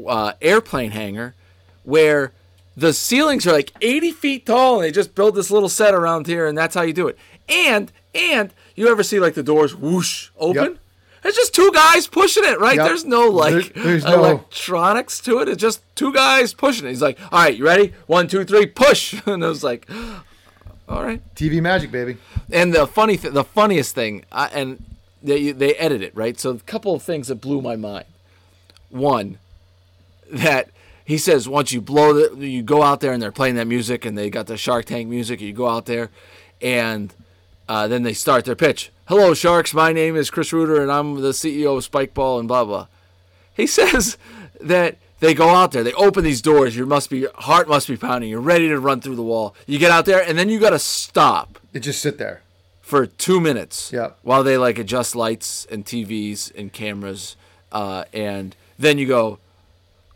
uh, 0.07 0.33
airplane 0.41 0.91
hangar 0.91 1.35
where 1.83 2.31
the 2.77 2.91
ceilings 2.93 3.47
are 3.47 3.51
like 3.53 3.71
80 3.81 4.11
feet 4.11 4.45
tall 4.45 4.75
and 4.75 4.83
they 4.83 4.91
just 4.91 5.15
build 5.15 5.35
this 5.35 5.49
little 5.51 5.69
set 5.69 5.93
around 5.93 6.27
here 6.27 6.45
and 6.47 6.57
that's 6.57 6.75
how 6.75 6.81
you 6.81 6.93
do 6.93 7.07
it 7.07 7.17
and 7.47 7.91
and 8.13 8.53
you 8.75 8.87
ever 8.89 9.03
see 9.03 9.19
like 9.19 9.33
the 9.33 9.43
doors 9.43 9.75
whoosh 9.75 10.29
open 10.37 10.63
Yep. 10.73 10.77
it's 11.23 11.37
just 11.37 11.53
two 11.53 11.71
guys 11.73 12.07
pushing 12.07 12.43
it 12.43 12.59
right 12.59 12.75
Yep. 12.75 12.85
there's 12.87 13.05
no 13.05 13.27
like 13.29 13.73
There- 13.73 13.83
there's 13.83 14.03
no- 14.03 14.15
electronics 14.23 15.19
to 15.21 15.39
it 15.39 15.47
it's 15.49 15.61
just 15.61 15.81
two 15.95 16.11
guys 16.13 16.53
pushing 16.53 16.85
it 16.85 16.89
he's 16.89 17.01
like 17.01 17.17
all 17.31 17.43
right 17.43 17.55
you 17.55 17.65
ready 17.65 17.93
one 18.07 18.27
two 18.27 18.43
three 18.43 18.65
push 18.65 19.15
and 19.25 19.43
i 19.43 19.47
was 19.47 19.63
like 19.63 19.87
all 20.87 21.03
right 21.03 21.21
TV 21.35 21.61
magic, 21.61 21.91
baby. 21.91 22.17
and 22.51 22.71
the 22.71 22.85
funny, 22.85 23.17
th- 23.17 23.33
the 23.33 23.43
funniest 23.43 23.95
thing, 23.95 24.23
I, 24.31 24.49
and 24.49 24.83
they 25.23 25.51
they 25.51 25.73
edit 25.77 26.03
it 26.03 26.15
right. 26.15 26.39
So 26.39 26.51
a 26.51 26.59
couple 26.59 26.93
of 26.93 27.01
things 27.01 27.27
that 27.29 27.41
blew 27.41 27.59
my 27.59 27.75
mind. 27.75 28.05
One, 28.91 29.39
that 30.31 30.69
he 31.05 31.17
says 31.17 31.47
once 31.47 31.71
you 31.71 31.79
blow 31.81 32.13
the, 32.13 32.45
you 32.47 32.61
go 32.63 32.81
out 32.83 32.99
there 32.99 33.13
and 33.13 33.21
they're 33.21 33.31
playing 33.31 33.55
that 33.55 33.67
music 33.67 34.03
and 34.05 34.17
they 34.17 34.29
got 34.29 34.47
the 34.47 34.57
Shark 34.57 34.85
Tank 34.85 35.07
music. 35.07 35.39
You 35.39 35.53
go 35.53 35.67
out 35.69 35.85
there, 35.85 36.09
and 36.61 37.13
uh, 37.69 37.87
then 37.87 38.03
they 38.03 38.13
start 38.13 38.43
their 38.45 38.55
pitch. 38.55 38.91
Hello, 39.07 39.33
Sharks. 39.33 39.73
My 39.73 39.93
name 39.93 40.15
is 40.15 40.29
Chris 40.31 40.51
Ruder, 40.51 40.81
and 40.81 40.91
I'm 40.91 41.21
the 41.21 41.29
CEO 41.29 41.77
of 41.77 41.89
Spikeball 41.89 42.39
and 42.39 42.47
blah 42.47 42.65
blah. 42.65 42.87
He 43.55 43.67
says 43.79 44.17
that 44.59 44.97
they 45.19 45.33
go 45.33 45.49
out 45.49 45.71
there, 45.71 45.83
they 45.83 45.93
open 45.93 46.23
these 46.23 46.41
doors. 46.41 46.75
Your 46.75 46.85
must 46.87 47.09
be 47.09 47.25
heart 47.35 47.67
must 47.69 47.87
be 47.87 47.95
pounding. 47.97 48.29
You're 48.29 48.41
ready 48.41 48.67
to 48.67 48.79
run 48.79 48.99
through 48.99 49.15
the 49.15 49.23
wall. 49.23 49.55
You 49.67 49.79
get 49.79 49.91
out 49.91 50.05
there, 50.05 50.21
and 50.21 50.37
then 50.37 50.49
you 50.49 50.59
got 50.59 50.71
to 50.71 50.79
stop 50.79 51.57
It 51.73 51.79
just 51.81 52.01
sit 52.01 52.17
there. 52.17 52.41
for 52.81 53.05
two 53.05 53.39
minutes 53.39 53.91
Yep. 53.93 54.17
while 54.23 54.43
they 54.43 54.57
like 54.57 54.77
adjust 54.79 55.15
lights 55.15 55.65
and 55.71 55.85
TVs 55.85 56.51
and 56.55 56.73
cameras, 56.73 57.35
uh, 57.71 58.05
and 58.11 58.55
then 58.79 58.97
you 58.97 59.07
go. 59.07 59.37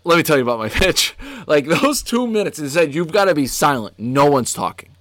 Let 0.04 0.18
me 0.18 0.24
tell 0.24 0.38
you 0.38 0.44
about 0.44 0.60
my 0.60 0.70
pitch. 0.70 1.16
Like 1.48 1.66
those 1.68 2.02
two 2.02 2.28
minutes, 2.28 2.60
it 2.60 2.70
said 2.70 2.94
you've 2.96 3.12
got 3.12 3.26
to 3.26 3.36
be 3.36 3.48
silent. 3.48 3.98
No 3.98 4.26
one's 4.26 4.54
talking, 4.54 4.96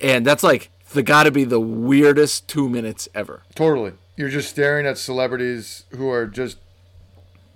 and 0.00 0.26
that's 0.26 0.42
like 0.42 0.70
the 0.92 1.02
got 1.02 1.24
to 1.24 1.30
be 1.30 1.44
the 1.44 1.60
weirdest 1.60 2.48
two 2.48 2.68
minutes 2.68 3.08
ever. 3.14 3.42
Totally. 3.54 3.92
You're 4.16 4.28
just 4.28 4.50
staring 4.50 4.86
at 4.86 4.98
celebrities 4.98 5.84
who 5.90 6.10
are 6.10 6.26
just 6.26 6.58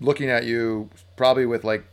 looking 0.01 0.31
at 0.31 0.45
you, 0.45 0.91
probably 1.17 1.47
with 1.47 1.65
like 1.65 1.85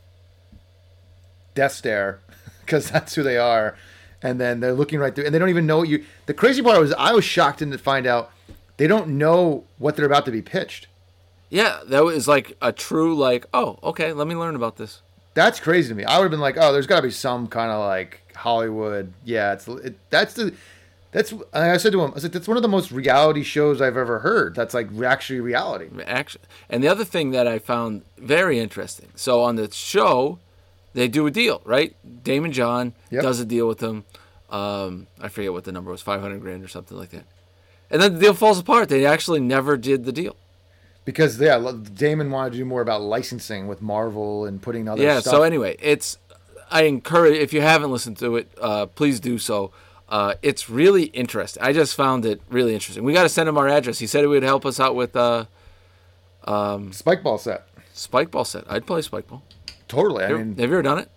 death 1.55 1.71
stare, 1.71 2.19
because 2.61 2.89
that's 2.89 3.15
who 3.15 3.23
they 3.23 3.37
are. 3.37 3.77
And 4.21 4.39
then 4.39 4.59
they're 4.59 4.73
looking 4.73 4.99
right 4.99 5.15
through, 5.15 5.25
and 5.25 5.33
they 5.33 5.39
don't 5.39 5.49
even 5.49 5.65
know 5.65 5.81
you. 5.81 6.05
The 6.25 6.33
crazy 6.33 6.61
part 6.61 6.79
was, 6.79 6.91
I 6.93 7.13
was 7.13 7.23
shocked 7.23 7.59
to 7.59 7.77
find 7.77 8.05
out 8.05 8.31
they 8.75 8.85
don't 8.85 9.17
know 9.17 9.63
what 9.77 9.95
they're 9.95 10.05
about 10.05 10.25
to 10.25 10.31
be 10.31 10.41
pitched. 10.41 10.87
Yeah, 11.49 11.79
that 11.87 12.03
was 12.03 12.27
like 12.27 12.55
a 12.61 12.71
true 12.71 13.15
like. 13.15 13.45
Oh, 13.53 13.79
okay. 13.83 14.13
Let 14.13 14.27
me 14.27 14.35
learn 14.35 14.55
about 14.55 14.77
this. 14.77 15.01
That's 15.33 15.59
crazy 15.59 15.89
to 15.89 15.95
me. 15.95 16.03
I 16.03 16.17
would 16.17 16.23
have 16.25 16.31
been 16.31 16.39
like, 16.39 16.57
oh, 16.57 16.71
there's 16.73 16.87
got 16.87 16.97
to 16.97 17.01
be 17.03 17.11
some 17.11 17.47
kind 17.47 17.71
of 17.71 17.79
like 17.79 18.21
Hollywood. 18.35 19.13
Yeah, 19.23 19.53
it's 19.53 19.67
it, 19.67 19.95
that's 20.09 20.33
the 20.33 20.53
that's. 21.11 21.33
I 21.53 21.77
said 21.77 21.91
to 21.93 22.01
him, 22.01 22.11
I 22.15 22.19
like, 22.19 22.31
that's 22.31 22.47
one 22.47 22.57
of 22.57 22.63
the 22.63 22.69
most 22.69 22.91
reality 22.91 23.43
shows 23.43 23.81
I've 23.81 23.97
ever 23.97 24.19
heard. 24.19 24.53
That's 24.55 24.73
like 24.73 24.89
actually 25.01 25.39
reality. 25.39 25.87
Action. 26.05 26.41
And 26.69 26.83
the 26.83 26.87
other 26.87 27.05
thing 27.05 27.31
that 27.31 27.47
I 27.47 27.57
found 27.59 28.03
very 28.17 28.59
interesting. 28.59 29.09
So 29.15 29.41
on 29.41 29.55
the 29.55 29.71
show, 29.71 30.39
they 30.93 31.07
do 31.07 31.25
a 31.25 31.31
deal, 31.31 31.61
right? 31.65 31.95
Daymond 32.23 32.51
John 32.51 32.93
Yep. 33.11 33.23
does 33.23 33.39
a 33.39 33.45
deal 33.45 33.67
with 33.67 33.79
them. 33.79 34.05
Um, 34.51 35.07
I 35.21 35.29
forget 35.29 35.53
what 35.53 35.63
the 35.63 35.71
number 35.71 35.89
was, 35.91 36.01
five 36.01 36.21
hundred 36.21 36.41
grand 36.41 36.63
or 36.63 36.67
something 36.67 36.97
like 36.97 37.09
that. 37.09 37.25
And 37.89 38.01
then 38.01 38.13
the 38.15 38.19
deal 38.19 38.33
falls 38.35 38.59
apart. 38.59 38.89
They 38.89 39.05
actually 39.05 39.39
never 39.39 39.77
did 39.77 40.05
the 40.05 40.11
deal. 40.11 40.35
Because 41.09 41.39
yeah, 41.41 41.55
Daymond 41.57 42.29
wanted 42.29 42.51
to 42.51 42.57
do 42.57 42.65
more 42.65 42.81
about 42.81 43.01
licensing 43.01 43.67
with 43.67 43.81
Marvel 43.81 44.45
and 44.45 44.61
putting 44.61 44.87
other 44.87 45.01
yeah. 45.01 45.19
stuff. 45.19 45.31
So 45.33 45.41
anyway, 45.43 45.75
it's 45.81 46.17
I 46.69 46.83
encourage 46.83 47.37
if 47.37 47.51
you 47.51 47.61
haven't 47.61 47.91
listened 47.91 48.17
to 48.19 48.35
it, 48.35 48.51
uh, 48.61 48.85
please 48.85 49.19
do 49.19 49.39
so. 49.39 49.71
Uh, 50.07 50.35
it's 50.43 50.69
really 50.69 51.05
interesting. 51.05 51.63
I 51.63 51.73
just 51.73 51.95
found 51.95 52.25
it 52.25 52.41
really 52.49 52.73
interesting. 52.75 53.03
We 53.03 53.13
got 53.13 53.23
to 53.23 53.29
send 53.29 53.49
him 53.49 53.57
our 53.57 53.67
address. 53.67 53.97
He 53.99 54.07
said 54.07 54.21
he 54.21 54.27
would 54.27 54.43
help 54.43 54.65
us 54.67 54.79
out 54.79 54.95
with 54.95 55.15
uh, 55.15 55.45
Spike 56.91 57.23
ball 57.23 57.37
set. 57.37 57.67
spike 57.93 58.31
ball 58.31 58.45
set. 58.45 58.63
I'd 58.69 58.85
play 58.85 59.01
spike 59.01 59.27
ball. 59.27 59.43
Totally. 59.87 60.23
I 60.23 60.29
Have 60.29 60.37
mean, 60.39 60.55
you 60.57 60.63
ever 60.63 60.81
done 60.81 60.99
it? 60.99 61.09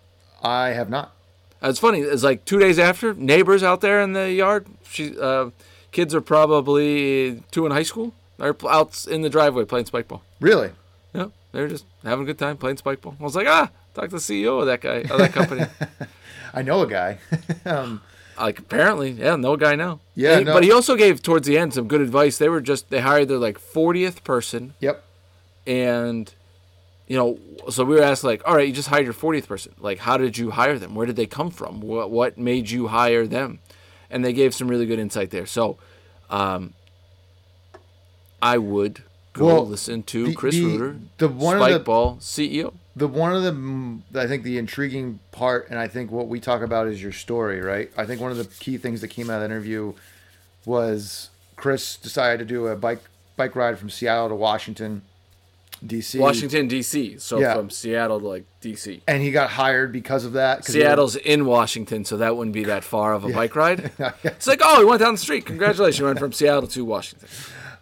I 0.42 0.68
have 0.68 0.88
not. 0.90 1.14
Uh, 1.62 1.68
It's 1.68 1.78
funny. 1.78 2.00
It's 2.00 2.22
like 2.22 2.44
two 2.44 2.58
days 2.58 2.78
after, 2.78 3.14
neighbors 3.14 3.62
out 3.62 3.80
there 3.82 4.00
in 4.00 4.14
the 4.14 4.32
yard. 4.32 4.66
She, 4.88 5.18
uh, 5.18 5.50
kids 5.90 6.14
are 6.14 6.20
probably 6.20 7.42
two 7.50 7.66
in 7.66 7.72
high 7.72 7.82
school. 7.84 8.14
They're 8.38 8.56
out 8.68 9.06
in 9.06 9.22
the 9.22 9.30
driveway 9.30 9.64
playing 9.64 9.86
spike 9.86 10.08
ball. 10.08 10.22
Really? 10.40 10.70
Yeah, 11.14 11.26
they're 11.52 11.68
just 11.68 11.84
having 12.02 12.24
a 12.24 12.26
good 12.26 12.38
time 12.38 12.56
playing 12.56 12.78
spike 12.78 13.00
ball. 13.00 13.16
I 13.20 13.22
was 13.22 13.36
like, 13.36 13.46
ah, 13.46 13.70
talk 13.94 14.04
to 14.10 14.16
the 14.16 14.16
CEO 14.16 14.60
of 14.60 14.66
that 14.66 14.80
guy, 14.80 15.02
of 15.02 15.18
that 15.18 15.32
company. 15.32 15.66
I 16.54 16.62
know 16.62 16.82
a 16.82 16.86
guy. 16.86 17.18
um, 17.64 18.00
like 18.38 18.58
apparently, 18.58 19.10
yeah, 19.12 19.36
no 19.36 19.56
guy 19.56 19.74
now. 19.74 20.00
Yeah, 20.14 20.38
He- 20.38 20.44
no. 20.44 20.54
but 20.54 20.64
he 20.64 20.72
also 20.72 20.96
gave 20.96 21.22
towards 21.22 21.46
the 21.46 21.58
end 21.58 21.74
some 21.74 21.86
good 21.88 22.00
advice. 22.00 22.38
They 22.38 22.48
were 22.48 22.60
just 22.60 22.90
they 22.90 23.00
hired 23.00 23.28
their 23.28 23.38
like 23.38 23.58
40th 23.58 24.24
person, 24.24 24.74
yep. 24.80 25.04
and 25.66 26.32
you 27.06 27.16
know, 27.18 27.38
so 27.70 27.84
we 27.84 27.96
were 27.96 28.02
asked 28.02 28.24
like, 28.24 28.42
all 28.46 28.54
right, 28.56 28.66
you 28.66 28.72
just 28.72 28.88
hired 28.88 29.04
your 29.04 29.12
40th 29.12 29.46
person. 29.46 29.74
Like, 29.78 29.98
how 29.98 30.16
did 30.16 30.38
you 30.38 30.50
hire 30.50 30.78
them? 30.78 30.94
Where 30.94 31.06
did 31.06 31.16
they 31.16 31.26
come 31.26 31.50
from? 31.50 31.80
What 31.80 32.10
what 32.10 32.38
made 32.38 32.70
you 32.70 32.88
hire 32.88 33.26
them? 33.26 33.58
And 34.10 34.24
they 34.24 34.32
gave 34.32 34.54
some 34.54 34.68
really 34.68 34.86
good 34.86 34.98
insight 34.98 35.30
there. 35.30 35.46
So, 35.46 35.78
um, 36.30 36.74
I 38.42 38.58
would 38.58 39.02
go 39.32 39.46
Well, 39.46 39.66
listen 39.66 40.02
to 40.02 40.26
the- 40.26 40.34
Chris 40.34 40.54
the- 40.56 40.64
Ruder, 40.66 40.96
the 41.18 41.28
one 41.28 41.56
Spike 41.58 41.72
the- 41.72 41.78
Ball 41.78 42.16
CEO. 42.20 42.74
The 42.94 43.08
one 43.08 43.32
of 43.34 43.42
the 43.42 43.52
mm, 43.52 44.00
I 44.14 44.26
think 44.26 44.42
the 44.42 44.58
intriguing 44.58 45.18
part, 45.30 45.70
and 45.70 45.78
I 45.78 45.88
think 45.88 46.10
what 46.10 46.28
we 46.28 46.40
talk 46.40 46.60
about 46.60 46.88
is 46.88 47.02
your 47.02 47.12
story, 47.12 47.62
right? 47.62 47.90
I 47.96 48.04
think 48.04 48.20
one 48.20 48.30
of 48.30 48.36
the 48.36 48.44
key 48.44 48.76
things 48.76 49.00
that 49.00 49.08
came 49.08 49.30
out 49.30 49.36
of 49.36 49.48
the 49.48 49.54
interview 49.54 49.94
was 50.66 51.30
Chris 51.56 51.96
decided 51.96 52.38
to 52.40 52.44
do 52.44 52.66
a 52.66 52.76
bike 52.76 53.00
bike 53.36 53.56
ride 53.56 53.78
from 53.78 53.88
Seattle 53.88 54.28
to 54.28 54.34
Washington, 54.34 55.00
D.C. 55.84 56.18
Washington 56.18 56.68
D.C. 56.68 57.16
So 57.18 57.40
Yeah. 57.40 57.54
from 57.54 57.70
Seattle 57.70 58.20
to 58.20 58.26
like 58.28 58.44
D.C. 58.60 59.02
and 59.08 59.22
he 59.22 59.30
got 59.30 59.50
hired 59.50 59.90
because 59.90 60.26
of 60.26 60.34
that. 60.34 60.64
Seattle's 60.66 61.16
in 61.16 61.46
Washington, 61.46 62.04
so 62.04 62.18
that 62.18 62.36
wouldn't 62.36 62.52
be 62.54 62.64
that 62.64 62.84
far 62.84 63.14
of 63.14 63.24
a 63.24 63.30
bike 63.32 63.56
ride. 63.56 63.90
It's 64.22 64.46
like, 64.46 64.60
oh, 64.62 64.78
he 64.80 64.84
went 64.84 65.00
down 65.00 65.14
the 65.14 65.18
street. 65.18 65.46
Congratulations, 65.46 65.98
you 65.98 66.04
went 66.04 66.18
from 66.18 66.32
Seattle 66.32 66.66
to 66.68 66.84
Washington. 66.84 67.28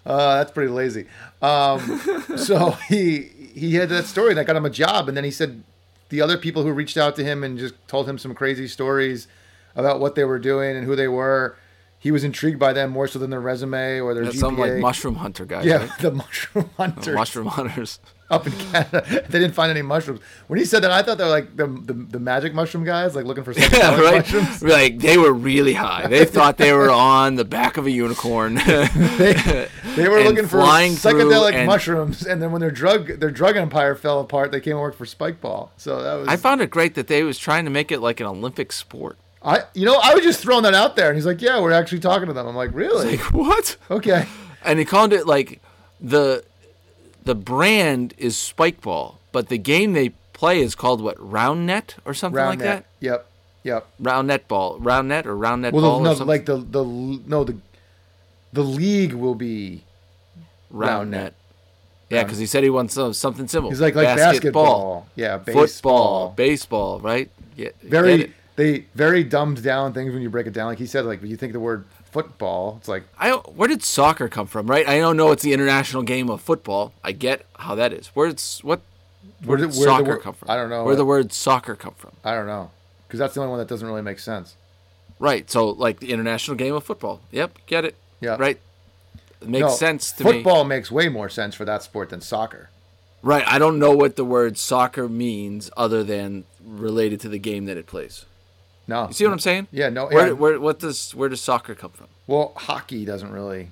Uh, 0.06 0.38
that's 0.38 0.50
pretty 0.50 0.70
lazy. 0.70 1.06
Um, 1.42 1.80
so 2.36 2.70
he 2.88 3.30
he 3.54 3.74
had 3.74 3.88
that 3.90 4.06
story 4.06 4.34
that 4.34 4.46
got 4.46 4.56
him 4.56 4.64
a 4.64 4.70
job, 4.70 5.08
and 5.08 5.16
then 5.16 5.24
he 5.24 5.30
said 5.30 5.62
the 6.08 6.20
other 6.20 6.38
people 6.38 6.62
who 6.62 6.72
reached 6.72 6.96
out 6.96 7.16
to 7.16 7.24
him 7.24 7.44
and 7.44 7.58
just 7.58 7.74
told 7.88 8.08
him 8.08 8.18
some 8.18 8.34
crazy 8.34 8.66
stories 8.68 9.26
about 9.76 10.00
what 10.00 10.14
they 10.14 10.24
were 10.24 10.38
doing 10.38 10.76
and 10.76 10.84
who 10.86 10.96
they 10.96 11.08
were. 11.08 11.56
He 11.98 12.10
was 12.10 12.24
intrigued 12.24 12.58
by 12.58 12.72
them 12.72 12.90
more 12.90 13.06
so 13.06 13.18
than 13.18 13.28
their 13.30 13.40
resume 13.40 14.00
or 14.00 14.14
their 14.14 14.24
That's 14.24 14.36
GPA. 14.36 14.40
some 14.40 14.58
like 14.58 14.72
mushroom 14.78 15.16
hunter 15.16 15.44
guys, 15.44 15.66
yeah, 15.66 15.86
right? 15.86 15.90
the 16.00 16.10
mushroom 16.12 16.70
hunters 16.76 17.14
Mushroom 17.14 17.46
hunters. 17.46 18.00
Up 18.30 18.46
in 18.46 18.52
Canada. 18.52 19.02
they 19.28 19.38
didn't 19.38 19.52
find 19.54 19.70
any 19.70 19.82
mushrooms. 19.82 20.20
When 20.46 20.58
he 20.58 20.64
said 20.64 20.82
that, 20.84 20.90
I 20.90 21.02
thought 21.02 21.18
they 21.18 21.24
were 21.24 21.30
like 21.30 21.56
the 21.56 21.66
the, 21.66 21.92
the 21.92 22.18
magic 22.20 22.54
mushroom 22.54 22.84
guys, 22.84 23.14
like 23.14 23.24
looking 23.24 23.44
for 23.44 23.52
Yeah, 23.56 24.00
right. 24.00 24.18
mushrooms. 24.18 24.62
Like 24.70 24.98
they 24.98 25.16
were 25.18 25.32
really 25.32 25.74
high. 25.74 26.06
They 26.06 26.24
thought 26.24 26.56
they 26.58 26.72
were 26.72 26.90
on 26.90 27.34
the 27.34 27.44
back 27.44 27.76
of 27.76 27.86
a 27.86 27.90
unicorn. 27.90 28.54
They, 28.54 29.68
They 29.96 30.08
were 30.08 30.22
looking 30.22 30.46
for 30.46 30.58
psychedelic 30.58 31.54
and- 31.54 31.66
mushrooms, 31.66 32.24
and 32.26 32.40
then 32.40 32.52
when 32.52 32.60
their 32.60 32.70
drug 32.70 33.18
their 33.20 33.30
drug 33.30 33.56
empire 33.56 33.94
fell 33.94 34.20
apart, 34.20 34.52
they 34.52 34.60
came 34.60 34.72
and 34.74 34.80
worked 34.80 34.96
for 34.98 35.04
Spikeball. 35.06 35.70
So 35.76 36.02
that 36.02 36.14
was 36.14 36.28
I 36.28 36.36
found 36.36 36.60
it 36.60 36.70
great 36.70 36.94
that 36.94 37.08
they 37.08 37.22
was 37.22 37.38
trying 37.38 37.64
to 37.64 37.70
make 37.70 37.90
it 37.90 38.00
like 38.00 38.20
an 38.20 38.26
Olympic 38.26 38.72
sport. 38.72 39.18
I 39.42 39.62
you 39.74 39.86
know 39.86 39.98
I 40.02 40.14
was 40.14 40.22
just 40.22 40.40
throwing 40.40 40.62
that 40.64 40.74
out 40.74 40.96
there, 40.96 41.08
and 41.08 41.16
he's 41.16 41.26
like, 41.26 41.40
"Yeah, 41.42 41.60
we're 41.60 41.72
actually 41.72 42.00
talking 42.00 42.26
to 42.28 42.32
them." 42.34 42.46
I'm 42.46 42.54
like, 42.54 42.70
"Really? 42.74 43.16
Like 43.16 43.32
what? 43.32 43.76
okay." 43.90 44.26
And 44.62 44.78
he 44.78 44.84
called 44.84 45.12
it 45.14 45.26
like 45.26 45.60
the 46.00 46.44
the 47.24 47.34
brand 47.34 48.14
is 48.18 48.34
Spikeball, 48.34 49.16
but 49.32 49.48
the 49.48 49.58
game 49.58 49.92
they 49.92 50.10
play 50.32 50.60
is 50.60 50.74
called 50.74 51.00
what 51.00 51.16
Round 51.18 51.66
Net 51.66 51.96
or 52.04 52.14
something 52.14 52.36
Round 52.36 52.60
like 52.60 52.66
net. 52.66 52.84
that. 53.00 53.06
Yep. 53.06 53.26
Yep. 53.62 53.86
Round 54.00 54.28
Net 54.28 54.48
Ball, 54.48 54.78
Round 54.78 55.08
Net 55.08 55.26
or 55.26 55.36
Round 55.36 55.62
Net 55.62 55.72
Well, 55.74 55.82
Ball 55.82 56.00
no, 56.00 56.12
or 56.12 56.24
like 56.24 56.46
the 56.46 56.56
the 56.56 56.82
no 56.82 57.44
the 57.44 57.58
the 58.52 58.64
league 58.64 59.12
will 59.12 59.34
be 59.34 59.84
Round, 60.70 60.90
Round 60.90 61.10
Net. 61.10 61.22
Net. 61.22 61.34
Yeah, 62.08 62.24
because 62.24 62.38
he 62.38 62.46
said 62.46 62.64
he 62.64 62.70
wants 62.70 62.94
some, 62.94 63.12
something 63.12 63.46
similar. 63.46 63.70
He's 63.70 63.80
like 63.80 63.94
like 63.94 64.16
basketball, 64.16 65.06
yeah, 65.14 65.38
football, 65.38 65.54
baseball, 65.62 66.34
baseball, 66.36 67.00
right? 67.00 67.30
Yeah, 67.54 67.68
very 67.82 68.32
they 68.56 68.86
very 68.94 69.22
dumbed 69.22 69.62
down 69.62 69.92
things 69.92 70.12
when 70.12 70.22
you 70.22 70.30
break 70.30 70.46
it 70.46 70.52
down. 70.52 70.66
Like 70.66 70.78
he 70.78 70.86
said, 70.86 71.04
like 71.04 71.22
you 71.22 71.36
think 71.36 71.52
the 71.52 71.60
word 71.60 71.84
football, 72.12 72.76
it's 72.78 72.88
like 72.88 73.04
I 73.18 73.28
don't, 73.28 73.54
where 73.54 73.68
did 73.68 73.82
soccer 73.82 74.28
come 74.28 74.46
from, 74.46 74.66
right? 74.66 74.86
I 74.88 74.98
don't 74.98 75.16
know 75.16 75.30
it's 75.32 75.42
the 75.42 75.52
international 75.52 76.02
game 76.02 76.28
of 76.30 76.40
football. 76.40 76.92
I 77.04 77.12
get 77.12 77.46
how 77.58 77.74
that 77.76 77.92
is. 77.92 78.08
Where's 78.14 78.60
what? 78.62 78.80
Where, 79.44 79.56
did 79.56 79.70
did- 79.70 79.78
where 79.78 79.86
the 79.86 79.92
soccer 79.92 80.04
wor- 80.04 80.18
come 80.18 80.34
from? 80.34 80.50
I 80.50 80.56
don't 80.56 80.70
know. 80.70 80.84
Where 80.84 80.96
the 80.96 81.04
word 81.04 81.32
soccer 81.32 81.74
come 81.76 81.94
from? 81.94 82.12
I 82.24 82.34
don't 82.34 82.46
know 82.46 82.70
because 83.06 83.18
that's 83.18 83.34
the 83.34 83.40
only 83.40 83.50
one 83.50 83.58
that 83.58 83.68
doesn't 83.68 83.86
really 83.86 84.02
make 84.02 84.18
sense. 84.18 84.54
Right. 85.18 85.50
So 85.50 85.68
like 85.70 86.00
the 86.00 86.12
international 86.12 86.56
game 86.56 86.74
of 86.74 86.84
football. 86.84 87.20
Yep, 87.30 87.58
get 87.66 87.84
it. 87.84 87.96
Yeah. 88.20 88.36
Right. 88.38 88.58
It 89.40 89.48
makes 89.48 89.62
No, 89.62 89.68
sense 89.70 90.12
to 90.12 90.24
me. 90.24 90.32
football 90.32 90.64
makes 90.64 90.90
way 90.90 91.08
more 91.08 91.28
sense 91.28 91.54
for 91.54 91.64
that 91.64 91.82
sport 91.82 92.10
than 92.10 92.20
soccer. 92.20 92.70
Right. 93.22 93.44
I 93.46 93.58
don't 93.58 93.78
know 93.78 93.92
what 93.92 94.16
the 94.16 94.24
word 94.24 94.56
soccer 94.58 95.08
means 95.08 95.70
other 95.76 96.02
than 96.04 96.44
related 96.64 97.20
to 97.20 97.28
the 97.28 97.38
game 97.38 97.64
that 97.66 97.76
it 97.76 97.86
plays. 97.86 98.24
No, 98.88 99.06
You 99.08 99.12
see 99.14 99.24
what 99.24 99.32
I'm 99.32 99.38
saying? 99.38 99.68
Yeah, 99.70 99.88
no, 99.88 100.06
Where, 100.06 100.26
yeah. 100.28 100.32
where 100.32 100.58
what 100.60 100.78
does 100.80 101.14
where 101.14 101.28
does 101.28 101.40
soccer 101.40 101.74
come 101.74 101.90
from? 101.92 102.08
well, 102.26 102.52
hockey 102.56 103.04
doesn't 103.04 103.30
really 103.32 103.70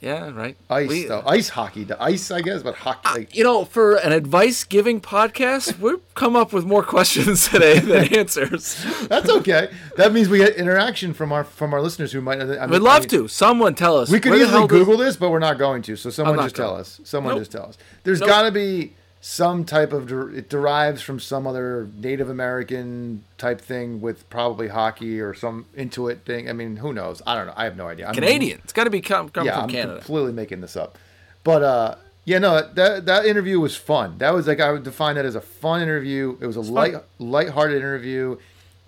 Yeah. 0.00 0.30
Right. 0.30 0.56
ice 0.68 0.88
We- 0.88 1.04
though. 1.06 1.20
Uh, 1.20 1.30
ice 1.30 1.48
hockey, 1.48 1.82
the 1.84 2.00
ice, 2.02 2.30
I 2.30 2.40
guess, 2.42 2.62
but 2.62 2.74
hockey. 2.76 3.20
Like, 3.20 3.34
You 3.34 3.44
know, 3.44 3.64
for 3.64 3.96
an 3.96 4.12
advice 4.12 4.62
giving 4.62 5.00
podcast, 5.00 5.78
we've 5.80 6.00
come 6.14 6.36
up 6.36 6.52
with 6.52 6.64
more 6.64 6.82
questions 6.82 7.48
today 7.48 7.78
than 7.78 8.12
answers. 8.14 8.84
that's 9.08 9.28
okay. 9.30 9.70
that 9.96 10.12
means 10.12 10.28
we 10.28 10.38
get 10.38 10.54
interaction 10.56 11.14
from 11.14 11.32
our 11.32 11.44
from 11.44 11.72
our 11.72 11.80
listeners 11.80 12.12
who 12.12 12.20
might. 12.20 12.40
I 12.40 12.44
mean, 12.44 12.70
We'd 12.70 12.78
love 12.82 12.98
I 12.98 13.00
mean, 13.00 13.08
to. 13.10 13.28
Someone 13.28 13.74
tell 13.74 13.96
us. 13.96 14.10
We 14.10 14.20
could 14.20 14.34
easily 14.34 14.60
does- 14.62 14.70
Google 14.70 14.96
this, 14.98 15.16
but 15.16 15.30
we're 15.30 15.38
not 15.38 15.56
going 15.58 15.82
to. 15.82 15.96
So 15.96 16.10
someone 16.10 16.36
just 16.38 16.56
tell 16.56 16.76
us. 16.76 17.00
Someone 17.04 17.34
Nope. 17.34 17.40
just 17.40 17.52
tell 17.52 17.64
us. 17.66 17.78
There's 18.04 18.20
Nope. 18.20 18.28
got 18.28 18.42
to 18.42 18.50
be 18.52 18.94
some 19.28 19.64
type 19.64 19.92
of 19.92 20.12
it 20.36 20.48
derives 20.48 21.02
from 21.02 21.18
some 21.18 21.48
other 21.48 21.88
Native 21.96 22.30
American 22.30 23.24
type 23.38 23.60
thing 23.60 24.00
with 24.00 24.30
probably 24.30 24.68
hockey 24.68 25.20
or 25.20 25.34
some 25.34 25.66
Inuit 25.76 26.24
thing. 26.24 26.48
I 26.48 26.52
mean, 26.52 26.76
who 26.76 26.92
knows? 26.92 27.22
I 27.26 27.34
don't 27.34 27.48
know. 27.48 27.52
I 27.56 27.64
have 27.64 27.76
no 27.76 27.88
idea. 27.88 28.06
I'm, 28.06 28.14
Canadian. 28.14 28.60
It's 28.62 28.72
got 28.72 28.84
to 28.84 28.90
be 28.90 29.00
come, 29.00 29.28
come 29.30 29.44
Yeah, 29.44 29.54
from 29.54 29.64
I'm 29.64 29.68
Canada. 29.70 29.98
completely 29.98 30.32
making 30.32 30.60
this 30.60 30.76
up. 30.76 30.96
But 31.42 31.64
uh, 31.64 31.94
yeah, 32.24 32.38
no, 32.38 32.70
that 32.74 33.06
that 33.06 33.26
interview 33.26 33.58
was 33.58 33.74
fun. 33.74 34.18
That 34.18 34.32
was 34.32 34.46
like 34.46 34.60
I 34.60 34.70
would 34.70 34.84
define 34.84 35.16
that 35.16 35.24
as 35.24 35.34
a 35.34 35.40
fun 35.40 35.82
interview. 35.82 36.38
It 36.40 36.46
was 36.46 36.54
a 36.54 36.60
light 36.60 36.94
light-hearted 37.18 37.78
interview, 37.78 38.36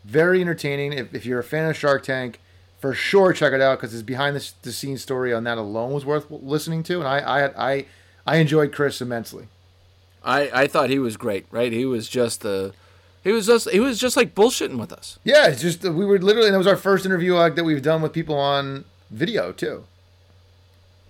very 0.04 0.40
entertaining. 0.40 0.92
If, 0.92 1.12
if 1.12 1.26
you're 1.26 1.40
a 1.40 1.44
fan 1.44 1.68
of 1.68 1.76
Shark 1.76 2.04
Tank, 2.04 2.38
for 2.78 2.94
sure 2.94 3.32
check 3.32 3.52
it 3.52 3.60
out 3.60 3.78
because 3.78 3.90
his 3.90 4.04
behind 4.04 4.36
the, 4.36 4.48
the 4.62 4.70
scenes 4.70 5.02
story 5.02 5.34
on 5.34 5.42
that 5.42 5.58
alone 5.58 5.94
was 5.94 6.06
worth 6.06 6.26
listening 6.30 6.84
to, 6.84 7.00
and 7.00 7.08
I 7.08 7.18
I 7.18 7.70
I, 7.72 7.86
I 8.24 8.36
enjoyed 8.36 8.72
Chris 8.72 9.00
immensely. 9.00 9.48
I, 10.24 10.50
I 10.62 10.66
thought 10.66 10.90
he 10.90 10.98
was 10.98 11.16
great. 11.16 11.46
Right. 11.50 11.72
He 11.72 11.84
was 11.84 12.08
just 12.08 12.44
uh, 12.44 12.70
he 13.24 13.32
was 13.32 13.46
just 13.46 13.70
he 13.70 13.80
was 13.80 13.98
just 13.98 14.16
like 14.16 14.34
bullshitting 14.34 14.78
with 14.78 14.92
us. 14.92 15.18
Yeah, 15.24 15.48
it's 15.48 15.62
just 15.62 15.82
we 15.84 16.04
were 16.04 16.18
literally. 16.18 16.50
that 16.50 16.58
was 16.58 16.66
our 16.66 16.76
first 16.76 17.06
interview 17.06 17.36
uh, 17.36 17.48
that 17.50 17.64
we've 17.64 17.82
done 17.82 18.02
with 18.02 18.12
people 18.12 18.36
on 18.36 18.84
video 19.10 19.52
too. 19.52 19.84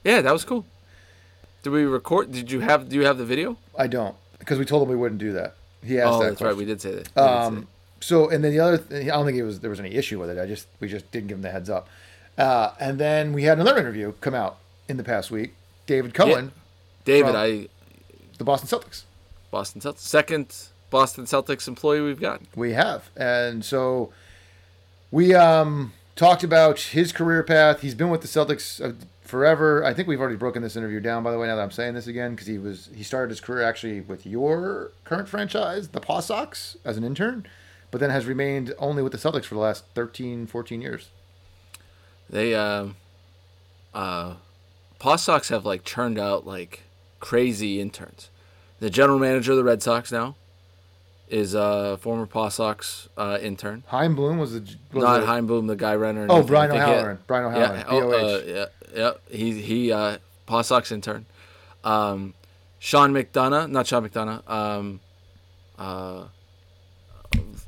Yeah, 0.05 0.21
that 0.23 0.33
was 0.33 0.45
cool. 0.45 0.65
Did 1.63 1.71
we 1.71 1.83
record? 1.85 2.33
Did 2.33 2.51
you 2.51 2.61
have? 2.61 2.89
Do 2.89 2.97
you 2.97 3.05
have 3.05 3.19
the 3.19 3.25
video? 3.25 3.57
I 3.77 3.87
don't 3.89 4.15
because 4.39 4.59
we 4.59 4.65
told 4.65 4.83
him 4.83 4.89
we 4.89 4.97
wouldn't 4.97 5.21
do 5.21 5.33
that. 5.33 5.55
He 5.85 5.99
asked 6.01 6.15
Oh, 6.15 6.19
that 6.23 6.29
that's 6.31 6.41
right. 6.43 6.57
We 6.57 6.65
did 6.65 6.81
say 6.81 6.91
that. 6.91 6.97
We 6.99 7.03
did 7.05 7.15
say 7.15 7.21
Um, 7.23 7.69
so 8.01 8.29
and 8.31 8.43
then 8.45 8.53
the 8.53 8.61
other, 8.61 8.79
th- 8.79 9.03
I 9.05 9.07
don't 9.17 9.27
think 9.27 9.39
it 9.39 9.43
was 9.43 9.61
there 9.61 9.71
was 9.71 9.81
any 9.81 9.95
issue 9.95 10.19
with 10.21 10.31
it. 10.31 10.39
I 10.39 10.47
just 10.47 10.67
we 10.81 10.89
just 10.89 11.11
didn't 11.11 11.29
give 11.29 11.39
him 11.39 11.43
the 11.43 11.51
heads 11.51 11.69
up. 11.69 11.89
Uh, 12.37 12.71
and 12.79 12.99
then 12.99 13.33
we 13.33 13.43
had 13.45 13.59
another 13.59 13.79
interview 13.81 14.13
come 14.21 14.35
out 14.35 14.59
in 14.89 14.97
the 14.97 15.05
past 15.05 15.31
week. 15.31 15.55
David 15.87 16.15
Cohen, 16.15 16.47
that. 16.47 17.05
David, 17.05 17.29
from- 17.33 17.37
I 17.37 17.69
the 18.39 18.45
Boston 18.45 18.69
Celtics. 18.69 19.03
Boston 19.51 19.81
Celtics 19.81 19.99
second 19.99 20.55
Boston 20.91 21.25
Celtics 21.25 21.69
employee 21.69 22.01
we've 22.01 22.21
got. 22.21 22.41
We 22.57 22.73
have, 22.73 23.11
and 23.17 23.65
so 23.65 24.13
we 25.11 25.35
um, 25.35 25.93
talked 26.17 26.43
about 26.43 26.81
his 26.81 27.13
career 27.13 27.43
path. 27.43 27.81
He's 27.81 27.95
been 27.95 28.11
with 28.11 28.23
the 28.23 28.29
Celtics 28.29 28.83
uh, 28.85 28.95
forever. 29.23 29.85
I 29.85 29.93
think 29.93 30.09
we've 30.09 30.21
already 30.21 30.37
broken 30.37 30.63
this 30.63 30.77
interview 30.77 31.01
down. 31.01 31.23
By 31.23 31.33
the 31.33 31.39
way, 31.39 31.47
now 31.47 31.57
that 31.57 31.63
I'm 31.63 31.71
saying 31.71 31.95
this 31.95 32.07
again, 32.07 32.33
because 32.33 32.47
he 32.47 32.59
was 32.59 32.91
he 32.95 33.03
started 33.03 33.31
his 33.31 33.41
career 33.41 33.63
actually 33.63 34.01
with 34.01 34.27
your 34.27 34.93
current 35.05 35.29
franchise, 35.29 35.89
the 35.89 36.01
Paw 36.01 36.21
Sox, 36.21 36.77
as 36.85 36.97
an 36.97 37.05
intern, 37.05 37.47
but 37.91 38.01
then 38.01 38.11
has 38.11 38.27
remained 38.27 38.75
only 38.79 39.03
with 39.03 39.13
the 39.13 39.19
Celtics 39.19 39.45
for 39.45 39.55
the 39.55 39.61
last 39.61 39.85
13, 39.95 40.47
14 40.47 40.81
years. 40.81 41.11
They 42.31 42.55
uh, 42.55 42.89
uh, 43.95 44.35
Paw 44.99 45.17
Sox 45.17 45.49
have 45.49 45.65
like 45.65 45.85
churned 45.85 46.19
out 46.19 46.47
like 46.47 46.85
crazy 47.21 47.81
interns. 47.81 48.31
The 48.81 48.91
general 48.91 49.19
manager 49.19 49.53
of 49.53 49.59
the 49.59 49.65
Red 49.65 49.83
Sox 49.83 50.13
now 50.13 50.37
is 51.29 51.53
a 51.55 51.99
former 52.01 52.27
Paw 52.27 52.49
Sox 52.49 53.09
uh, 53.17 53.39
intern. 53.43 53.83
Chaim 53.89 54.15
Bloom 54.15 54.39
was 54.39 54.53
the 54.55 54.61
was 54.93 55.05
Not 55.05 55.25
Chaim 55.25 55.47
Bloom, 55.47 55.67
the 55.67 55.77
guy 55.77 55.95
runner. 55.97 56.27
Oh, 56.31 56.43
Brian 56.43 56.71
he 56.71 56.79
had- 56.79 56.89
O'Halloran. 56.89 57.19
Yeah, 57.29 57.85
oh, 57.89 58.13
uh, 58.13 58.43
yeah, 58.47 58.65
yeah. 58.95 59.13
He 59.37 59.61
he 59.61 59.93
uh, 59.93 60.19
Paw 60.47 60.63
Sox 60.63 60.91
intern. 60.93 61.27
Um, 61.85 62.35
Sean 62.79 63.13
McDonough, 63.13 63.71
not 63.71 63.87
Sean 63.87 64.09
McDonough. 64.09 64.49
Um, 64.49 65.01
uh, 65.79 66.25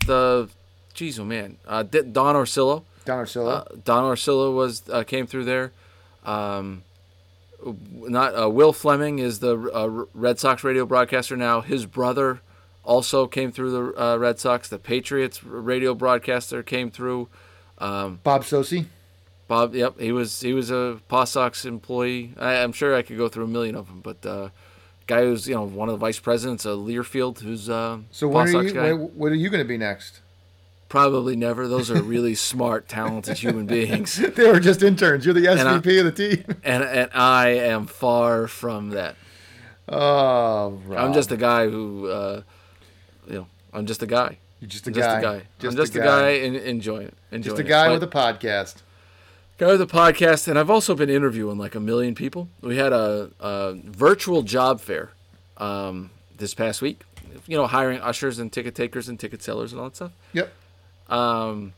the, 0.07 0.48
geez, 0.94 1.18
oh 1.18 1.24
man, 1.24 1.57
uh, 1.66 1.82
D- 1.82 2.03
Don 2.03 2.34
Orsillo. 2.34 2.84
Don 3.05 3.24
Orsillo. 3.24 3.48
Uh, 3.48 3.64
Don 3.84 4.05
Orsillo 4.05 4.55
was 4.55 4.82
uh, 4.90 5.03
came 5.05 5.26
through 5.26 5.44
there. 5.44 5.72
Um, 6.24 6.82
not 7.92 8.40
uh, 8.40 8.48
Will 8.48 8.72
Fleming 8.72 9.18
is 9.18 9.40
the 9.40 9.56
uh, 9.58 10.04
Red 10.14 10.38
Sox 10.38 10.64
radio 10.64 10.86
broadcaster 10.86 11.36
now. 11.36 11.61
His 11.61 11.86
brother 11.86 12.40
also 12.84 13.26
came 13.26 13.52
through 13.52 13.70
the 13.70 14.02
uh, 14.02 14.16
Red 14.16 14.38
Sox. 14.38 14.68
The 14.68 14.78
Patriots 14.78 15.42
radio 15.44 15.94
broadcaster 15.94 16.62
came 16.62 16.90
through. 16.90 17.28
Um, 17.78 18.20
Bob 18.22 18.42
Socci. 18.42 18.86
Bob, 19.48 19.74
yep, 19.74 19.98
he 19.98 20.12
was 20.12 20.40
he 20.40 20.52
was 20.52 20.70
a 20.70 21.00
Paw 21.08 21.24
Sox 21.24 21.64
employee. 21.64 22.34
I, 22.38 22.54
I'm 22.62 22.72
sure 22.72 22.94
I 22.94 23.02
could 23.02 23.16
go 23.16 23.28
through 23.28 23.44
a 23.44 23.48
million 23.48 23.74
of 23.74 23.88
them, 23.88 24.00
but 24.00 24.24
uh, 24.24 24.50
guy 25.06 25.22
who's 25.22 25.48
you 25.48 25.54
know 25.54 25.64
one 25.64 25.88
of 25.88 25.94
the 25.94 25.98
vice 25.98 26.20
presidents 26.20 26.64
of 26.64 26.78
Learfield, 26.78 27.40
who's 27.40 27.68
uh, 27.68 27.98
So 28.12 28.28
Paw 28.28 28.34
when 28.44 28.48
are 28.48 28.52
Sox 28.52 28.66
you? 28.66 28.72
guy. 28.74 28.92
When 28.92 29.32
are 29.32 29.36
you 29.36 29.50
going 29.50 29.62
to 29.62 29.68
be 29.68 29.76
next? 29.76 30.20
Probably 30.91 31.36
never. 31.36 31.66
Those 31.68 31.91
are 31.91 32.03
really 32.03 32.34
smart, 32.34 32.88
talented 32.88 33.38
human 33.38 33.64
beings, 33.64 34.16
They 34.34 34.47
were 34.51 34.61
just 34.61 34.82
interns. 34.82 35.24
You're 35.24 35.32
the 35.34 35.49
I- 35.49 35.55
SVP 35.57 36.01
of 36.01 36.05
the 36.05 36.12
team. 36.12 36.45
and 36.64 36.82
and 36.84 37.11
I 37.14 37.49
am 37.51 37.86
far 37.86 38.47
from 38.49 38.91
that. 38.91 39.16
Oh, 39.88 40.80
Rob. 40.86 40.99
I'm 41.05 41.12
just 41.12 41.32
a 41.32 41.36
guy 41.36 41.68
who, 41.68 42.07
uh, 42.09 42.43
you 43.26 43.34
know, 43.34 43.47
I'm 43.72 43.86
just 43.86 44.03
a 44.03 44.07
guy. 44.07 44.38
You're 44.61 44.68
just 44.68 44.86
a 44.86 44.91
I'm 44.91 44.95
guy. 44.95 45.01
just 45.01 45.16
a 45.18 45.22
guy. 45.22 45.43
Just 45.59 45.72
I'm 45.72 45.76
just 45.76 45.95
a 45.95 45.99
guy. 45.99 46.05
guy, 46.05 46.28
and 46.45 46.57
enjoying 46.57 47.07
it. 47.09 47.14
Enjoying 47.32 47.57
Just 47.57 47.61
a 47.61 47.68
guy 47.68 47.86
But- 47.88 48.01
with 48.01 48.03
a 48.03 48.07
podcast. 48.12 48.76
guy 49.59 49.66
with 49.68 49.80
a 49.80 49.86
podcast, 49.86 50.49
and 50.49 50.59
I've 50.59 50.70
also 50.70 50.95
been 50.95 51.11
interviewing 51.11 51.57
like 51.59 51.74
a 51.74 51.80
million 51.80 52.14
people. 52.14 52.49
We 52.61 52.76
had 52.76 52.93
a, 52.93 53.30
a 53.41 53.74
virtual 53.84 54.43
job 54.43 54.80
fair 54.80 55.11
um, 55.57 56.11
this 56.36 56.53
past 56.55 56.82
week. 56.82 57.03
You 57.47 57.57
know, 57.57 57.66
hiring 57.68 58.01
ushers 58.01 58.38
and 58.38 58.53
ticket 58.53 58.74
takers 58.74 59.09
and 59.09 59.18
ticket 59.18 59.41
sellers 59.43 59.72
and 59.72 59.80
all 59.80 59.88
that 59.88 59.97
stuff. 59.97 60.12
Yep. 60.32 60.53
Um, 61.11 61.74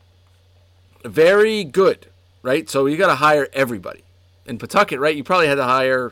very 1.03 1.63
good, 1.63 2.07
right? 2.41 2.69
So 2.69 2.85
you 2.85 2.95
got 2.97 3.07
to 3.07 3.15
hire 3.15 3.47
everybody. 3.51 4.03
In 4.45 4.57
Pawtucket, 4.57 4.99
right? 4.99 5.15
You 5.15 5.23
probably 5.23 5.47
had 5.47 5.55
to 5.55 5.63
hire, 5.63 6.11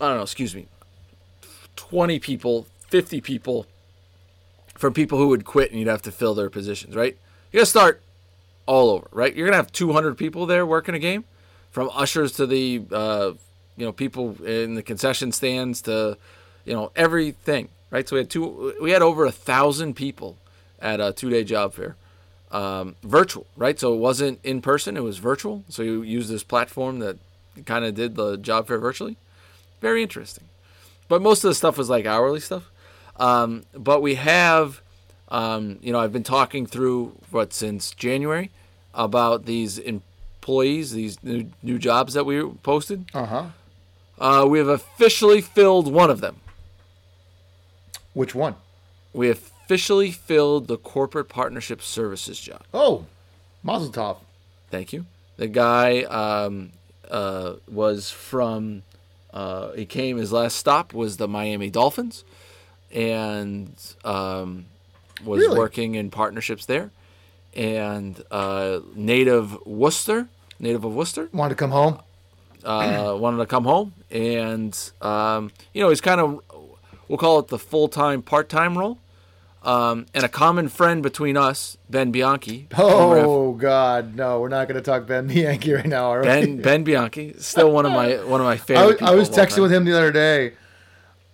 I 0.00 0.08
don't 0.08 0.16
know, 0.16 0.22
excuse 0.22 0.54
me, 0.54 0.68
20 1.76 2.18
people, 2.18 2.66
50 2.88 3.20
people 3.20 3.66
from 4.76 4.92
people 4.92 5.18
who 5.18 5.28
would 5.28 5.44
quit 5.44 5.70
and 5.70 5.80
you'd 5.80 5.88
have 5.88 6.02
to 6.02 6.12
fill 6.12 6.34
their 6.34 6.50
positions, 6.50 6.94
right? 6.94 7.16
You 7.50 7.58
got 7.58 7.64
to 7.64 7.66
start 7.70 8.02
all 8.66 8.90
over, 8.90 9.08
right? 9.10 9.34
You're 9.34 9.46
going 9.46 9.54
to 9.54 9.56
have 9.56 9.72
200 9.72 10.16
people 10.16 10.44
there 10.44 10.66
working 10.66 10.94
a 10.94 10.98
game 10.98 11.24
from 11.70 11.90
ushers 11.94 12.32
to 12.32 12.46
the, 12.46 12.82
uh, 12.92 13.32
you 13.76 13.86
know, 13.86 13.92
people 13.92 14.36
in 14.44 14.74
the 14.74 14.82
concession 14.82 15.32
stands 15.32 15.82
to, 15.82 16.18
you 16.64 16.74
know, 16.74 16.92
everything, 16.94 17.70
right? 17.90 18.06
So 18.06 18.16
we 18.16 18.20
had 18.20 18.30
two, 18.30 18.74
we 18.82 18.90
had 18.90 19.00
over 19.00 19.24
a 19.24 19.32
thousand 19.32 19.94
people 19.94 20.36
at 20.80 21.00
a 21.00 21.12
two 21.12 21.30
day 21.30 21.44
job 21.44 21.74
fair. 21.74 21.96
um, 22.50 22.96
virtual, 23.02 23.46
right? 23.56 23.78
So 23.78 23.92
it 23.94 23.98
wasn't 23.98 24.40
in 24.42 24.60
person; 24.62 24.96
it 24.96 25.02
was 25.02 25.18
virtual. 25.18 25.64
So 25.68 25.82
you 25.82 26.02
use 26.02 26.28
this 26.28 26.42
platform 26.42 26.98
that 27.00 27.18
kind 27.66 27.84
of 27.84 27.94
did 27.94 28.14
the 28.14 28.36
job 28.36 28.66
fair 28.68 28.78
virtually. 28.78 29.16
Very 29.80 30.02
interesting. 30.02 30.44
But 31.08 31.22
most 31.22 31.44
of 31.44 31.48
the 31.48 31.54
stuff 31.54 31.76
was 31.78 31.88
like 31.90 32.06
hourly 32.06 32.40
stuff. 32.40 32.70
Um, 33.16 33.64
but 33.74 34.00
we 34.02 34.14
have, 34.16 34.80
um, 35.28 35.78
you 35.82 35.92
know, 35.92 35.98
I've 36.00 36.12
been 36.12 36.22
talking 36.22 36.66
through 36.66 37.16
what 37.30 37.52
since 37.52 37.90
January 37.92 38.50
about 38.94 39.44
these 39.46 39.78
employees, 39.78 40.92
these 40.92 41.22
new, 41.22 41.50
new 41.62 41.78
jobs 41.78 42.14
that 42.14 42.24
we 42.24 42.42
posted. 42.62 43.06
Uh-huh. 43.14 43.46
Uh, 44.18 44.46
we 44.48 44.58
have 44.58 44.68
officially 44.68 45.40
filled 45.40 45.92
one 45.92 46.10
of 46.10 46.20
them. 46.20 46.36
Which 48.14 48.34
one? 48.34 48.56
We 49.12 49.28
officially 49.72 50.10
filled 50.10 50.66
the 50.66 50.78
corporate 50.78 51.28
partnership 51.28 51.82
services 51.82 52.40
job. 52.40 52.62
Oh, 52.72 53.04
Mazel 53.62 53.92
Tov. 53.92 54.16
Thank 54.70 54.94
you. 54.94 55.04
The 55.36 55.46
guy 55.46 56.04
um, 56.04 56.70
uh, 57.10 57.56
was 57.70 58.10
from. 58.10 58.82
Uh, 59.30 59.72
he 59.72 59.84
came. 59.84 60.16
His 60.16 60.32
last 60.32 60.56
stop 60.56 60.94
was 60.94 61.18
the 61.18 61.28
Miami 61.28 61.68
Dolphins, 61.68 62.24
and 62.90 63.74
um, 64.04 64.64
was 65.22 65.40
Really? 65.40 65.58
working 65.58 65.96
in 65.96 66.10
partnerships 66.10 66.64
there. 66.64 66.90
And 67.54 68.22
uh, 68.30 68.80
native 68.94 69.54
Worcester, 69.66 70.28
native 70.58 70.82
of 70.84 70.94
Worcester, 70.94 71.28
wanted 71.34 71.50
to 71.50 71.54
come 71.56 71.72
home? 71.72 71.98
uh, 72.64 73.14
wanted 73.20 73.36
to 73.36 73.46
come 73.46 73.64
home, 73.64 73.92
and 74.10 74.74
um, 75.02 75.50
you 75.74 75.82
know 75.82 75.90
he's 75.90 76.00
kind 76.00 76.22
of 76.22 76.40
we'll 77.06 77.18
call 77.18 77.38
it 77.38 77.48
the 77.48 77.58
full 77.58 77.88
time 77.88 78.22
part 78.22 78.48
time 78.48 78.78
role. 78.78 78.98
Um, 79.62 80.06
and 80.14 80.22
a 80.24 80.28
common 80.28 80.68
friend 80.68 81.02
between 81.02 81.36
us, 81.36 81.76
Ben 81.90 82.10
Bianchi. 82.12 82.68
Oh 82.78 83.52
God, 83.52 84.14
no! 84.14 84.40
We're 84.40 84.48
not 84.48 84.68
going 84.68 84.76
to 84.76 84.82
talk 84.82 85.06
Ben 85.06 85.26
Bianchi 85.32 85.72
right 85.72 85.86
now, 85.86 86.12
are 86.12 86.20
we? 86.20 86.26
Ben 86.26 86.62
Ben 86.62 86.84
Bianchi, 86.84 87.34
still 87.38 87.72
one 87.72 87.84
of 87.84 87.92
my 87.92 88.16
one 88.24 88.40
of 88.40 88.46
my 88.46 88.52
I 88.54 88.56
favorite. 88.56 89.00
was, 89.00 89.10
I 89.10 89.14
was 89.14 89.28
texting 89.30 89.62
with 89.62 89.72
him 89.72 89.84
the 89.84 89.96
other 89.96 90.12
day. 90.12 90.52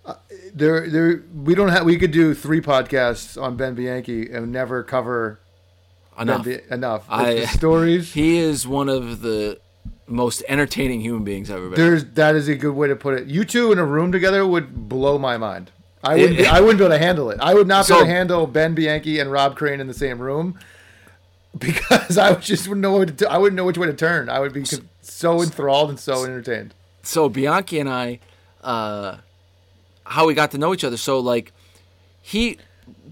Uh, 0.05 0.15
there, 0.53 0.89
there. 0.89 1.23
We 1.35 1.53
don't 1.55 1.69
have. 1.69 1.85
We 1.85 1.97
could 1.97 2.11
do 2.11 2.33
three 2.33 2.61
podcasts 2.61 3.41
on 3.41 3.57
Ben 3.57 3.75
Bianchi 3.75 4.29
and 4.31 4.51
never 4.51 4.81
cover 4.83 5.39
enough. 6.19 6.45
Ben 6.45 6.61
Bi- 6.69 6.75
enough. 6.75 7.05
I- 7.09 7.45
stories. 7.45 8.13
He 8.13 8.37
is 8.37 8.67
one 8.67 8.89
of 8.89 9.21
the 9.21 9.59
most 10.07 10.43
entertaining 10.47 11.01
human 11.01 11.23
beings 11.23 11.49
I've 11.51 11.57
ever 11.57 11.69
been. 11.69 11.79
There's 11.79 12.05
that 12.13 12.35
is 12.35 12.47
a 12.47 12.55
good 12.55 12.73
way 12.75 12.87
to 12.87 12.95
put 12.95 13.19
it. 13.19 13.27
You 13.27 13.45
two 13.45 13.71
in 13.71 13.77
a 13.79 13.85
room 13.85 14.11
together 14.11 14.45
would 14.45 14.89
blow 14.89 15.17
my 15.19 15.37
mind. 15.37 15.71
I 16.05 16.15
wouldn't. 16.15 16.37
Be, 16.37 16.45
I 16.45 16.59
wouldn't 16.61 16.77
be 16.79 16.85
able 16.85 16.95
to 16.95 16.99
handle 16.99 17.29
it. 17.31 17.39
I 17.41 17.53
would 17.53 17.67
not 17.67 17.87
be 17.87 17.93
able 17.93 18.03
to 18.05 18.09
handle 18.09 18.47
Ben 18.47 18.75
Bianchi 18.75 19.19
and 19.19 19.31
Rob 19.31 19.55
Crane 19.55 19.79
in 19.79 19.87
the 19.87 19.93
same 19.93 20.19
room 20.19 20.57
because 21.57 22.17
I 22.17 22.31
would 22.31 22.41
just 22.41 22.67
wouldn't 22.67 22.81
know 22.81 22.91
what 22.97 23.07
to 23.07 23.13
do. 23.13 23.25
I 23.27 23.37
wouldn't 23.37 23.55
know 23.55 23.65
which 23.65 23.77
way 23.77 23.87
to 23.87 23.93
turn. 23.93 24.29
I 24.29 24.39
would 24.39 24.53
be 24.53 24.63
so 25.01 25.41
enthralled 25.41 25.89
and 25.89 25.99
so 25.99 26.23
entertained. 26.23 26.73
so 27.03 27.29
Bianchi 27.29 27.79
and 27.79 27.89
I, 27.89 28.19
uh, 28.63 29.17
how 30.05 30.27
we 30.27 30.33
got 30.33 30.51
to 30.51 30.57
know 30.57 30.73
each 30.73 30.83
other. 30.83 30.97
So 30.97 31.19
like, 31.19 31.51
he 32.21 32.57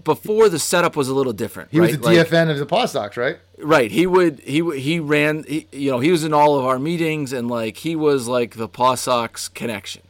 before 0.04 0.48
the 0.48 0.58
setup 0.58 0.96
was 0.96 1.08
a 1.08 1.14
little 1.14 1.32
different. 1.32 1.70
He 1.72 1.80
was 1.80 1.92
right? 1.92 2.00
the 2.00 2.06
Like- 2.06 2.28
DFN 2.28 2.50
of 2.50 2.58
the 2.58 2.66
Paw 2.66 2.86
Sox, 2.86 3.16
right? 3.16 3.38
Right. 3.58 3.90
He 3.90 4.06
would. 4.06 4.40
He 4.40 4.62
he 4.80 5.00
ran. 5.00 5.44
He, 5.44 5.66
you 5.72 5.90
know, 5.90 6.00
he 6.00 6.10
was 6.10 6.24
in 6.24 6.34
all 6.34 6.58
of 6.58 6.64
our 6.64 6.78
meetings, 6.78 7.32
and 7.32 7.48
like 7.48 7.78
he 7.78 7.94
was 7.96 8.26
like 8.28 8.56
the 8.56 8.68
Paw 8.68 8.94
Sox 8.96 9.48
connection. 9.48 10.02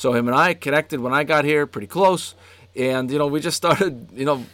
So 0.00 0.14
him 0.14 0.28
and 0.28 0.34
I 0.34 0.54
connected 0.54 0.98
when 1.00 1.12
I 1.12 1.24
got 1.24 1.44
here, 1.44 1.66
pretty 1.66 1.86
close, 1.86 2.34
and 2.74 3.10
you 3.10 3.18
know 3.18 3.26
we 3.26 3.38
just 3.38 3.58
started, 3.58 4.08
you 4.14 4.24
know, 4.24 4.46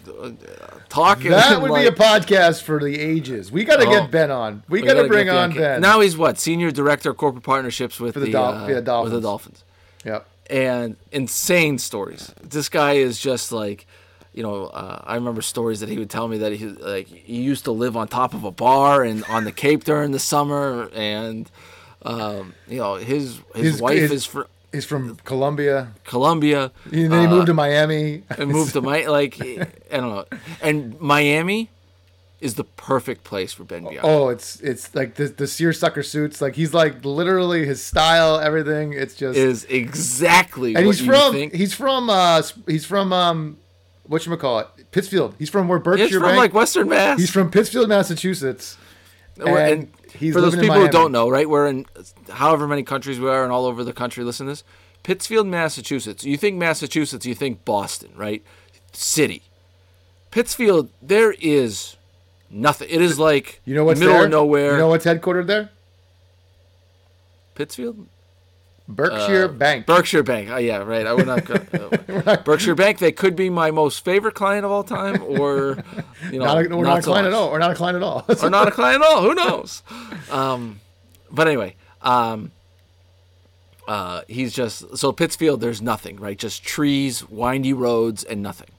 talking. 0.88 1.30
That 1.30 1.62
would 1.62 1.70
like, 1.70 1.82
be 1.82 1.86
a 1.88 1.92
podcast 1.92 2.62
for 2.62 2.80
the 2.82 2.98
ages. 2.98 3.52
We 3.52 3.62
got 3.62 3.76
to 3.76 3.86
Oh. 3.86 3.90
get 3.90 4.10
Ben 4.10 4.32
on. 4.32 4.64
We, 4.68 4.80
we 4.82 4.86
got 4.88 4.94
to 5.00 5.06
bring 5.06 5.28
on. 5.30 5.52
Ben. 5.54 5.80
Now 5.80 6.00
he's 6.00 6.16
what 6.16 6.38
senior 6.40 6.72
director 6.72 7.10
of 7.10 7.16
corporate 7.16 7.44
partnerships 7.44 8.00
with 8.00 8.14
the 8.14 8.20
the, 8.22 8.32
Dol- 8.32 8.54
uh, 8.54 8.66
yeah, 8.66 9.02
with 9.02 9.12
the 9.12 9.20
Dolphins 9.20 9.62
Yep. 10.04 10.26
and 10.50 10.96
insane 11.12 11.78
stories. 11.78 12.34
This 12.42 12.68
guy 12.68 12.94
is 12.94 13.20
just 13.20 13.52
like, 13.52 13.86
you 14.32 14.42
know, 14.42 14.64
uh, 14.66 15.00
I 15.04 15.14
remember 15.14 15.42
stories 15.42 15.78
that 15.78 15.88
he 15.88 15.96
would 15.96 16.10
tell 16.10 16.26
me 16.26 16.38
that 16.38 16.54
he 16.54 16.66
like 16.66 17.06
he 17.06 17.40
used 17.40 17.64
to 17.66 17.70
live 17.72 17.96
on 17.96 18.08
top 18.08 18.34
of 18.34 18.42
a 18.42 18.50
bar 18.50 19.04
and 19.04 19.22
on 19.26 19.44
the 19.44 19.52
Cape 19.52 19.84
during 19.84 20.10
the 20.10 20.18
summer, 20.18 20.90
and 20.92 21.48
um, 22.02 22.52
you 22.66 22.78
know 22.78 22.96
his 22.96 23.38
his, 23.54 23.64
His- 23.74 23.80
wife 23.80 23.98
his- 24.00 24.10
is 24.10 24.26
from 24.26 24.46
He's 24.76 24.84
from 24.84 25.16
Colombia. 25.24 25.88
Colombia 26.04 26.70
And 26.92 27.10
then 27.10 27.20
he 27.22 27.26
uh, 27.26 27.30
moved 27.30 27.46
to 27.46 27.54
Miami. 27.54 28.24
and 28.28 28.50
moved 28.50 28.74
to 28.74 28.80
my 28.92 29.06
like 29.06 29.40
I 29.40 29.66
don't 29.96 30.10
know, 30.10 30.24
and 30.60 31.00
Miami 31.00 31.70
is 32.38 32.56
the 32.56 32.64
perfect 32.64 33.24
place 33.24 33.54
for 33.54 33.64
Ben 33.64 33.84
Bianchi. 33.84 34.00
Oh, 34.02 34.28
it's 34.28 34.60
it's 34.60 34.94
like 34.94 35.14
the 35.14 35.28
the 35.28 35.46
seersucker 35.46 36.02
suits. 36.02 36.42
Like 36.42 36.54
he's 36.54 36.74
like 36.74 37.02
literally 37.04 37.64
his 37.64 37.82
style, 37.82 38.38
everything. 38.38 38.92
It's 38.92 39.14
just 39.14 39.38
Is 39.38 39.64
exactly 39.64 40.74
and 40.74 40.84
what 40.86 40.94
he's 40.96 41.06
you 41.06 41.10
from 41.12 41.32
think. 41.32 41.54
he's 41.54 41.72
from 41.72 42.10
uh 42.10 42.42
he's 42.66 42.84
from 42.84 43.12
um 43.14 43.56
what 44.04 44.26
you 44.26 44.36
call 44.36 44.58
it 44.60 44.90
Pittsfield. 44.90 45.34
He's 45.38 45.50
from 45.50 45.68
where 45.68 45.78
He's 45.78 45.84
Berkshire 45.84 46.08
from 46.20 46.22
Bank. 46.28 46.38
like 46.38 46.54
Western 46.54 46.88
Mass. 46.90 47.18
he's 47.18 47.30
from 47.30 47.50
Pittsfield, 47.50 47.88
Massachusetts. 47.88 48.76
And 49.44 49.90
he's 50.14 50.32
for 50.34 50.40
those 50.40 50.56
people 50.56 50.76
who 50.76 50.88
don't 50.88 51.12
know, 51.12 51.28
right? 51.28 51.48
We're 51.48 51.66
in 51.68 51.86
however 52.30 52.66
many 52.66 52.82
countries 52.82 53.20
we 53.20 53.28
are, 53.28 53.42
and 53.44 53.52
all 53.52 53.66
over 53.66 53.84
the 53.84 53.92
country. 53.92 54.24
Listen 54.24 54.46
to 54.46 54.52
this: 54.52 54.64
Pittsfield, 55.02 55.46
Massachusetts. 55.46 56.24
You 56.24 56.36
think 56.36 56.56
Massachusetts, 56.56 57.26
you 57.26 57.34
think 57.34 57.64
Boston, 57.64 58.12
right? 58.16 58.42
City. 58.92 59.42
Pittsfield, 60.30 60.90
there 61.02 61.34
is 61.40 61.96
nothing. 62.50 62.88
It 62.90 63.00
is 63.02 63.18
like 63.18 63.60
You 63.64 63.74
know 63.74 63.84
what's 63.84 64.00
middle 64.00 64.14
there? 64.14 64.24
of 64.24 64.30
nowhere. 64.30 64.72
You 64.72 64.78
know 64.78 64.88
what's 64.88 65.04
headquartered 65.04 65.46
there? 65.46 65.70
Pittsfield, 67.54 68.06
Berkshire 68.88 69.48
Bank. 69.48 69.86
Berkshire 69.86 70.22
Bank. 70.22 70.48
Oh 70.50 70.58
yeah, 70.58 70.78
right. 70.78 71.06
I 71.06 71.12
would 71.12 71.26
not. 71.26 71.44
Go, 71.44 72.36
Berkshire 72.44 72.74
Bank. 72.74 72.98
They 72.98 73.12
could 73.12 73.34
be 73.34 73.50
my 73.50 73.70
most 73.70 74.04
favorite 74.04 74.34
client 74.34 74.64
of 74.64 74.70
all 74.70 74.84
time, 74.84 75.22
or 75.22 75.78
you 76.30 76.38
know, 76.38 76.44
not 76.44 76.66
a, 76.66 76.76
we're 76.76 76.84
not, 76.84 76.98
a 77.00 77.02
so 77.02 77.10
client 77.10 77.26
at 77.26 77.32
all. 77.32 77.50
We're 77.50 77.58
not 77.58 77.72
a 77.72 77.74
client 77.74 77.96
at 77.96 78.02
all. 78.02 78.24
or 78.42 78.50
not 78.50 78.68
a 78.68 78.70
client 78.72 79.02
at 79.02 79.08
all. 79.08 79.22
Who 79.22 79.34
knows? 79.34 79.82
Um, 80.30 80.80
but 81.30 81.48
anyway, 81.48 81.74
um, 82.02 82.52
uh, 83.88 84.22
he's 84.28 84.52
just 84.52 84.96
so 84.96 85.12
Pittsfield. 85.12 85.60
There's 85.60 85.82
nothing, 85.82 86.16
right? 86.16 86.38
Just 86.38 86.62
trees, 86.62 87.28
windy 87.28 87.72
roads, 87.72 88.22
and 88.24 88.42
nothing. 88.42 88.70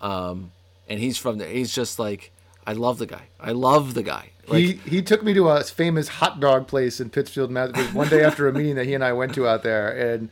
Um, 0.00 0.52
and 0.88 1.00
he's 1.00 1.18
from 1.18 1.38
there. 1.38 1.48
He's 1.48 1.74
just 1.74 1.98
like, 1.98 2.32
I 2.66 2.72
love 2.74 2.98
the 2.98 3.06
guy. 3.06 3.28
I 3.40 3.52
love 3.52 3.94
the 3.94 4.02
guy. 4.02 4.31
Like, 4.48 4.58
he 4.58 4.72
he 4.72 5.02
took 5.02 5.22
me 5.22 5.34
to 5.34 5.48
a 5.48 5.62
famous 5.64 6.08
hot 6.08 6.40
dog 6.40 6.66
place 6.66 7.00
in 7.00 7.10
Pittsfield, 7.10 7.50
Massachusetts, 7.50 7.94
one 7.94 8.08
day 8.08 8.24
after 8.24 8.48
a 8.48 8.52
meeting 8.58 8.74
that 8.74 8.86
he 8.86 8.94
and 8.94 9.04
I 9.04 9.12
went 9.12 9.34
to 9.34 9.46
out 9.46 9.62
there, 9.62 9.88
and 9.88 10.30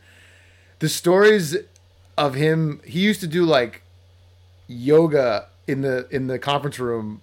the 0.79 0.89
stories 0.89 1.55
of 2.17 2.35
him. 2.35 2.81
He 2.85 2.99
used 2.99 3.21
to 3.21 3.27
do 3.27 3.45
like 3.45 3.83
yoga 4.67 5.47
in 5.67 5.81
the 5.81 6.07
in 6.11 6.27
the 6.27 6.39
conference 6.39 6.79
room 6.79 7.21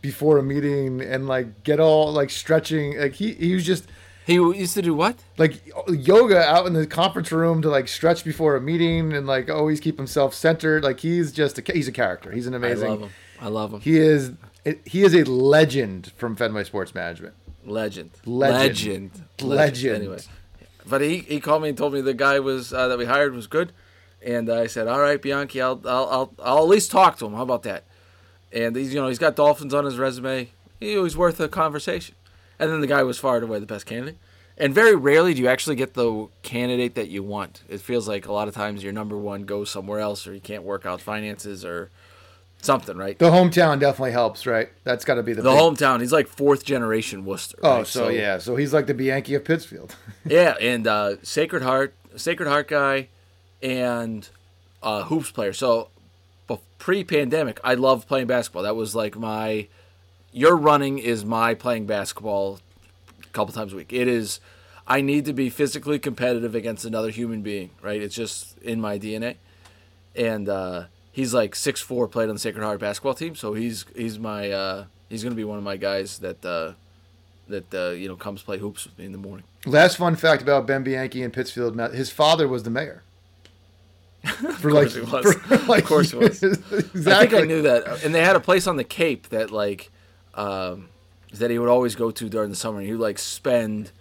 before 0.00 0.38
a 0.38 0.42
meeting, 0.42 1.00
and 1.00 1.28
like 1.28 1.62
get 1.62 1.78
all 1.80 2.12
like 2.12 2.30
stretching. 2.30 2.98
Like 2.98 3.14
he 3.14 3.34
he 3.34 3.54
was 3.54 3.64
just 3.64 3.86
he 4.26 4.34
used 4.34 4.74
to 4.74 4.82
do 4.82 4.94
what? 4.94 5.16
like 5.36 5.60
yoga 5.88 6.40
out 6.40 6.66
in 6.66 6.72
the 6.72 6.86
conference 6.86 7.30
room 7.30 7.60
to 7.60 7.68
like 7.68 7.88
stretch 7.88 8.24
before 8.24 8.56
a 8.56 8.60
meeting 8.60 9.12
and 9.12 9.26
like 9.26 9.50
always 9.50 9.80
keep 9.80 9.98
himself 9.98 10.32
centered. 10.34 10.82
Like 10.82 11.00
he's 11.00 11.30
just 11.30 11.58
a 11.58 11.72
he's 11.72 11.88
a 11.88 11.92
character. 11.92 12.32
He's 12.32 12.46
an 12.46 12.54
amazing. 12.54 12.86
I 12.86 12.90
love 12.90 13.00
him. 13.02 13.10
I 13.40 13.48
love 13.48 13.74
him. 13.74 13.80
He 13.80 13.98
is 13.98 14.32
he 14.84 15.02
is 15.02 15.14
a 15.14 15.24
legend 15.24 16.12
from 16.16 16.36
Fenway 16.36 16.64
Sports 16.64 16.94
Management. 16.94 17.34
Legend. 17.64 18.10
Legend. 18.24 19.10
Legend. 19.40 19.40
Legend. 19.42 19.96
Anyway, 19.96 20.20
but 20.86 21.00
he, 21.00 21.18
he 21.18 21.40
called 21.40 21.62
me 21.62 21.70
and 21.70 21.78
told 21.78 21.92
me 21.92 22.00
the 22.00 22.14
guy 22.14 22.38
was 22.40 22.72
uh, 22.72 22.88
that 22.88 22.98
we 22.98 23.06
hired 23.06 23.34
was 23.34 23.46
good, 23.46 23.72
and 24.22 24.50
I 24.50 24.66
said, 24.66 24.86
all 24.86 25.00
right, 25.00 25.20
Bianchi, 25.20 25.60
I'll, 25.60 25.80
I'll 25.86 26.08
I'll 26.08 26.34
I'll 26.42 26.58
at 26.58 26.68
least 26.68 26.90
talk 26.90 27.18
to 27.18 27.26
him. 27.26 27.34
How 27.34 27.42
about 27.42 27.62
that? 27.62 27.84
And 28.52 28.76
he's 28.76 28.92
you 28.92 29.00
know 29.00 29.08
he's 29.08 29.18
got 29.18 29.36
Dolphins 29.36 29.74
on 29.74 29.84
his 29.84 29.96
resume. 29.96 30.50
He 30.80 30.96
was 30.98 31.16
worth 31.16 31.40
a 31.40 31.48
conversation. 31.48 32.14
And 32.58 32.70
then 32.70 32.80
the 32.80 32.86
guy 32.86 33.02
was 33.02 33.18
far 33.18 33.36
and 33.36 33.44
away 33.44 33.58
the 33.58 33.66
best 33.66 33.86
candidate. 33.86 34.18
And 34.56 34.72
very 34.72 34.94
rarely 34.94 35.34
do 35.34 35.42
you 35.42 35.48
actually 35.48 35.74
get 35.74 35.94
the 35.94 36.28
candidate 36.42 36.94
that 36.94 37.08
you 37.08 37.22
want. 37.24 37.62
It 37.68 37.80
feels 37.80 38.06
like 38.06 38.26
a 38.26 38.32
lot 38.32 38.46
of 38.46 38.54
times 38.54 38.84
your 38.84 38.92
number 38.92 39.16
one 39.16 39.42
goes 39.42 39.70
somewhere 39.70 39.98
else, 39.98 40.26
or 40.26 40.34
you 40.34 40.40
can't 40.40 40.62
work 40.62 40.86
out 40.86 41.00
finances, 41.00 41.64
or 41.64 41.90
something, 42.64 42.96
right? 42.96 43.18
The 43.18 43.30
hometown 43.30 43.78
definitely 43.80 44.12
helps, 44.12 44.46
right? 44.46 44.70
That's 44.84 45.04
got 45.04 45.14
to 45.14 45.22
be 45.22 45.32
the, 45.32 45.42
The 45.42 45.50
big- 45.50 45.58
hometown. 45.58 46.00
He's 46.00 46.12
like 46.12 46.26
fourth 46.26 46.64
generation 46.64 47.24
Worcester. 47.24 47.58
Oh, 47.62 47.78
right? 47.78 47.86
so, 47.86 48.08
yeah, 48.08 48.38
so 48.38 48.56
he's 48.56 48.72
like 48.72 48.86
the 48.86 48.94
Bianchi 48.94 49.34
of 49.34 49.44
Pittsfield. 49.44 49.94
yeah, 50.24 50.54
and 50.60 50.86
uh, 50.86 51.16
Sacred 51.22 51.62
Heart, 51.62 51.94
Sacred 52.16 52.48
Heart 52.48 52.68
guy, 52.68 53.08
and 53.62 54.28
uh, 54.82 55.04
hoops 55.04 55.30
player. 55.30 55.52
So 55.52 55.88
pre-pandemic, 56.78 57.58
I 57.64 57.74
loved 57.74 58.06
playing 58.06 58.26
basketball. 58.26 58.62
That 58.64 58.76
was 58.76 58.94
like 58.94 59.16
my. 59.16 59.68
Your 60.32 60.56
running 60.56 60.98
is 60.98 61.24
my 61.24 61.54
playing 61.54 61.86
basketball 61.86 62.58
a 63.22 63.26
couple 63.28 63.54
times 63.54 63.72
a 63.72 63.76
week. 63.76 63.92
It 63.92 64.08
is. 64.08 64.40
I 64.86 65.00
need 65.00 65.24
to 65.24 65.32
be 65.32 65.48
physically 65.48 65.98
competitive 65.98 66.54
against 66.54 66.84
another 66.84 67.08
human 67.10 67.40
being. 67.40 67.70
Right. 67.80 68.02
It's 68.02 68.14
just 68.14 68.58
in 68.58 68.80
my 68.82 68.98
DNA. 68.98 69.36
And 70.14 70.46
uh, 70.48 70.84
he's 71.14 71.32
like 71.32 71.54
six 71.54 71.80
four, 71.80 72.06
played 72.08 72.28
on 72.28 72.34
the 72.34 72.40
Sacred 72.40 72.62
Heart 72.62 72.80
basketball 72.80 73.14
team. 73.14 73.34
So 73.34 73.54
he's 73.54 73.86
he's 73.96 74.18
my 74.18 74.50
uh, 74.50 74.84
He's 75.08 75.22
going 75.22 75.32
to 75.32 75.36
be 75.36 75.44
one 75.44 75.58
of 75.58 75.64
my 75.64 75.76
guys 75.76 76.18
that 76.18 76.44
uh, 76.44 76.72
that 77.48 77.72
uh, 77.74 77.90
you 77.90 78.08
know 78.08 78.16
comes 78.16 78.42
play 78.42 78.58
hoops 78.58 78.84
with 78.84 78.98
me 78.98 79.04
in 79.04 79.12
the 79.12 79.18
morning. 79.18 79.44
Last 79.64 79.96
fun 79.96 80.16
fact 80.16 80.42
about 80.42 80.66
Ben 80.66 80.82
Bianchi 80.82 81.22
in 81.22 81.30
Pittsfield: 81.30 81.78
his 81.92 82.10
father 82.10 82.48
was 82.48 82.64
the 82.64 82.70
mayor. 82.70 83.02
For 84.24 84.72
like, 84.72 84.90
course 84.90 84.94
he 84.94 85.00
was. 85.02 85.34
for, 85.34 85.56
like, 85.66 85.82
Of 85.82 85.88
course 85.88 86.10
he 86.10 86.16
was. 86.16 86.42
exactly. 86.42 87.12
I 87.12 87.20
think 87.20 87.34
I 87.34 87.40
knew 87.42 87.62
that. 87.62 88.02
And 88.02 88.14
they 88.14 88.24
had 88.24 88.36
a 88.36 88.40
place 88.40 88.66
on 88.66 88.76
the 88.76 88.84
Cape 88.84 89.28
that 89.28 89.50
like 89.50 89.90
um, 90.34 90.88
that 91.34 91.50
he 91.50 91.58
would 91.58 91.68
always 91.68 91.94
go 91.94 92.10
to 92.10 92.28
during 92.28 92.48
the 92.50 92.56
summer. 92.56 92.78
And 92.78 92.86
he 92.86 92.92
would 92.92 93.02
like 93.02 93.18
spend 93.18 93.92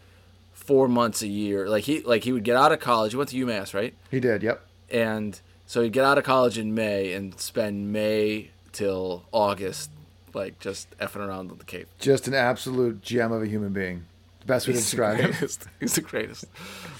four 0.53 0.88
months 0.88 1.22
a 1.22 1.28
year. 1.28 1.68
Like 1.68 1.84
he 1.84 2.01
like 2.01 2.24
he 2.24 2.32
would 2.32 2.43
get 2.45 2.55
out 2.55 2.72
of 2.72 2.80
college. 2.80 3.11
He 3.11 3.18
went 3.18 3.30
to 3.32 3.45
UMass, 3.45 3.74
right? 3.74 3.93
He 4.09 4.20
did. 4.20 4.41
Yep. 4.41 4.66
And 4.89 5.39
so 5.74 5.82
he'd 5.82 5.92
get 5.92 6.06
out 6.06 6.20
of 6.20 6.24
college 6.24 6.60
in 6.60 6.76
May 6.76 7.14
and 7.14 7.40
spend 7.40 7.92
May 7.92 8.52
till 8.74 9.24
August, 9.32 9.90
like 10.32 10.60
just 10.60 10.96
effing 11.00 11.28
around 11.28 11.50
on 11.50 11.58
the 11.58 11.64
Cape. 11.64 11.88
Just 11.98 12.28
an 12.28 12.36
absolute 12.36 13.02
gem 13.02 13.32
of 13.32 13.42
a 13.42 13.48
human 13.48 13.74
being. 13.74 14.06
The 14.42 14.46
best 14.46 14.68
way 14.68 14.74
to 14.74 14.80
describe 14.80 15.18
him. 15.20 15.34
He's 15.80 15.96
the 15.96 16.02
greatest. 16.02 16.46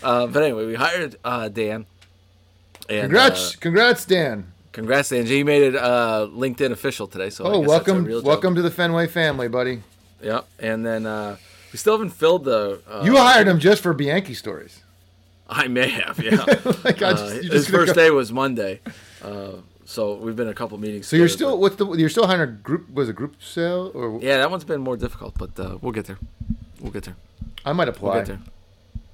Uh, 0.02 0.26
but 0.26 0.42
anyway, 0.42 0.66
we 0.66 0.74
hired 0.74 1.18
uh, 1.24 1.50
Dan. 1.50 1.86
And, 2.90 3.02
Congrats, 3.12 3.54
uh, 3.54 3.58
congrats, 3.60 4.06
Dan. 4.06 4.52
congrats, 4.72 5.10
Dan. 5.10 5.28
He 5.28 5.44
made 5.44 5.62
it 5.62 5.76
uh, 5.76 6.28
LinkedIn 6.32 6.72
official 6.72 7.06
today. 7.06 7.30
So 7.30 7.44
Oh, 7.46 7.62
guess 7.62 7.70
that's 7.70 7.88
a 7.90 7.94
welcome, 7.94 8.24
welcome 8.24 8.56
to 8.56 8.64
the 8.64 8.72
Fenway 8.72 9.06
family, 9.06 9.50
buddy. 9.50 9.84
Yep. 10.24 10.48
and 10.60 10.84
then 10.84 11.06
uh, 11.06 11.38
we 11.72 11.78
still 11.78 11.94
haven't 11.94 12.10
filled 12.10 12.46
the. 12.46 12.82
Uh, 12.90 13.04
You 13.06 13.18
hired 13.18 13.48
him 13.48 13.60
just 13.60 13.84
for 13.84 13.94
Bianchi 13.94 14.34
stories. 14.34 14.83
I 15.50 15.68
may 15.68 15.89
have, 15.89 16.20
yeah. 16.24 16.38
Like, 16.84 17.02
I 17.02 17.12
Uh, 17.12 17.30
his 17.41 17.68
first 17.68 17.94
go- 17.96 18.02
day 18.02 18.10
was 18.12 18.32
Monday, 18.32 18.80
uh, 19.24 19.54
so 19.86 20.16
we've 20.16 20.36
been 20.36 20.48
a 20.48 20.54
couple 20.54 20.78
meetings. 20.78 21.08
So 21.08 21.16
you're 21.18 21.28
still 21.28 21.60
what's 21.60 21.76
the 21.76 21.86
you're 21.94 22.10
still 22.10 22.28
hiring 22.28 22.41
a 22.50 22.52
group 22.52 22.91
was 22.94 23.10
a 23.10 23.14
group 23.14 23.36
sale 23.41 23.91
or 23.94 24.20
yeah, 24.22 24.38
that 24.38 24.50
one's 24.50 24.64
been 24.64 24.82
more 24.82 24.98
difficult, 24.98 25.36
but 25.38 25.60
uh, 25.60 25.78
we'll 25.82 25.91
get 25.91 26.06
there. 26.06 26.18
We'll 26.80 26.91
get 26.91 27.04
there. 27.04 27.16
I 27.66 27.74
might 27.74 27.88
We'll 27.88 27.96
apply. 27.96 28.18
get 28.20 28.28
there. 28.28 28.39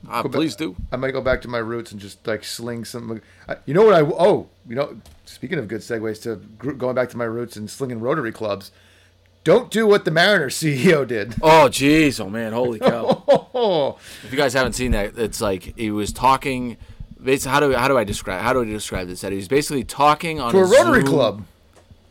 Uh, 0.10 0.22
Go 0.24 0.30
back- 0.30 0.36
please 0.38 0.56
do. 0.56 0.76
I 0.92 0.96
might 0.96 1.12
go 1.12 1.22
back 1.22 1.42
to 1.42 1.48
my 1.50 1.58
roots 1.58 1.92
and 1.92 2.00
just 2.00 2.26
like 2.26 2.44
sling 2.44 2.86
some. 2.86 3.22
I- 3.48 3.58
You 3.66 3.74
know 3.74 3.84
what 3.84 3.96
I? 3.96 4.02
Oh, 4.02 4.48
you 4.68 4.76
know, 4.76 5.02
speaking 5.26 5.60
of 5.60 5.68
good 5.68 5.82
segues 5.82 6.22
to 6.24 6.36
going 6.74 6.96
back 6.96 7.10
to 7.10 7.18
my 7.18 7.26
roots 7.26 7.58
and 7.58 7.70
slinging 7.70 8.00
Rotary 8.00 8.32
clubs. 8.32 8.72
Don't 9.50 9.72
do 9.72 9.88
what 9.88 10.06
the 10.06 10.12
Mariners 10.12 10.56
CEO 10.56 11.08
did. 11.08 11.34
Oh, 11.42 11.68
jeez, 11.72 12.20
oh 12.24 12.30
man, 12.30 12.54
holy 12.54 12.78
cow! 12.78 13.26
If 14.24 14.32
you 14.32 14.38
guys 14.38 14.54
haven't 14.54 14.74
seen 14.74 14.92
that, 14.92 15.18
it's 15.18 15.42
like 15.42 15.76
he 15.76 15.90
was 15.90 16.14
talking. 16.14 16.78
Basically, 17.22 17.52
how 17.52 17.60
do 17.60 17.74
how 17.74 17.88
do 17.88 17.98
I 17.98 18.04
describe 18.04 18.42
how 18.44 18.54
do 18.54 18.62
I 18.62 18.66
describe 18.66 19.08
this? 19.08 19.22
That 19.22 19.32
he 19.32 19.38
was 19.38 19.48
basically 19.48 19.84
talking 19.84 20.40
on 20.40 20.52
to 20.52 20.60
a 20.60 20.66
Rotary 20.66 21.02
Zoom- 21.02 21.10
club. 21.10 21.44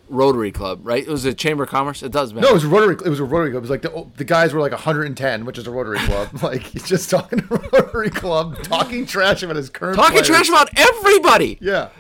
Rotary 0.09 0.51
Club, 0.51 0.81
right? 0.83 1.07
It 1.07 1.09
was 1.09 1.25
a 1.27 1.33
Chamber 1.33 1.63
of 1.63 1.69
Commerce. 1.71 2.03
It 2.03 2.11
does 2.11 2.35
matter. 2.35 2.45
No, 2.47 2.51
it 2.51 2.55
was 2.55 2.65
a 2.65 2.69
Rotary. 2.69 2.97
It 3.05 3.09
was 3.09 3.21
a 3.21 3.25
Rotary 3.25 3.51
club. 3.53 3.59
It 3.59 3.69
was 3.69 3.71
like 3.71 3.83
the 3.83 4.07
the 4.17 4.25
guys 4.25 4.53
were 4.53 4.61
like 4.61 4.73
110, 4.73 5.45
which 5.45 5.59
is 5.59 5.67
a 5.69 5.71
Rotary 5.71 5.99
club. 5.99 6.29
like 6.43 6.63
he's 6.63 6.89
just 6.89 7.09
talking 7.09 7.39
to 7.39 7.55
a 7.55 7.69
Rotary 7.73 8.11
club, 8.11 8.61
talking 8.65 9.07
trash 9.07 9.45
about 9.45 9.55
his 9.55 9.71
current. 9.71 9.95
talking 9.95 10.13
players. 10.15 10.27
trash 10.27 10.49
about 10.49 10.71
everybody. 10.77 11.57
Yeah. 11.61 11.91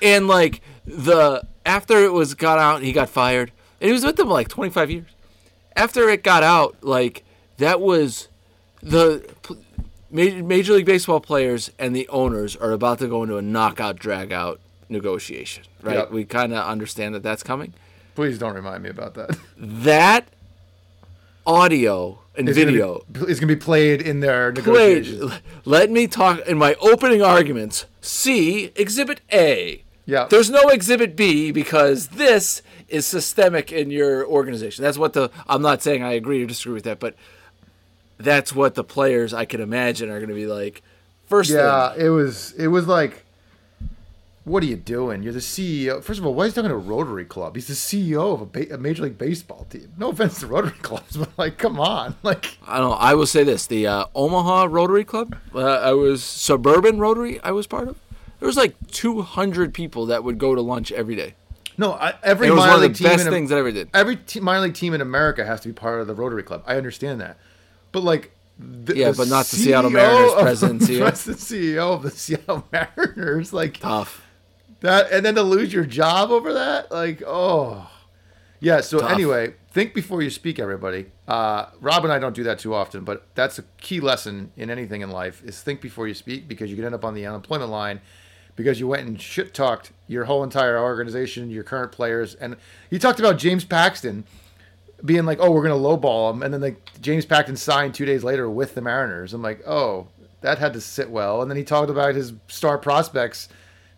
And 0.00 0.26
like 0.26 0.62
the 0.86 1.46
after 1.66 2.02
it 2.02 2.14
was 2.14 2.32
got 2.32 2.58
out, 2.58 2.80
he 2.82 2.92
got 2.92 3.10
fired. 3.10 3.52
And 3.80 3.88
he 3.88 3.92
was 3.92 4.04
with 4.04 4.16
them 4.16 4.28
like 4.28 4.48
25 4.48 4.90
years. 4.90 5.08
After 5.74 6.08
it 6.08 6.22
got 6.22 6.42
out, 6.42 6.76
like 6.82 7.24
that 7.58 7.80
was 7.80 8.28
the 8.82 9.28
Major, 10.10 10.74
League 10.74 10.86
Baseball 10.86 11.20
players 11.20 11.70
and 11.78 11.94
the 11.94 12.08
owners 12.08 12.56
are 12.56 12.72
about 12.72 12.98
to 13.00 13.08
go 13.08 13.22
into 13.22 13.36
a 13.36 13.42
knockout 13.42 13.98
drag 13.98 14.32
out 14.32 14.60
negotiation, 14.88 15.64
right? 15.82 15.96
Yep. 15.96 16.10
We 16.12 16.24
kind 16.24 16.52
of 16.52 16.64
understand 16.66 17.14
that 17.14 17.22
that's 17.22 17.42
coming. 17.42 17.74
Please 18.14 18.38
don't 18.38 18.54
remind 18.54 18.82
me 18.82 18.88
about 18.90 19.14
that. 19.14 19.36
That 19.58 20.28
audio 21.46 22.18
and 22.36 22.48
It's 22.48 22.56
gonna 22.58 22.66
be- 22.70 22.72
video 22.78 23.04
It's 23.28 23.40
gonna 23.40 23.52
be 23.52 23.56
played 23.60 24.00
in 24.02 24.20
their 24.20 24.52
played. 24.52 25.18
Let 25.64 25.90
me 25.90 26.06
talk 26.06 26.46
in 26.46 26.58
my 26.58 26.74
opening 26.74 27.22
arguments. 27.22 27.86
See 28.00 28.72
Exhibit 28.76 29.20
A. 29.32 29.82
Yeah. 30.06 30.26
There's 30.30 30.50
no 30.50 30.68
Exhibit 30.68 31.16
B 31.16 31.50
because 31.50 32.08
this 32.08 32.62
is 32.88 33.06
systemic 33.06 33.72
in 33.72 33.90
your 33.90 34.26
organization. 34.26 34.82
That's 34.82 34.98
what 34.98 35.12
the. 35.12 35.30
I'm 35.48 35.62
not 35.62 35.82
saying 35.82 36.02
I 36.02 36.12
agree 36.12 36.42
or 36.42 36.46
disagree 36.46 36.74
with 36.74 36.84
that, 36.84 37.00
but 37.00 37.14
that's 38.18 38.54
what 38.54 38.74
the 38.74 38.84
players 38.84 39.34
I 39.34 39.44
can 39.44 39.60
imagine 39.60 40.08
are 40.10 40.18
going 40.18 40.28
to 40.28 40.34
be 40.34 40.46
like. 40.46 40.82
First 41.26 41.50
Yeah, 41.50 41.92
thing, 41.92 42.06
it 42.06 42.08
was. 42.10 42.52
It 42.52 42.68
was 42.68 42.86
like, 42.86 43.24
what 44.44 44.62
are 44.62 44.66
you 44.66 44.76
doing? 44.76 45.24
You're 45.24 45.32
the 45.32 45.40
CEO. 45.40 46.00
First 46.02 46.20
of 46.20 46.26
all, 46.26 46.32
why 46.34 46.44
is 46.44 46.52
he 46.52 46.56
talking 46.56 46.68
to 46.70 46.76
a 46.76 46.78
Rotary 46.78 47.24
Club? 47.24 47.56
He's 47.56 47.66
the 47.66 47.74
CEO 47.74 48.32
of 48.32 48.40
a, 48.42 48.46
ba- 48.46 48.74
a 48.74 48.78
Major 48.78 49.02
League 49.02 49.18
Baseball 49.18 49.66
team. 49.68 49.92
No 49.98 50.10
offense 50.10 50.38
to 50.40 50.46
Rotary 50.46 50.70
clubs, 50.82 51.16
but 51.16 51.36
like, 51.36 51.58
come 51.58 51.80
on, 51.80 52.14
like, 52.22 52.56
I 52.66 52.78
don't. 52.78 52.90
know. 52.90 52.96
I 52.96 53.14
will 53.14 53.26
say 53.26 53.42
this: 53.42 53.66
the 53.66 53.88
uh, 53.88 54.04
Omaha 54.14 54.68
Rotary 54.70 55.04
Club. 55.04 55.34
Uh, 55.52 55.60
I 55.64 55.92
was 55.94 56.22
suburban 56.22 56.98
Rotary. 57.00 57.40
I 57.42 57.50
was 57.50 57.66
part 57.66 57.88
of. 57.88 57.98
There 58.38 58.46
was 58.46 58.56
like 58.56 58.76
200 58.92 59.74
people 59.74 60.06
that 60.06 60.22
would 60.22 60.38
go 60.38 60.54
to 60.54 60.60
lunch 60.60 60.92
every 60.92 61.16
day. 61.16 61.34
No. 61.78 61.92
I, 61.92 62.14
every 62.22 62.48
It 62.48 62.50
was 62.52 62.60
one 62.60 62.70
of 62.70 62.80
the 62.80 62.88
team 62.90 63.08
best 63.08 63.26
in, 63.26 63.32
things 63.32 63.52
I 63.52 63.58
ever 63.58 63.72
did. 63.72 63.88
every 63.94 64.16
te- 64.16 64.40
minor 64.40 64.60
league 64.62 64.74
team 64.74 64.94
in 64.94 65.00
America 65.00 65.44
has 65.44 65.60
to 65.62 65.68
be 65.68 65.72
part 65.74 66.00
of 66.00 66.06
the 66.06 66.14
Rotary 66.14 66.42
Club. 66.42 66.62
I 66.66 66.76
understand 66.76 67.20
that, 67.20 67.38
but 67.92 68.02
like. 68.02 68.32
The, 68.58 68.96
Yeah, 68.96 69.10
the 69.10 69.18
but 69.18 69.28
not 69.28 69.44
the 69.46 69.56
Seattle 69.56 69.90
Mariners 69.90 70.32
president 70.40 70.80
and 70.80 70.90
CEO. 70.90 71.00
President 71.00 71.38
CEO 71.38 71.92
of 71.94 72.02
the 72.02 72.10
Seattle 72.10 72.66
Mariners, 72.72 73.52
like 73.52 73.78
Tough. 73.80 74.24
that, 74.80 75.12
and 75.12 75.26
then 75.26 75.34
to 75.34 75.42
lose 75.42 75.74
your 75.74 75.84
job 75.84 76.30
over 76.30 76.54
that, 76.54 76.90
like, 76.90 77.22
oh, 77.26 77.90
yeah. 78.60 78.80
So 78.80 79.00
Tough. 79.00 79.10
anyway, 79.10 79.52
think 79.72 79.92
before 79.92 80.22
you 80.22 80.30
speak, 80.30 80.58
everybody. 80.58 81.04
Uh, 81.28 81.66
Rob 81.82 82.04
and 82.04 82.12
I 82.12 82.18
don't 82.18 82.34
do 82.34 82.44
that 82.44 82.58
too 82.58 82.72
often, 82.72 83.04
but 83.04 83.26
that's 83.34 83.58
a 83.58 83.64
key 83.78 84.00
lesson 84.00 84.52
in 84.56 84.70
anything 84.70 85.02
in 85.02 85.10
life: 85.10 85.42
is 85.44 85.60
think 85.60 85.82
before 85.82 86.08
you 86.08 86.14
speak 86.14 86.48
because 86.48 86.70
you 86.70 86.76
could 86.76 86.86
end 86.86 86.94
up 86.94 87.04
on 87.04 87.12
the 87.12 87.26
unemployment 87.26 87.70
line 87.70 88.00
because 88.56 88.80
you 88.80 88.88
went 88.88 89.06
and 89.06 89.20
shit 89.20 89.52
talked 89.54 89.92
your 90.08 90.24
whole 90.24 90.42
entire 90.42 90.78
organization, 90.78 91.50
your 91.50 91.62
current 91.62 91.92
players, 91.92 92.34
and 92.34 92.56
you 92.90 92.98
talked 92.98 93.20
about 93.20 93.36
James 93.38 93.64
Paxton 93.64 94.24
being 95.04 95.24
like, 95.26 95.38
"Oh, 95.40 95.50
we're 95.50 95.62
gonna 95.62 95.74
lowball 95.74 96.32
him," 96.32 96.42
and 96.42 96.52
then 96.54 96.60
like 96.62 96.80
James 97.00 97.26
Paxton 97.26 97.56
signed 97.56 97.94
two 97.94 98.06
days 98.06 98.24
later 98.24 98.48
with 98.48 98.74
the 98.74 98.80
Mariners. 98.80 99.32
I'm 99.34 99.42
like, 99.42 99.66
"Oh, 99.66 100.06
that 100.40 100.58
had 100.58 100.72
to 100.72 100.80
sit 100.80 101.10
well." 101.10 101.42
And 101.42 101.50
then 101.50 101.56
he 101.58 101.64
talked 101.64 101.90
about 101.90 102.14
his 102.14 102.32
star 102.48 102.78
prospects 102.78 103.48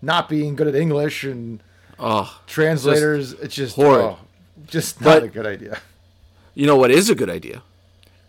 not 0.03 0.29
being 0.29 0.57
good 0.57 0.67
at 0.69 0.75
English 0.75 1.25
and 1.25 1.61
Oh, 1.99 2.41
translators. 2.47 3.33
it's 3.35 3.55
just 3.55 3.77
horrid. 3.77 4.05
oh, 4.05 4.19
just 4.67 5.01
not 5.01 5.21
But- 5.21 5.23
a 5.25 5.29
good 5.29 5.47
idea. 5.47 5.81
You 6.55 6.67
know 6.67 6.77
what 6.77 6.91
is 6.91 7.09
a 7.11 7.15
good 7.15 7.31
idea? 7.31 7.63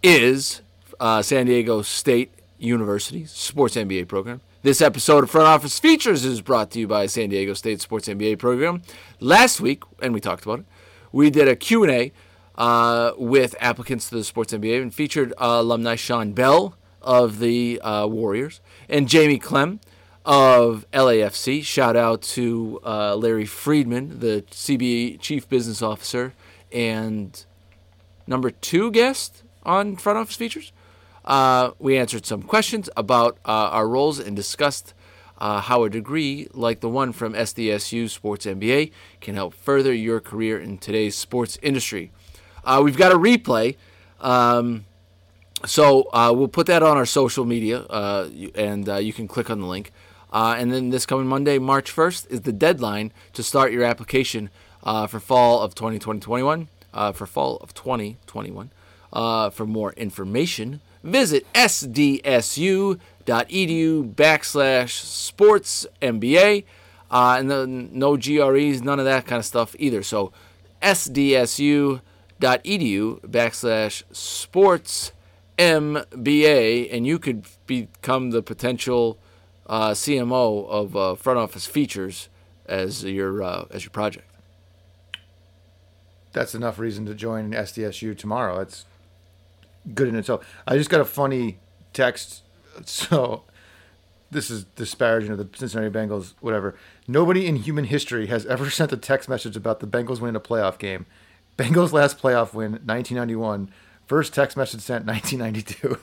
Is 0.04 0.62
uh, 1.00 1.22
San 1.22 1.46
Diego 1.48 1.82
State 1.82 2.32
University 2.60 3.26
Sports 3.26 3.76
MBA 3.76 4.08
program. 4.08 4.42
This 4.62 4.82
episode 4.82 5.24
of 5.24 5.32
Front 5.32 5.48
Office 5.48 5.80
Features 5.80 6.26
is 6.26 6.42
brought 6.42 6.70
to 6.72 6.80
you 6.80 6.88
by 6.88 7.06
San 7.06 7.30
Diego 7.30 7.54
State 7.54 7.80
Sports 7.80 8.10
MBA 8.10 8.40
program. 8.40 8.82
Last 9.22 9.62
week, 9.62 9.84
and 10.02 10.14
we 10.14 10.20
talked 10.20 10.44
about 10.44 10.60
it, 10.60 10.66
we 11.14 11.30
did 11.30 11.48
a 11.48 11.56
Q&A 11.56 12.12
uh, 12.56 13.14
with 13.18 13.56
applicants 13.62 14.10
to 14.10 14.16
the 14.16 14.24
Sports 14.26 14.52
MBA 14.52 14.82
and 14.82 14.94
featured 14.94 15.32
uh, 15.38 15.60
alumni 15.62 15.96
Sean 15.96 16.34
Bell 16.34 16.76
of 17.02 17.40
the 17.40 17.80
uh, 17.80 18.06
Warriors 18.08 18.60
and 18.90 19.08
Jamie 19.08 19.40
Clem 19.40 19.80
of 20.26 20.86
LAFC. 20.92 21.64
Shout 21.64 21.96
out 21.96 22.22
to 22.24 22.82
uh, 22.86 23.16
Larry 23.16 23.46
Friedman, 23.46 24.20
the 24.20 24.44
CBA 24.52 25.22
Chief 25.22 25.48
Business 25.48 25.82
Officer, 25.82 26.34
and 26.70 27.46
number 28.28 28.52
two 28.52 28.92
guest 28.92 29.44
on 29.64 29.96
Front 29.96 30.20
Office 30.20 30.36
Features. 30.36 30.74
Uh, 31.30 31.72
we 31.78 31.96
answered 31.96 32.26
some 32.26 32.42
questions 32.42 32.90
about 32.98 33.38
uh, 33.46 33.70
our 33.70 33.88
roles 33.88 34.18
and 34.18 34.36
discussed 34.36 34.96
uh, 35.38 35.62
how 35.62 35.84
a 35.84 35.90
degree 35.90 36.48
like 36.54 36.80
the 36.80 36.90
one 36.90 37.14
from 37.14 37.34
SDSU 37.34 38.10
Sports 38.10 38.48
MBA 38.48 38.92
can 39.22 39.36
help 39.36 39.54
further 39.54 39.94
your 39.94 40.20
career 40.20 40.60
in 40.60 40.80
today's 40.80 41.16
sports 41.16 41.60
industry. 41.62 42.12
Uh, 42.66 42.82
we've 42.84 42.98
got 42.98 43.12
a 43.12 43.16
replay. 43.16 43.78
Um, 44.20 44.86
so 45.66 46.10
uh, 46.12 46.34
we'll 46.36 46.48
put 46.48 46.66
that 46.66 46.82
on 46.82 46.98
our 46.98 47.06
social 47.06 47.46
media, 47.46 47.82
uh, 47.84 48.28
and 48.56 48.88
you 49.06 49.14
can 49.14 49.28
click 49.28 49.50
on 49.50 49.62
the 49.62 49.68
link. 49.68 49.92
And 50.34 50.74
then 50.74 50.90
this 50.90 51.06
coming 51.06 51.28
Monday, 51.28 51.60
March 51.60 51.94
1st, 51.96 52.32
is 52.32 52.42
the 52.42 52.54
deadline 52.54 53.14
to 53.34 53.44
start 53.44 53.72
your 53.72 53.84
application 53.84 54.50
for 54.84 55.20
fall 55.20 55.62
of 55.62 55.76
2021. 55.76 56.70
Uh, 56.92 57.12
for 57.12 57.28
fall 57.28 57.58
of 57.58 57.74
2021. 57.76 58.72
Uh, 59.14 59.50
for 59.50 59.66
more 59.66 59.94
information, 59.94 60.82
visit 61.04 61.46
sdsu.edu 61.54 62.98
backslash 64.16 64.92
sports 64.92 65.88
MBA. 66.02 66.64
Uh, 67.12 67.38
and 67.40 67.92
no 67.94 68.16
GREs, 68.18 68.84
none 68.84 69.00
of 69.00 69.06
that 69.06 69.26
kind 69.26 69.40
of 69.40 69.46
stuff 69.46 69.76
either. 69.80 70.04
So 70.04 70.32
sdsu.edu 70.82 72.02
backslash 73.22 74.04
sports 74.12 75.12
MBA, 75.58 76.94
and 76.94 77.06
you 77.08 77.20
could 77.20 77.46
become 77.66 78.32
the 78.32 78.42
potential 78.42 79.18
uh, 79.68 79.92
CMO 79.92 80.68
of 80.70 80.96
uh, 80.96 81.16
front 81.16 81.40
office 81.40 81.66
features 81.66 82.30
as 82.66 83.04
your 83.04 83.44
uh, 83.44 83.66
as 83.72 83.84
your 83.84 83.92
project. 83.92 84.26
that's 86.32 86.54
enough 86.56 86.80
reason 86.80 87.06
to 87.08 87.16
join 87.16 87.52
SDSU 87.52 88.18
tomorrow. 88.18 88.60
That's 88.60 88.86
good 89.94 90.08
in 90.08 90.16
itself. 90.16 90.46
I 90.68 90.78
just 90.78 90.90
got 90.90 91.02
a 91.02 91.06
funny 91.06 91.60
text. 91.94 92.44
So 92.86 93.44
this 94.32 94.50
is 94.50 94.64
disparaging 94.64 95.32
of 95.32 95.38
the 95.38 95.50
Cincinnati 95.58 95.90
Bengals. 95.90 96.34
Whatever. 96.40 96.76
Nobody 97.10 97.46
in 97.46 97.58
human 97.58 97.84
history 97.86 98.28
has 98.28 98.46
ever 98.46 98.70
sent 98.70 98.94
a 98.94 98.98
text 98.98 99.28
message 99.28 99.58
about 99.58 99.82
the 99.82 99.88
Bengals 99.88 100.22
winning 100.22 100.38
a 100.38 100.40
playoff 100.40 100.78
game. 100.78 101.06
Bengals 101.58 101.92
last 101.92 102.18
playoff 102.18 102.54
win, 102.54 102.74
1991. 102.86 103.70
First 104.06 104.34
text 104.34 104.56
message 104.56 104.80
sent, 104.82 105.06
1992. 105.08 105.98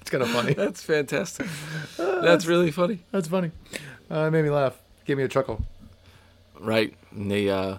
it's 0.00 0.10
kind 0.10 0.22
of 0.22 0.30
funny. 0.30 0.54
That's 0.54 0.82
fantastic. 0.82 1.46
That's 1.96 2.46
really 2.46 2.70
funny. 2.70 3.00
That's 3.10 3.26
funny. 3.28 3.50
Uh, 4.10 4.26
it 4.26 4.30
made 4.30 4.44
me 4.44 4.50
laugh. 4.50 4.78
Gave 5.06 5.16
me 5.16 5.24
a 5.24 5.28
chuckle. 5.28 5.64
Right. 6.60 6.94
And 7.10 7.30
they, 7.30 7.50
uh, 7.50 7.78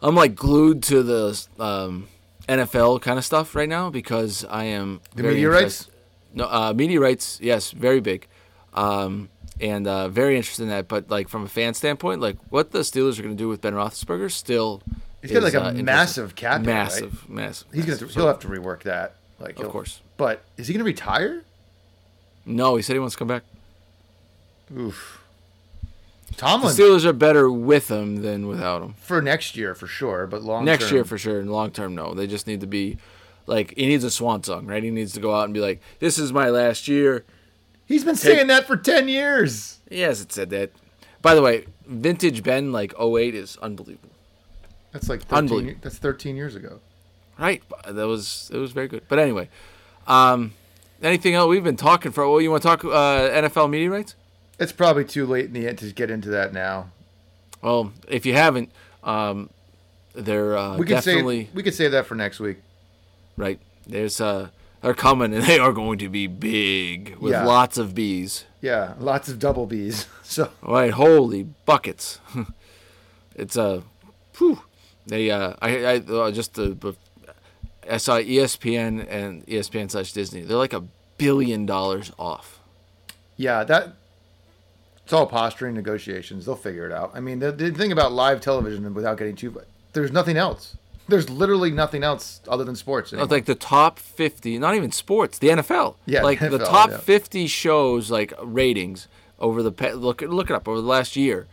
I'm 0.00 0.14
like 0.14 0.34
glued 0.34 0.82
to 0.84 1.02
the 1.02 1.46
um, 1.58 2.08
NFL 2.48 3.00
kind 3.02 3.18
of 3.18 3.24
stuff 3.24 3.54
right 3.54 3.68
now 3.68 3.90
because 3.90 4.44
I 4.44 4.64
am 4.64 5.00
The 5.14 5.22
very 5.22 5.34
meteorites? 5.34 5.88
No, 6.32 6.44
uh, 6.44 6.72
meteorites. 6.74 7.38
Yes, 7.40 7.70
very 7.70 8.00
big, 8.00 8.26
um, 8.74 9.28
and 9.60 9.86
uh, 9.86 10.08
very 10.08 10.36
interested 10.36 10.64
in 10.64 10.68
that. 10.70 10.88
But 10.88 11.10
like 11.10 11.28
from 11.28 11.44
a 11.44 11.48
fan 11.48 11.74
standpoint, 11.74 12.20
like 12.20 12.36
what 12.50 12.72
the 12.72 12.80
Steelers 12.80 13.18
are 13.18 13.22
going 13.22 13.36
to 13.36 13.42
do 13.42 13.48
with 13.48 13.60
Ben 13.60 13.74
Roethlisberger 13.74 14.30
still. 14.30 14.82
He's 15.22 15.32
got 15.32 15.42
like 15.42 15.54
a 15.54 15.64
uh, 15.68 15.72
massive 15.72 16.34
cap 16.34 16.60
hit, 16.60 16.66
right? 16.66 16.74
massive, 16.74 17.28
massive. 17.30 17.66
He's 17.72 17.84
gonna 17.84 17.92
massive. 17.92 18.14
he'll 18.14 18.26
have 18.26 18.40
to 18.40 18.48
rework 18.48 18.82
that. 18.82 19.14
Like 19.38 19.58
Of 19.58 19.68
course. 19.70 20.02
But 20.16 20.42
is 20.56 20.66
he 20.68 20.74
gonna 20.74 20.84
retire? 20.84 21.44
No, 22.44 22.76
he 22.76 22.82
said 22.82 22.92
he 22.92 22.98
wants 22.98 23.14
to 23.14 23.18
come 23.18 23.28
back. 23.28 23.42
Oof. 24.76 25.23
The 26.34 26.40
Tomlin 26.40 26.74
Steelers 26.74 27.04
are 27.04 27.12
better 27.12 27.50
with 27.50 27.90
him 27.90 28.22
than 28.22 28.46
without 28.46 28.82
him. 28.82 28.94
for 28.98 29.22
next 29.22 29.56
year 29.56 29.74
for 29.74 29.86
sure, 29.86 30.26
but 30.26 30.42
long 30.42 30.64
Next 30.64 30.90
year 30.90 31.04
for 31.04 31.16
sure, 31.16 31.38
and 31.38 31.50
long 31.50 31.70
term, 31.70 31.94
no. 31.94 32.12
They 32.14 32.26
just 32.26 32.46
need 32.46 32.60
to 32.60 32.66
be 32.66 32.98
like 33.46 33.74
he 33.76 33.86
needs 33.86 34.04
a 34.04 34.10
swan 34.10 34.42
song, 34.42 34.66
right? 34.66 34.82
He 34.82 34.90
needs 34.90 35.12
to 35.12 35.20
go 35.20 35.34
out 35.34 35.44
and 35.44 35.54
be 35.54 35.60
like, 35.60 35.80
"This 36.00 36.18
is 36.18 36.32
my 36.32 36.48
last 36.50 36.88
year." 36.88 37.24
He's 37.86 38.04
been 38.04 38.16
saying 38.16 38.48
that 38.48 38.66
for 38.66 38.76
ten 38.76 39.08
years. 39.08 39.78
He 39.88 40.00
hasn't 40.00 40.32
said 40.32 40.50
that. 40.50 40.72
By 41.22 41.34
the 41.34 41.42
way, 41.42 41.66
vintage 41.86 42.42
Ben 42.42 42.72
like 42.72 42.92
08 43.00 43.34
is 43.34 43.56
unbelievable. 43.62 44.10
That's 44.92 45.08
like 45.08 45.22
13, 45.22 45.38
Unbelievable. 45.38 45.80
that's 45.82 45.98
thirteen 45.98 46.36
years 46.36 46.54
ago. 46.54 46.80
Right? 47.38 47.62
That 47.88 48.06
was 48.06 48.50
it 48.52 48.58
was 48.58 48.72
very 48.72 48.88
good. 48.88 49.02
But 49.08 49.18
anyway, 49.18 49.48
um, 50.06 50.52
anything 51.02 51.34
else? 51.34 51.48
We've 51.48 51.64
been 51.64 51.76
talking 51.76 52.12
for. 52.12 52.28
Well, 52.28 52.40
you 52.40 52.50
want 52.50 52.62
to 52.62 52.68
talk 52.68 52.84
uh, 52.84 52.88
NFL 53.30 53.70
media 53.70 53.90
rights? 53.90 54.14
It's 54.58 54.72
probably 54.72 55.04
too 55.04 55.26
late 55.26 55.46
in 55.46 55.52
the 55.52 55.66
end 55.68 55.78
to 55.78 55.92
get 55.92 56.10
into 56.10 56.28
that 56.30 56.52
now. 56.52 56.90
Well, 57.62 57.92
if 58.08 58.24
you 58.26 58.34
haven't, 58.34 58.70
um, 59.02 59.50
they're 60.14 60.56
uh, 60.56 60.76
We 60.76 60.86
could 60.86 60.94
definitely 60.94 61.44
say 61.46 61.50
we 61.54 61.62
could 61.62 61.74
save 61.74 61.92
that 61.92 62.06
for 62.06 62.14
next 62.14 62.40
week. 62.40 62.58
right. 63.36 63.58
There's 63.86 64.20
uh, 64.20 64.48
they're 64.80 64.94
coming 64.94 65.34
and 65.34 65.42
they 65.46 65.58
are 65.58 65.72
going 65.72 65.98
to 65.98 66.08
be 66.08 66.26
big 66.26 67.16
with 67.16 67.32
Yeah. 67.32 67.44
lots 67.44 67.76
of 67.78 67.94
bees. 67.94 68.44
Yeah, 68.60 68.94
lots 68.98 69.28
of 69.28 69.38
double 69.38 69.66
bees. 69.66 70.06
So 70.24 70.50
Right, 70.62 70.90
holy 70.90 71.42
buckets! 71.66 72.18
it's 73.34 73.56
a, 73.56 73.62
uh, 73.62 73.80
whew. 74.38 74.62
They 75.06 75.30
uh, 75.30 75.52
I 75.60 75.84
I 75.84 75.96
uh, 75.98 76.30
just 76.30 76.54
the, 76.54 76.68
the 76.68 76.94
I 77.90 77.98
saw 77.98 78.18
ESPN 78.18 79.06
and 79.10 79.44
ESPN 79.46 79.90
slash 79.90 80.12
Disney. 80.12 80.40
They're 80.42 80.56
like 80.56 80.72
a 80.72 80.82
billion 81.18 81.66
dollars 81.66 82.10
off. 82.18 82.58
yeah, 83.36 83.64
that 83.64 83.92
it's 85.04 85.12
all 85.12 85.26
posturing 85.26 85.74
negotiations. 85.74 86.46
They'll 86.46 86.56
figure 86.56 86.86
it 86.86 86.92
out. 86.92 87.12
I 87.14 87.20
mean, 87.20 87.38
the, 87.38 87.52
the 87.52 87.70
thing 87.70 87.92
about 87.92 88.12
live 88.12 88.40
television, 88.40 88.92
without 88.94 89.18
getting 89.18 89.36
too, 89.36 89.60
there's 89.92 90.12
nothing 90.12 90.36
else. 90.36 90.76
There's 91.06 91.28
literally 91.28 91.70
nothing 91.70 92.02
else 92.02 92.40
other 92.48 92.64
than 92.64 92.74
sports. 92.74 93.12
Anymore. 93.12 93.28
like 93.28 93.44
the 93.44 93.54
top 93.54 93.98
fifty, 93.98 94.58
not 94.58 94.74
even 94.74 94.90
sports, 94.90 95.38
the 95.38 95.48
NFL. 95.48 95.96
Yeah, 96.06 96.22
like 96.22 96.40
the 96.40 96.48
NFL, 96.48 96.64
top 96.66 96.90
yeah. 96.90 96.96
fifty 96.96 97.46
shows 97.46 98.10
like 98.10 98.32
ratings 98.42 99.06
over 99.38 99.62
the 99.62 99.70
look 99.96 100.22
look 100.22 100.48
it 100.48 100.54
up 100.54 100.66
over 100.66 100.80
the 100.80 100.86
last 100.86 101.14
year, 101.14 101.46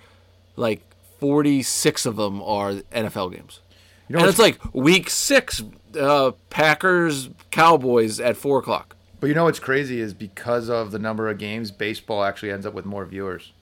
like 0.56 0.82
forty 1.20 1.62
six 1.62 2.06
of 2.06 2.16
them 2.16 2.42
are 2.42 2.76
NFL 2.94 3.34
games. 3.34 3.60
You 4.08 4.16
know 4.16 4.22
and 4.22 4.30
it's 4.30 4.40
like 4.40 4.58
week 4.74 5.10
six, 5.10 5.62
uh, 6.00 6.32
Packers 6.50 7.30
Cowboys 7.52 8.22
at 8.22 8.38
four 8.38 8.60
o'clock. 8.60 8.96
But 9.22 9.28
you 9.28 9.36
know 9.36 9.44
what's 9.44 9.60
crazy 9.60 10.02
is 10.02 10.16
because 10.16 10.68
of 10.68 10.90
the 10.90 11.00
number 11.00 11.30
of 11.30 11.38
games, 11.38 11.70
baseball 11.70 12.24
actually 12.24 12.52
ends 12.52 12.66
up 12.66 12.74
with 12.74 12.86
more 12.86 13.06
viewers. 13.06 13.54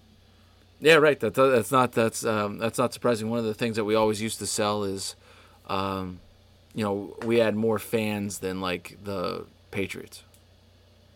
Yeah, 0.80 0.96
right. 0.96 1.20
That, 1.20 1.34
that's 1.34 1.72
not 1.72 1.92
that's 1.92 2.26
um, 2.26 2.58
that's 2.58 2.78
not 2.78 2.94
surprising. 2.94 3.30
One 3.30 3.40
of 3.40 3.46
the 3.46 3.54
things 3.54 3.76
that 3.76 3.84
we 3.84 3.94
always 3.94 4.22
used 4.22 4.40
to 4.40 4.48
sell 4.48 4.86
is, 4.86 5.16
um, 5.68 6.22
you 6.74 6.86
know, 6.86 7.18
we 7.26 7.40
had 7.40 7.58
more 7.58 7.78
fans 7.78 8.40
than 8.40 8.62
like 8.62 8.98
the 9.04 9.46
Patriots, 9.72 10.24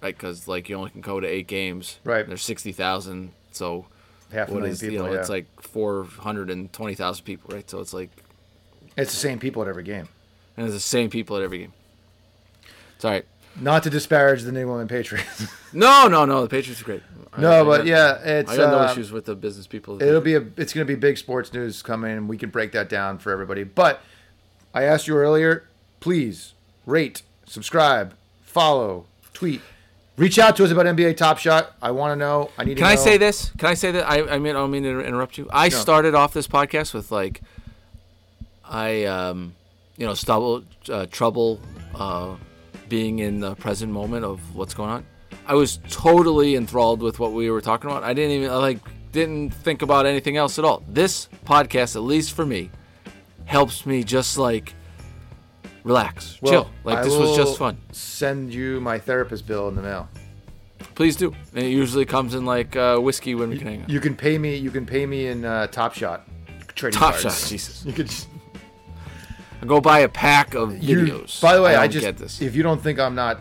right? 0.01 0.13
Because 0.13 0.45
like 0.45 0.67
you 0.67 0.75
only 0.75 0.89
can 0.89 0.99
go 0.99 1.21
to 1.21 1.27
eight 1.27 1.47
games. 1.47 1.99
Right. 2.03 2.27
There's 2.27 2.43
sixty 2.43 2.73
thousand, 2.73 3.31
so 3.53 3.85
Half 4.33 4.49
a 4.49 4.51
million 4.55 4.71
is 4.71 4.81
people. 4.81 4.93
you 4.93 4.99
know 4.99 5.13
yeah. 5.13 5.19
it's 5.19 5.29
like 5.29 5.45
four 5.61 6.03
hundred 6.03 6.49
and 6.49 6.71
twenty 6.73 6.95
thousand 6.95 7.23
people, 7.23 7.55
right? 7.55 7.69
So 7.69 7.79
it's 7.79 7.93
like 7.93 8.09
it's 8.97 9.11
the 9.11 9.17
same 9.17 9.39
people 9.39 9.61
at 9.61 9.69
every 9.69 9.83
game. 9.83 10.09
and 10.57 10.65
it's 10.65 10.75
the 10.75 10.81
same 10.81 11.09
people 11.09 11.37
at 11.37 11.43
every 11.43 11.59
game. 11.59 11.73
It's 12.97 13.05
all 13.05 13.11
right. 13.11 13.25
Not 13.59 13.83
to 13.83 13.89
disparage 13.89 14.41
the 14.43 14.51
New 14.51 14.61
England 14.61 14.89
Patriots. 14.89 15.47
No, 15.75 16.07
no, 16.07 16.23
no. 16.25 16.43
The 16.43 16.49
Patriots 16.49 16.81
are 16.81 16.85
great. 16.85 17.01
No, 17.35 17.61
I 17.61 17.63
but 17.63 17.77
got- 17.77 17.85
yeah, 17.87 18.19
it's 18.23 18.51
I 18.51 18.57
got 18.57 18.69
no 18.71 18.77
uh, 18.81 18.91
issues 18.91 19.11
with 19.11 19.25
the 19.25 19.33
business 19.33 19.65
people. 19.65 19.99
It'll 20.03 20.21
be 20.21 20.35
a 20.35 20.45
it's 20.55 20.71
going 20.71 20.85
to 20.85 20.93
be 20.93 20.93
big 20.93 21.17
sports 21.17 21.51
news 21.51 21.81
coming, 21.81 22.11
and 22.15 22.29
we 22.29 22.37
can 22.37 22.51
break 22.51 22.73
that 22.73 22.89
down 22.89 23.17
for 23.17 23.31
everybody. 23.31 23.63
But 23.63 23.99
I 24.71 24.83
asked 24.83 25.07
you 25.07 25.15
earlier, 25.17 25.67
please 25.99 26.53
rate, 26.85 27.23
subscribe, 27.47 28.13
follow, 28.43 29.05
tweet, 29.33 29.61
reach 30.15 30.37
out 30.37 30.55
to 30.57 30.63
us 30.63 30.69
about 30.69 30.85
NBA 30.85 31.17
Top 31.17 31.39
Shot. 31.39 31.73
I 31.81 31.89
want 31.89 32.11
to 32.11 32.15
know. 32.17 32.51
I 32.55 32.65
need. 32.65 32.77
Can 32.77 32.85
I 32.85 32.93
say 32.93 33.17
this? 33.17 33.49
Can 33.57 33.67
I 33.67 33.73
say 33.73 33.89
that? 33.93 34.07
I, 34.07 34.35
I 34.35 34.37
mean, 34.37 34.55
I 34.55 34.59
don't 34.59 34.69
mean 34.69 34.83
to 34.83 34.99
interrupt 35.03 35.39
you. 35.39 35.49
I 35.51 35.69
No. 35.69 35.75
started 35.75 36.13
off 36.13 36.33
this 36.35 36.47
podcast 36.47 36.93
with 36.93 37.11
like, 37.11 37.41
I, 38.63 39.05
um, 39.05 39.55
you 39.97 40.05
know, 40.05 40.13
stumble, 40.13 40.65
uh, 40.87 41.07
trouble, 41.09 41.59
uh, 41.95 42.35
being 42.93 43.17
in 43.17 43.39
the 43.39 43.55
present 43.55 43.91
moment 43.91 44.23
of 44.23 44.39
what's 44.55 44.75
going 44.75 44.91
on. 44.91 45.03
I 45.47 45.55
was 45.55 45.79
totally 45.89 46.55
enthralled 46.55 47.01
with 47.01 47.17
what 47.17 47.31
we 47.31 47.49
were 47.49 47.59
talking 47.59 47.89
about. 47.89 48.03
I 48.03 48.13
didn't 48.13 48.33
even 48.33 48.51
I, 48.51 48.57
like 48.57 48.77
didn't 49.11 49.49
think 49.49 49.81
about 49.81 50.05
anything 50.05 50.37
else 50.37 50.59
at 50.59 50.63
all. 50.63 50.83
This 50.87 51.27
podcast, 51.43 51.95
at 51.95 52.03
least 52.03 52.33
for 52.33 52.45
me, 52.45 52.69
helps 53.45 53.87
me 53.87 54.03
just 54.03 54.37
like 54.37 54.75
relax, 55.83 56.37
Well, 56.39 56.51
chill. 56.53 56.71
Like 56.83 56.99
I 56.99 57.01
this 57.01 57.15
was 57.15 57.35
just 57.35 57.57
fun. 57.57 57.79
Send 57.91 58.53
you 58.53 58.79
my 58.79 58.99
therapist 58.99 59.47
bill 59.47 59.69
in 59.69 59.75
the 59.75 59.81
mail. 59.81 60.07
Please 60.93 61.15
do. 61.15 61.33
And 61.55 61.65
it 61.65 61.71
usually 61.71 62.05
comes 62.05 62.35
in 62.35 62.45
like 62.45 62.75
uh, 62.75 62.99
whiskey 62.99 63.33
when 63.33 63.49
we 63.49 63.57
can 63.57 63.65
hang 63.65 63.81
out. 63.81 63.89
You 63.89 64.01
can 64.01 64.15
pay 64.15 64.37
me. 64.37 64.55
You 64.55 64.69
can 64.69 64.85
pay 64.85 65.07
me 65.07 65.25
in 65.29 65.45
uh, 65.45 65.65
Top 65.65 65.95
Shot 65.95 66.27
trading 66.75 66.99
Top 66.99 67.15
cards. 67.15 67.23
Shot, 67.23 67.49
Jesus. 67.49 67.83
You 67.87 67.93
could 67.93 68.07
just, 68.07 68.27
I 69.63 69.67
go 69.67 69.79
buy 69.81 69.99
a 69.99 70.09
pack 70.09 70.53
of 70.55 70.81
you- 70.83 70.97
videos. 70.99 71.41
by 71.41 71.55
the 71.55 71.61
way, 71.61 71.75
I, 71.75 71.83
don't 71.87 71.91
just 71.91 72.05
get 72.05 72.17
this. 72.17 72.41
if 72.41 72.55
you 72.55 72.63
don't 72.63 72.81
think 72.81 72.99
I'm 72.99 73.15
not 73.15 73.39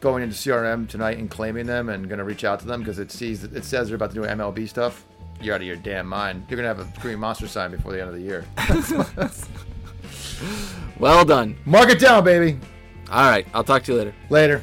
going 0.00 0.22
into 0.22 0.34
CRM 0.36 0.86
tonight 0.88 1.16
and 1.18 1.30
claiming 1.30 1.64
them 1.66 1.88
and 1.88 2.06
going 2.08 2.18
to 2.18 2.24
reach 2.24 2.44
out 2.44 2.60
to 2.60 2.66
them 2.66 2.80
because 2.80 2.98
it 2.98 3.10
sees 3.10 3.42
it 3.44 3.64
says 3.64 3.88
they're 3.88 3.96
about 3.96 4.10
to 4.10 4.14
do 4.14 4.22
MLB 4.22 4.68
stuff, 4.68 5.04
you're 5.40 5.54
out 5.54 5.62
of 5.62 5.66
your 5.66 5.76
damn 5.76 6.06
mind. 6.06 6.44
You're 6.48 6.56
gonna 6.56 6.68
have 6.68 6.80
a 6.80 7.00
Green 7.00 7.18
Monster 7.18 7.48
sign 7.48 7.70
before 7.70 7.92
the 7.92 8.00
end 8.00 8.10
of 8.10 8.14
the 8.14 8.20
year. 8.22 8.44
Well 10.98 11.24
done. 11.24 11.56
Mark 11.64 11.90
it 11.90 11.98
down, 11.98 12.24
baby. 12.24 12.58
All 13.10 13.28
right, 13.28 13.46
I'll 13.52 13.64
talk 13.64 13.82
to 13.84 13.92
you 13.92 13.98
later. 13.98 14.14
Later. 14.30 14.62